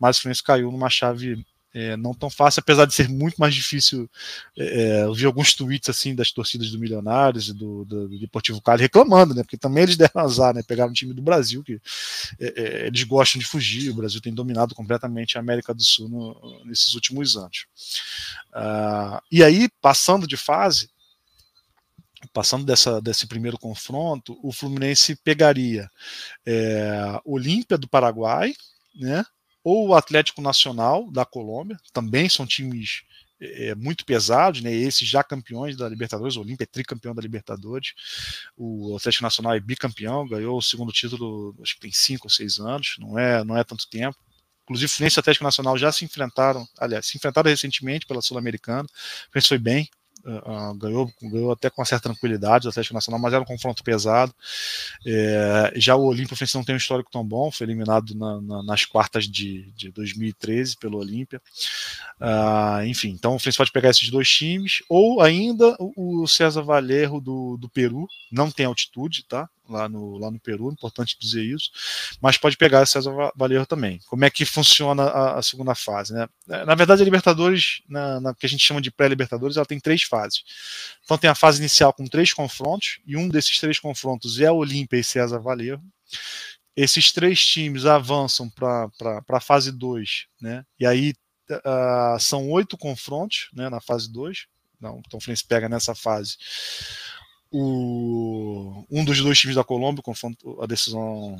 mas 0.00 0.16
o 0.16 0.22
Fluminense 0.22 0.42
caiu 0.42 0.72
numa 0.72 0.88
chave 0.88 1.44
é, 1.74 1.96
não 1.96 2.14
tão 2.14 2.30
fácil, 2.30 2.60
apesar 2.60 2.86
de 2.86 2.94
ser 2.94 3.08
muito 3.08 3.36
mais 3.36 3.54
difícil. 3.54 4.08
É, 4.56 5.02
eu 5.02 5.14
vi 5.14 5.26
alguns 5.26 5.54
tweets 5.54 5.88
assim 5.88 6.14
das 6.14 6.32
torcidas 6.32 6.70
do 6.70 6.78
Milionários 6.78 7.48
e 7.48 7.52
do, 7.52 7.84
do, 7.84 8.08
do 8.08 8.18
Deportivo 8.18 8.60
Cali 8.62 8.82
reclamando, 8.82 9.34
né? 9.34 9.42
Porque 9.42 9.58
também 9.58 9.82
eles 9.82 9.96
deram 9.98 10.22
azar, 10.22 10.54
né? 10.54 10.62
Pegaram 10.62 10.90
um 10.90 10.94
time 10.94 11.12
do 11.12 11.22
Brasil 11.22 11.62
que 11.62 11.80
é, 12.40 12.46
é, 12.46 12.86
eles 12.86 13.04
gostam 13.04 13.38
de 13.38 13.46
fugir. 13.46 13.90
O 13.90 13.94
Brasil 13.94 14.20
tem 14.20 14.32
dominado 14.32 14.74
completamente 14.74 15.36
a 15.36 15.40
América 15.40 15.74
do 15.74 15.82
Sul 15.82 16.08
no, 16.08 16.64
nesses 16.64 16.94
últimos 16.94 17.36
anos. 17.36 17.66
Uh, 18.50 19.20
e 19.30 19.44
aí, 19.44 19.68
passando 19.80 20.26
de 20.26 20.36
fase, 20.36 20.90
passando 22.32 22.64
dessa, 22.64 23.00
desse 23.00 23.26
primeiro 23.26 23.58
confronto, 23.58 24.38
o 24.42 24.52
Fluminense 24.52 25.14
pegaria 25.16 25.88
é, 26.46 27.20
Olímpia 27.24 27.78
do 27.78 27.88
Paraguai, 27.88 28.54
né? 28.94 29.24
Ou 29.62 29.88
o 29.88 29.94
Atlético 29.94 30.40
Nacional 30.40 31.10
da 31.10 31.24
Colômbia, 31.24 31.76
também 31.92 32.28
são 32.28 32.46
times 32.46 33.02
é, 33.40 33.74
muito 33.74 34.04
pesados, 34.04 34.60
né? 34.62 34.72
Esses 34.72 35.08
já 35.08 35.22
campeões 35.22 35.76
da 35.76 35.88
Libertadores, 35.88 36.36
o 36.36 36.40
Olímpia 36.40 36.64
é 36.64 36.66
tricampeão 36.66 37.14
da 37.14 37.22
Libertadores, 37.22 37.92
o 38.56 38.96
Atlético 38.96 39.24
Nacional 39.24 39.54
é 39.54 39.60
bicampeão, 39.60 40.26
ganhou 40.26 40.58
o 40.58 40.62
segundo 40.62 40.92
título, 40.92 41.54
acho 41.62 41.74
que 41.74 41.80
tem 41.80 41.92
cinco 41.92 42.26
ou 42.26 42.30
seis 42.30 42.58
anos, 42.58 42.96
não 42.98 43.18
é, 43.18 43.44
não 43.44 43.56
é 43.56 43.64
tanto 43.64 43.88
tempo. 43.88 44.16
Inclusive, 44.64 44.92
Fluminense 44.92 45.18
e 45.18 45.20
Atlético 45.20 45.44
Nacional 45.44 45.78
já 45.78 45.90
se 45.90 46.04
enfrentaram, 46.04 46.68
aliás, 46.78 47.06
se 47.06 47.16
enfrentaram 47.16 47.48
recentemente 47.48 48.06
pela 48.06 48.20
Sul-Americana. 48.20 48.86
O 49.34 49.40
foi 49.40 49.58
bem, 49.58 49.88
Uh, 50.28 50.74
ganhou, 50.74 51.10
ganhou 51.22 51.52
até 51.52 51.70
com 51.70 51.80
uma 51.80 51.86
certa 51.86 52.10
tranquilidade 52.10 52.66
o 52.66 52.70
Atlético 52.70 52.94
Nacional, 52.94 53.18
mas 53.18 53.32
era 53.32 53.42
um 53.42 53.46
confronto 53.46 53.82
pesado. 53.82 54.34
É, 55.06 55.72
já 55.76 55.96
o 55.96 56.04
Olímpia 56.04 56.36
não 56.54 56.64
tem 56.64 56.74
um 56.74 56.78
histórico 56.78 57.10
tão 57.10 57.24
bom, 57.24 57.50
foi 57.50 57.66
eliminado 57.66 58.14
na, 58.14 58.40
na, 58.40 58.62
nas 58.62 58.84
quartas 58.84 59.24
de, 59.24 59.72
de 59.72 59.90
2013 59.90 60.76
pelo 60.76 60.98
Olímpia. 60.98 61.40
Uh, 62.20 62.84
enfim, 62.84 63.08
então 63.08 63.36
o 63.36 63.56
pode 63.56 63.72
pegar 63.72 63.88
esses 63.88 64.10
dois 64.10 64.28
times, 64.28 64.82
ou 64.88 65.22
ainda 65.22 65.74
o, 65.78 66.22
o 66.22 66.28
César 66.28 66.62
Valerro 66.62 67.20
do, 67.20 67.56
do 67.56 67.68
Peru, 67.68 68.06
não 68.30 68.50
tem 68.50 68.66
altitude, 68.66 69.24
tá? 69.24 69.48
Lá 69.68 69.88
no, 69.88 70.18
lá 70.18 70.30
no 70.30 70.40
Peru, 70.40 70.70
importante 70.70 71.16
dizer 71.20 71.44
isso, 71.44 71.70
mas 72.20 72.36
pode 72.36 72.56
pegar 72.56 72.86
César 72.86 73.12
Valerro 73.36 73.66
também. 73.66 74.00
Como 74.08 74.24
é 74.24 74.30
que 74.30 74.44
funciona 74.44 75.04
a, 75.04 75.38
a 75.38 75.42
segunda 75.42 75.74
fase? 75.74 76.14
Né? 76.14 76.26
É, 76.48 76.64
na 76.64 76.74
verdade, 76.74 77.02
a 77.02 77.04
Libertadores, 77.04 77.82
na, 77.88 78.20
na 78.20 78.34
que 78.34 78.46
a 78.46 78.48
gente 78.48 78.64
chama 78.64 78.80
de 78.80 78.90
pré-Libertadores, 78.90 79.56
ela 79.56 79.66
tem 79.66 79.78
três 79.78 80.02
fases. 80.02 80.42
Então 81.04 81.18
tem 81.18 81.30
a 81.30 81.34
fase 81.34 81.58
inicial 81.58 81.92
com 81.92 82.06
três 82.06 82.32
confrontos, 82.32 82.98
e 83.06 83.16
um 83.16 83.28
desses 83.28 83.58
três 83.60 83.78
confrontos 83.78 84.40
é 84.40 84.50
Olímpia 84.50 84.98
e 84.98 85.04
César 85.04 85.38
Valerro. 85.38 85.82
Esses 86.76 87.12
três 87.12 87.44
times 87.44 87.86
avançam 87.86 88.48
para 88.48 88.88
a 89.28 89.40
fase 89.40 89.72
2, 89.72 90.26
né? 90.40 90.64
e 90.78 90.86
aí 90.86 91.12
uh, 91.50 92.18
são 92.20 92.48
oito 92.50 92.76
confrontos 92.76 93.48
né, 93.52 93.68
na 93.68 93.80
fase 93.80 94.10
2. 94.12 94.46
Então 94.78 95.02
o 95.12 95.20
Fluminense 95.20 95.44
pega 95.44 95.68
nessa 95.68 95.94
fase 95.94 96.36
o, 97.50 98.84
um 98.90 99.04
dos 99.04 99.20
dois 99.20 99.38
times 99.38 99.56
da 99.56 99.64
Colômbia, 99.64 100.02
a 100.60 100.66
decisão 100.66 101.36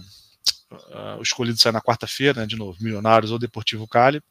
uh, 0.70 1.18
o 1.18 1.22
escolhido 1.22 1.58
sai 1.58 1.72
na 1.72 1.80
quarta-feira, 1.80 2.40
né, 2.40 2.46
de 2.46 2.56
novo, 2.56 2.78
Milionários 2.80 3.30
ou 3.30 3.38
Deportivo 3.38 3.86
Cali. 3.86 4.22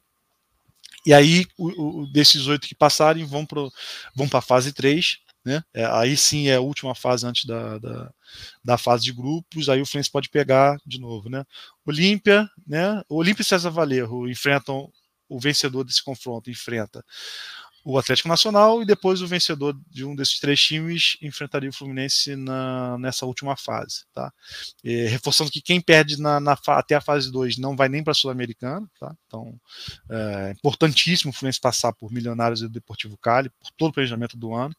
E 1.06 1.14
aí, 1.14 1.46
o, 1.56 2.02
o, 2.02 2.06
desses 2.12 2.46
oito 2.46 2.66
que 2.66 2.74
passarem 2.74 3.24
vão 3.24 3.46
para 3.46 3.60
vão 4.14 4.28
a 4.32 4.40
fase 4.40 4.72
3, 4.72 5.18
né? 5.44 5.62
É, 5.72 5.84
aí 5.86 6.16
sim 6.16 6.48
é 6.48 6.56
a 6.56 6.60
última 6.60 6.94
fase 6.94 7.26
antes 7.26 7.44
da, 7.46 7.78
da, 7.78 8.12
da, 8.64 8.76
fase 8.76 9.04
de 9.04 9.12
grupos. 9.12 9.68
Aí 9.68 9.80
o 9.80 9.86
Fluminense 9.86 10.10
pode 10.10 10.28
pegar 10.28 10.76
de 10.84 11.00
novo, 11.00 11.30
né? 11.30 11.44
Olímpia, 11.86 12.48
né? 12.66 13.02
Olímpia 13.08 13.42
e 13.42 13.44
César 13.44 13.70
Valerro 13.70 14.28
enfrentam 14.28 14.92
o 15.28 15.38
vencedor 15.38 15.84
desse 15.84 16.02
confronto 16.02 16.50
enfrenta 16.50 17.04
o 17.90 17.96
Atlético 17.96 18.28
Nacional 18.28 18.82
e 18.82 18.84
depois 18.84 19.22
o 19.22 19.26
vencedor 19.26 19.74
de 19.88 20.04
um 20.04 20.14
desses 20.14 20.38
três 20.38 20.60
times 20.60 21.16
enfrentaria 21.22 21.70
o 21.70 21.72
Fluminense 21.72 22.36
na, 22.36 22.98
nessa 22.98 23.24
última 23.24 23.56
fase. 23.56 24.04
Tá? 24.12 24.30
E, 24.84 25.06
reforçando 25.06 25.50
que 25.50 25.62
quem 25.62 25.80
perde 25.80 26.20
na, 26.20 26.38
na, 26.38 26.54
até 26.66 26.96
a 26.96 27.00
fase 27.00 27.32
2 27.32 27.56
não 27.56 27.74
vai 27.74 27.88
nem 27.88 28.04
para 28.04 28.10
a 28.10 28.14
Sul-Americana. 28.14 28.86
Tá? 29.00 29.16
Então, 29.26 29.58
é 30.10 30.50
importantíssimo 30.50 31.30
o 31.30 31.32
Fluminense 31.32 31.58
passar 31.58 31.94
por 31.94 32.12
Milionários 32.12 32.60
e 32.60 32.66
o 32.66 32.68
Deportivo 32.68 33.16
Cali, 33.16 33.48
por 33.48 33.70
todo 33.70 33.88
o 33.88 33.94
planejamento 33.94 34.36
do 34.36 34.52
ano. 34.54 34.76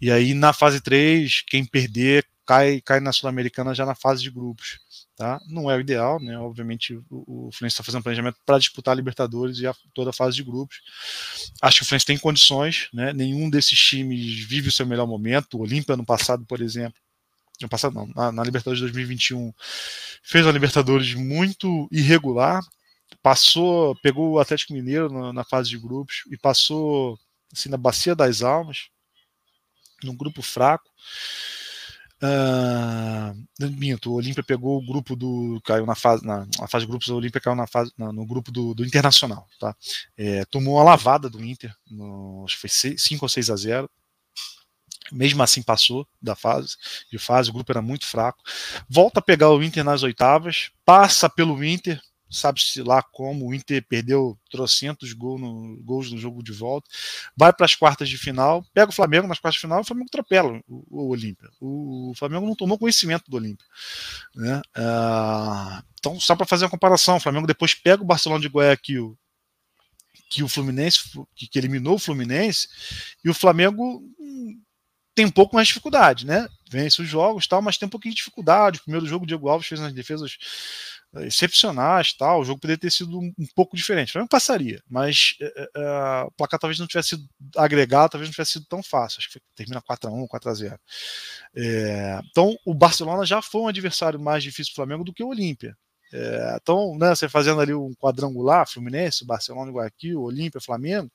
E 0.00 0.08
aí 0.08 0.32
na 0.32 0.52
fase 0.52 0.80
3, 0.80 1.42
quem 1.44 1.64
perder 1.64 2.24
cai, 2.46 2.80
cai 2.80 3.00
na 3.00 3.12
Sul-Americana 3.12 3.74
já 3.74 3.84
na 3.84 3.96
fase 3.96 4.22
de 4.22 4.30
grupos. 4.30 4.78
Tá? 5.18 5.40
Não 5.48 5.68
é 5.68 5.74
o 5.76 5.80
ideal, 5.80 6.20
né? 6.22 6.38
Obviamente 6.38 6.94
o, 6.94 7.02
o 7.10 7.50
Fluminense 7.50 7.74
está 7.74 7.82
fazendo 7.82 8.04
planejamento 8.04 8.38
para 8.46 8.56
disputar 8.56 8.92
a 8.92 8.94
Libertadores 8.94 9.58
e 9.58 9.66
a, 9.66 9.74
toda 9.92 10.10
a 10.10 10.12
fase 10.12 10.36
de 10.36 10.44
grupos. 10.44 10.80
Acho 11.60 11.78
que 11.78 11.82
o 11.82 11.86
Fluminense 11.86 12.06
tem 12.06 12.16
condições, 12.16 12.88
né? 12.94 13.12
Nenhum 13.12 13.50
desses 13.50 13.76
times 13.76 14.44
vive 14.44 14.68
o 14.68 14.72
seu 14.72 14.86
melhor 14.86 15.08
momento. 15.08 15.58
O 15.58 15.62
Olímpia 15.62 15.96
no 15.96 16.06
passado, 16.06 16.46
por 16.46 16.60
exemplo, 16.60 16.96
no 17.60 17.68
passado 17.68 17.94
não, 17.94 18.06
na, 18.14 18.30
na 18.30 18.44
Libertadores 18.44 18.78
de 18.78 18.84
2021 18.84 19.52
fez 20.22 20.46
uma 20.46 20.52
Libertadores 20.52 21.12
muito 21.14 21.88
irregular, 21.90 22.62
passou, 23.20 23.96
pegou 23.96 24.34
o 24.34 24.38
Atlético 24.38 24.72
Mineiro 24.72 25.12
na, 25.12 25.32
na 25.32 25.42
fase 25.42 25.68
de 25.68 25.78
grupos 25.78 26.22
e 26.30 26.36
passou 26.36 27.18
assim 27.52 27.68
na 27.68 27.76
bacia 27.76 28.14
das 28.14 28.40
almas, 28.40 28.86
num 30.04 30.14
grupo 30.14 30.42
fraco 30.42 30.88
Uh, 32.20 33.70
minto, 33.78 34.10
o 34.10 34.14
Olímpia 34.14 34.42
pegou 34.42 34.76
o 34.76 34.84
grupo 34.84 35.14
do. 35.14 35.60
caiu 35.64 35.86
na 35.86 35.94
fase. 35.94 36.26
Na, 36.26 36.46
na 36.58 36.66
fase 36.66 36.84
de 36.84 36.90
grupos, 36.90 37.08
o 37.08 37.16
Olímpia 37.16 37.40
caiu 37.40 37.54
na 37.54 37.66
fase, 37.66 37.92
na, 37.96 38.12
no 38.12 38.26
grupo 38.26 38.50
do, 38.50 38.74
do 38.74 38.84
Internacional. 38.84 39.46
Tá? 39.60 39.74
É, 40.16 40.44
tomou 40.46 40.74
uma 40.74 40.84
lavada 40.84 41.30
do 41.30 41.44
Inter, 41.44 41.74
no, 41.90 42.44
acho 42.44 42.60
que 42.60 42.68
foi 42.68 42.96
5 42.98 43.24
ou 43.24 43.28
6 43.28 43.50
a 43.50 43.56
0 43.56 43.90
mesmo 45.12 45.42
assim 45.42 45.62
passou 45.62 46.06
da 46.20 46.36
fase 46.36 46.76
de 47.10 47.18
fase, 47.18 47.50
o 47.50 47.52
grupo 47.52 47.72
era 47.72 47.82
muito 47.82 48.06
fraco. 48.06 48.42
Volta 48.88 49.20
a 49.20 49.22
pegar 49.22 49.50
o 49.50 49.62
Inter 49.62 49.84
nas 49.84 50.02
oitavas, 50.02 50.70
passa 50.84 51.28
pelo 51.28 51.64
Inter, 51.64 52.00
sabe-se 52.30 52.82
lá 52.82 53.02
como, 53.02 53.46
o 53.46 53.54
Inter 53.54 53.84
perdeu 53.86 54.38
trocentos 54.50 55.12
gols 55.12 55.40
no, 55.40 55.76
gols 55.82 56.10
no 56.10 56.18
jogo 56.18 56.42
de 56.42 56.52
volta, 56.52 56.88
vai 57.36 57.52
para 57.52 57.64
as 57.64 57.74
quartas 57.74 58.08
de 58.08 58.18
final, 58.18 58.64
pega 58.74 58.90
o 58.90 58.94
Flamengo 58.94 59.26
nas 59.26 59.38
quartas 59.38 59.56
de 59.56 59.60
final, 59.60 59.80
o 59.80 59.84
Flamengo 59.84 60.08
atropela 60.08 60.60
o, 60.68 60.84
o 60.90 61.08
Olímpia. 61.08 61.48
O, 61.60 62.10
o, 62.10 62.14
Flamengo 62.14 62.46
não 62.46 62.54
tomou 62.54 62.78
conhecimento 62.78 63.30
do 63.30 63.36
Olímpia. 63.36 63.66
Né? 64.34 64.62
Ah, 64.74 65.82
então, 65.98 66.20
só 66.20 66.36
para 66.36 66.46
fazer 66.46 66.64
uma 66.64 66.70
comparação, 66.70 67.16
o 67.16 67.20
Flamengo 67.20 67.46
depois 67.46 67.74
pega 67.74 68.02
o 68.02 68.06
Barcelona 68.06 68.40
de 68.40 68.48
Guayaquil, 68.48 69.18
que 70.30 70.42
o 70.42 70.48
Fluminense, 70.48 71.00
que, 71.34 71.46
que 71.46 71.58
eliminou 71.58 71.94
o 71.94 71.98
Fluminense, 71.98 72.68
e 73.24 73.30
o 73.30 73.34
Flamengo 73.34 74.02
hum, 74.18 74.60
tem 75.14 75.24
um 75.26 75.30
pouco 75.30 75.56
mais 75.56 75.66
de 75.66 75.72
dificuldade, 75.72 76.24
né? 76.24 76.48
Vence 76.70 77.02
os 77.02 77.08
jogos 77.08 77.46
tal, 77.46 77.60
mas 77.60 77.76
tem 77.76 77.86
um 77.86 77.90
pouquinho 77.90 78.14
de 78.14 78.18
dificuldade. 78.18 78.78
O 78.78 78.82
primeiro 78.82 79.04
jogo, 79.04 79.24
o 79.24 79.26
Diego 79.26 79.48
Alves 79.48 79.66
fez 79.66 79.80
umas 79.80 79.92
defesas 79.92 80.38
excepcionais, 81.26 82.12
tal. 82.12 82.40
O 82.40 82.44
jogo 82.44 82.60
poderia 82.60 82.80
ter 82.80 82.90
sido 82.90 83.18
um, 83.18 83.32
pouco 83.54 83.76
diferente. 83.76 84.16
Não 84.16 84.26
passaria, 84.26 84.82
mas 84.88 85.36
é, 85.40 85.70
é, 85.76 86.22
o 86.24 86.30
placar 86.32 86.58
talvez 86.58 86.78
não 86.78 86.86
tivesse 86.86 87.10
sido 87.10 87.28
agregado, 87.56 88.10
talvez 88.10 88.28
não 88.28 88.32
tivesse 88.32 88.52
sido 88.52 88.66
tão 88.66 88.82
fácil. 88.82 89.18
Acho 89.18 89.30
que 89.30 89.40
termina 89.54 89.80
4 89.80 90.10
a 90.10 90.12
1 90.12 90.26
4 90.26 90.50
a 90.50 90.54
0 90.54 90.80
é, 91.56 92.20
Então, 92.30 92.56
o 92.64 92.74
Barcelona 92.74 93.24
já 93.24 93.42
foi 93.42 93.60
um 93.62 93.68
adversário 93.68 94.20
mais 94.20 94.42
difícil 94.42 94.72
do 94.72 94.76
Flamengo 94.76 95.04
do 95.04 95.12
que 95.12 95.22
o 95.22 95.28
Olímpia. 95.28 95.76
É, 96.12 96.58
então, 96.60 96.96
né, 96.98 97.10
você 97.14 97.28
fazendo 97.28 97.60
ali 97.60 97.74
um 97.74 97.92
quadrangular, 97.94 98.68
Fluminense, 98.68 99.24
Barcelona, 99.24 99.70
Guayaquil, 99.70 100.22
Olímpia, 100.22 100.60
Flamengo, 100.60 101.10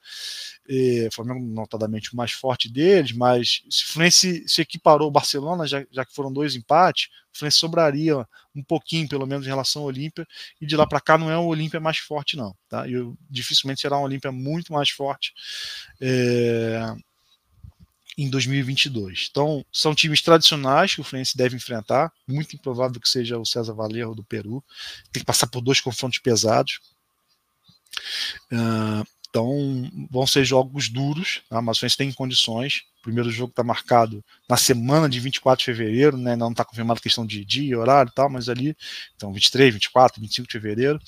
e, 0.67 1.09
Flamengo 1.11 1.39
notadamente 1.39 2.13
o 2.13 2.17
mais 2.17 2.31
forte 2.31 2.71
deles, 2.71 3.11
mas 3.11 3.63
se 3.69 3.83
o 3.83 3.87
Fluminense 3.87 4.43
se 4.47 4.61
equiparou 4.61 5.05
ao 5.05 5.11
Barcelona, 5.11 5.65
já, 5.65 5.85
já 5.91 6.05
que 6.05 6.13
foram 6.13 6.31
dois 6.31 6.55
empates, 6.55 7.09
o 7.33 7.37
Fluminense 7.37 7.57
sobraria 7.57 8.27
um 8.55 8.63
pouquinho, 8.63 9.09
pelo 9.09 9.25
menos, 9.25 9.45
em 9.45 9.49
relação 9.49 9.81
ao 9.81 9.87
Olímpia, 9.87 10.27
e 10.61 10.65
de 10.65 10.75
lá 10.75 10.85
para 10.85 11.01
cá 11.01 11.17
não 11.17 11.31
é 11.31 11.37
o 11.37 11.45
Olímpia 11.45 11.79
mais 11.79 11.97
forte, 11.97 12.37
não. 12.37 12.55
Tá? 12.69 12.87
E 12.87 12.93
dificilmente 13.29 13.81
será 13.81 13.97
um 13.97 14.03
Olímpia 14.03 14.31
muito 14.31 14.71
mais 14.71 14.89
forte. 14.89 15.33
É, 15.99 16.95
em 18.17 18.29
2022. 18.29 19.27
Então, 19.31 19.65
são 19.71 19.95
times 19.95 20.21
tradicionais 20.21 20.95
que 20.95 21.01
o 21.01 21.03
Fluminense 21.03 21.37
deve 21.37 21.55
enfrentar. 21.55 22.11
Muito 22.27 22.55
improvável 22.55 22.99
que 22.99 23.09
seja 23.09 23.37
o 23.37 23.45
César 23.45 23.73
Valerro 23.73 24.15
do 24.15 24.23
Peru. 24.23 24.63
Tem 25.11 25.21
que 25.21 25.25
passar 25.25 25.47
por 25.47 25.61
dois 25.61 25.81
confrontos 25.81 26.19
pesados. 26.19 26.79
Uh, 28.51 29.05
então, 29.33 29.89
vão 30.11 30.27
ser 30.27 30.45
jogos 30.45 30.89
duros, 30.89 31.41
tá? 31.49 31.59
mas 31.59 31.77
o 31.77 31.79
Fluminense 31.79 31.97
tem 31.97 32.11
condições. 32.11 32.83
O 32.99 33.01
primeiro 33.01 33.31
jogo 33.31 33.49
está 33.49 33.63
marcado 33.63 34.23
na 34.47 34.55
semana 34.55 35.09
de 35.09 35.19
24 35.19 35.59
de 35.59 35.65
fevereiro, 35.65 36.17
né? 36.17 36.35
não 36.35 36.51
está 36.51 36.63
confirmada 36.63 36.99
a 36.99 37.01
questão 37.01 37.25
de 37.25 37.43
dia, 37.43 37.79
horário 37.79 38.11
e 38.11 38.13
tal, 38.13 38.29
mas 38.29 38.47
ali, 38.47 38.77
então 39.15 39.33
23, 39.33 39.73
24, 39.73 40.21
25 40.21 40.47
de 40.47 40.51
fevereiro, 40.51 40.99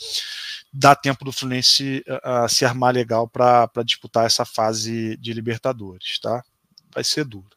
dá 0.73 0.95
tempo 0.95 1.23
do 1.23 1.31
Fluminense 1.31 2.03
uh, 2.07 2.49
se 2.49 2.65
armar 2.65 2.95
legal 2.95 3.27
para 3.29 3.69
disputar 3.85 4.25
essa 4.25 4.43
fase 4.43 5.15
de 5.17 5.31
Libertadores. 5.31 6.17
Tá? 6.19 6.43
Vai 6.95 7.03
ser 7.03 7.25
duro. 7.25 7.49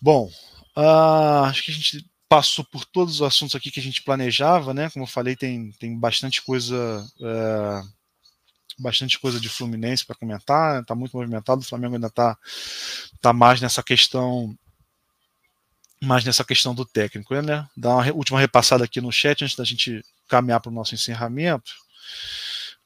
Bom, 0.00 0.30
uh, 0.76 1.44
acho 1.44 1.64
que 1.64 1.70
a 1.70 1.74
gente 1.74 2.06
passou 2.28 2.64
por 2.64 2.84
todos 2.84 3.16
os 3.16 3.22
assuntos 3.22 3.56
aqui 3.56 3.70
que 3.70 3.80
a 3.80 3.82
gente 3.82 4.02
planejava, 4.02 4.72
né? 4.72 4.90
Como 4.90 5.04
eu 5.04 5.08
falei, 5.08 5.34
tem, 5.34 5.72
tem 5.72 5.98
bastante 5.98 6.42
coisa. 6.42 6.76
Uh, 7.18 8.02
bastante 8.78 9.18
coisa 9.18 9.38
de 9.38 9.48
Fluminense 9.48 10.04
para 10.04 10.16
comentar, 10.16 10.80
está 10.80 10.94
muito 10.94 11.16
movimentado, 11.16 11.60
o 11.60 11.64
Flamengo 11.64 11.94
ainda 11.94 12.06
está 12.06 12.36
tá 13.20 13.32
mais 13.32 13.60
nessa 13.60 13.82
questão 13.82 14.56
mais 16.02 16.24
nessa 16.24 16.42
questão 16.42 16.74
do 16.74 16.84
técnico, 16.84 17.34
né? 17.42 17.68
Dar 17.76 17.96
uma 17.96 18.12
última 18.12 18.40
repassada 18.40 18.84
aqui 18.84 19.00
no 19.00 19.12
chat 19.12 19.44
antes 19.44 19.56
da 19.56 19.62
gente 19.62 20.02
caminhar 20.26 20.58
para 20.60 20.70
o 20.70 20.74
nosso 20.74 20.94
encerramento. 20.94 21.70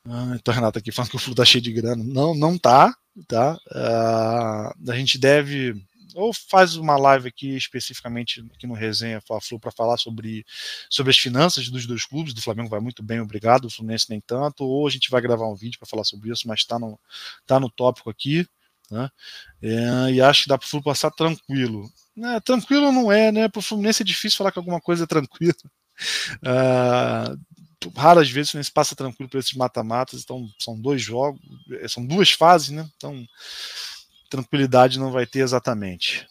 Ah, 0.08 0.34
então, 0.36 0.54
Renato 0.54 0.78
aqui 0.78 0.92
falando 0.92 1.10
que 1.10 1.16
o 1.16 1.18
Flu 1.18 1.34
tá 1.34 1.44
cheio 1.44 1.62
de 1.62 1.72
grana. 1.72 2.02
Não, 2.02 2.34
não 2.34 2.56
tá, 2.56 2.94
tá? 3.26 3.58
Uh, 3.66 4.90
a 4.90 4.96
gente 4.96 5.18
deve 5.18 5.74
ou 6.16 6.32
faz 6.32 6.76
uma 6.76 6.96
live 6.96 7.28
aqui 7.28 7.54
especificamente 7.56 8.42
aqui 8.54 8.66
no 8.66 8.72
Resenha 8.72 9.20
Fla-Flu 9.20 9.60
para 9.60 9.70
falar 9.70 9.98
sobre, 9.98 10.46
sobre 10.88 11.10
as 11.10 11.18
finanças 11.18 11.68
dos 11.68 11.86
dois 11.86 12.06
clubes, 12.06 12.32
do 12.32 12.40
Flamengo 12.40 12.70
vai 12.70 12.80
muito 12.80 13.02
bem, 13.02 13.20
obrigado, 13.20 13.66
o 13.66 13.70
Fluminense 13.70 14.08
nem 14.08 14.18
tanto, 14.18 14.64
ou 14.64 14.86
a 14.86 14.90
gente 14.90 15.10
vai 15.10 15.20
gravar 15.20 15.46
um 15.46 15.54
vídeo 15.54 15.78
para 15.78 15.86
falar 15.86 16.04
sobre 16.04 16.32
isso, 16.32 16.48
mas 16.48 16.60
está 16.60 16.78
no, 16.78 16.98
tá 17.46 17.60
no 17.60 17.68
tópico 17.68 18.08
aqui, 18.08 18.48
né? 18.90 19.10
É, 19.60 20.12
e 20.12 20.22
acho 20.22 20.44
que 20.44 20.48
dá 20.48 20.56
para 20.56 20.64
o 20.64 20.68
Flu 20.68 20.82
passar 20.82 21.10
tranquilo. 21.10 21.90
É, 22.16 22.40
tranquilo 22.40 22.90
não 22.90 23.12
é, 23.12 23.30
né? 23.30 23.48
Para 23.48 23.58
o 23.58 23.62
Fluminense 23.62 24.02
é 24.02 24.06
difícil 24.06 24.38
falar 24.38 24.52
que 24.52 24.58
alguma 24.58 24.80
coisa 24.80 25.04
é 25.04 25.06
tranquila. 25.06 25.54
Uh, 26.36 27.38
raras 27.94 28.30
vezes 28.30 28.54
o 28.54 28.62
se 28.62 28.72
passa 28.72 28.96
tranquilo 28.96 29.28
por 29.28 29.38
esses 29.38 29.54
mata-matas, 29.54 30.22
então 30.22 30.48
são 30.58 30.80
dois 30.80 31.02
jogos, 31.02 31.40
eh, 31.72 31.88
são 31.88 32.04
duas 32.04 32.30
fases, 32.32 32.70
né? 32.70 32.88
Então 32.96 33.26
tranquilidade 34.28 34.98
não 34.98 35.12
vai 35.12 35.26
ter 35.26 35.40
exatamente. 35.40 36.26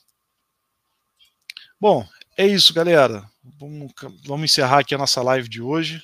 Bom, 1.80 2.08
é 2.38 2.46
isso, 2.46 2.74
galera. 2.74 3.30
Vamos, 3.60 3.92
vamos 4.26 4.52
encerrar 4.52 4.80
aqui 4.80 4.96
a 4.96 4.98
nossa 4.98 5.22
live 5.22 5.48
de 5.48 5.62
hoje. 5.62 6.02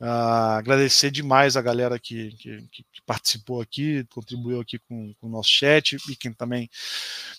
Uh, 0.00 0.58
agradecer 0.58 1.10
demais 1.10 1.56
a 1.56 1.62
galera 1.62 1.98
que, 1.98 2.32
que, 2.36 2.62
que, 2.70 2.84
participou 3.06 3.60
aqui, 3.60 4.04
contribuiu 4.10 4.60
aqui 4.60 4.78
com, 4.78 5.14
com 5.14 5.26
o 5.26 5.30
nosso 5.30 5.48
chat 5.48 5.96
e 6.08 6.16
quem 6.16 6.32
também, 6.32 6.68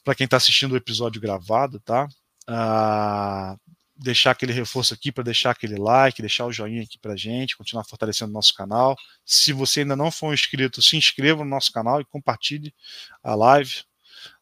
para 0.04 0.16
quem 0.16 0.26
está 0.26 0.38
assistindo 0.38 0.72
o 0.72 0.78
episódio 0.78 1.22
gravado, 1.22 1.80
tá? 1.82 2.08
Uh, 2.50 3.60
deixar 3.96 4.32
aquele 4.32 4.52
reforço 4.52 4.94
aqui 4.94 5.12
para 5.12 5.24
deixar 5.24 5.52
aquele 5.52 5.76
like, 5.78 6.22
deixar 6.22 6.46
o 6.46 6.52
joinha 6.52 6.84
aqui 6.84 6.98
para 6.98 7.16
gente, 7.16 7.58
continuar 7.58 7.84
fortalecendo 7.84 8.32
o 8.32 8.34
nosso 8.34 8.54
canal. 8.54 8.96
Se 9.26 9.54
você 9.54 9.82
ainda 9.82 9.96
não 9.96 10.12
for 10.12 10.34
inscrito, 10.34 10.82
se 10.82 10.98
inscreva 10.98 11.44
no 11.44 11.50
nosso 11.50 11.72
canal 11.72 12.02
e 12.02 12.06
compartilhe 12.06 12.74
a 13.22 13.36
live. 13.36 13.84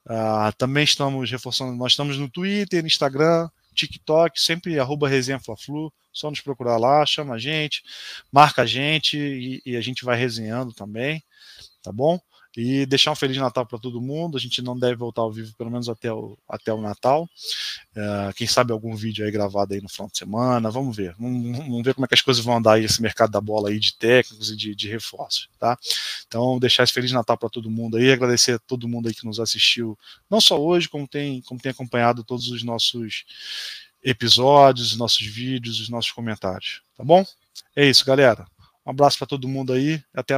Uh, 0.05 0.51
também 0.57 0.83
estamos 0.83 1.29
reforçando, 1.29 1.75
nós 1.75 1.93
estamos 1.93 2.17
no 2.17 2.29
Twitter, 2.29 2.85
Instagram, 2.85 3.49
TikTok, 3.73 4.39
sempre 4.39 4.79
arroba 4.79 5.07
resenha 5.07 5.39
Fla-Flu, 5.39 5.93
só 6.11 6.29
nos 6.29 6.41
procurar 6.41 6.77
lá, 6.77 7.05
chama 7.05 7.35
a 7.35 7.39
gente, 7.39 7.83
marca 8.31 8.63
a 8.63 8.65
gente 8.65 9.17
e, 9.17 9.61
e 9.65 9.77
a 9.77 9.81
gente 9.81 10.03
vai 10.03 10.17
resenhando 10.17 10.73
também, 10.73 11.23
tá 11.81 11.91
bom? 11.91 12.19
E 12.55 12.85
deixar 12.85 13.11
um 13.11 13.15
Feliz 13.15 13.37
Natal 13.37 13.65
para 13.65 13.79
todo 13.79 14.01
mundo. 14.01 14.37
A 14.37 14.39
gente 14.39 14.61
não 14.61 14.77
deve 14.77 14.95
voltar 14.95 15.21
ao 15.21 15.31
vivo 15.31 15.53
pelo 15.55 15.71
menos 15.71 15.87
até 15.87 16.11
o, 16.11 16.37
até 16.47 16.73
o 16.73 16.81
Natal. 16.81 17.29
Uh, 17.95 18.33
quem 18.35 18.45
sabe 18.45 18.73
algum 18.73 18.95
vídeo 18.95 19.25
aí 19.25 19.31
gravado 19.31 19.73
aí 19.73 19.81
no 19.81 19.87
final 19.87 20.09
de 20.09 20.17
semana. 20.17 20.69
Vamos 20.69 20.95
ver. 20.95 21.15
Vamos, 21.17 21.57
vamos, 21.57 21.83
ver 21.83 21.93
como 21.93 22.05
é 22.05 22.07
que 22.07 22.13
as 22.13 22.21
coisas 22.21 22.43
vão 22.43 22.57
andar 22.57 22.73
aí 22.73 22.83
esse 22.83 23.01
mercado 23.01 23.31
da 23.31 23.39
bola 23.39 23.69
aí 23.69 23.79
de 23.79 23.95
técnicos 23.95 24.51
e 24.51 24.57
de, 24.57 24.75
de 24.75 24.89
reforços, 24.89 25.49
tá? 25.57 25.77
Então, 26.27 26.59
deixar 26.59 26.83
esse 26.83 26.93
Feliz 26.93 27.11
Natal 27.11 27.37
para 27.37 27.49
todo 27.49 27.71
mundo 27.71 27.97
aí. 27.97 28.11
Agradecer 28.11 28.53
a 28.53 28.59
todo 28.59 28.87
mundo 28.87 29.07
aí 29.07 29.13
que 29.13 29.25
nos 29.25 29.39
assistiu, 29.39 29.97
não 30.29 30.41
só 30.41 30.61
hoje, 30.61 30.89
como 30.89 31.07
tem, 31.07 31.41
como 31.41 31.59
tem 31.59 31.71
acompanhado 31.71 32.23
todos 32.23 32.49
os 32.49 32.63
nossos 32.63 33.25
episódios, 34.03 34.91
os 34.91 34.97
nossos 34.97 35.25
vídeos, 35.25 35.79
os 35.79 35.89
nossos 35.89 36.11
comentários, 36.11 36.81
tá 36.97 37.03
bom? 37.03 37.25
É 37.75 37.87
isso, 37.87 38.05
galera. 38.05 38.45
Um 38.85 38.89
abraço 38.89 39.17
para 39.17 39.27
todo 39.27 39.47
mundo 39.47 39.73
aí. 39.73 40.03
Até 40.13 40.29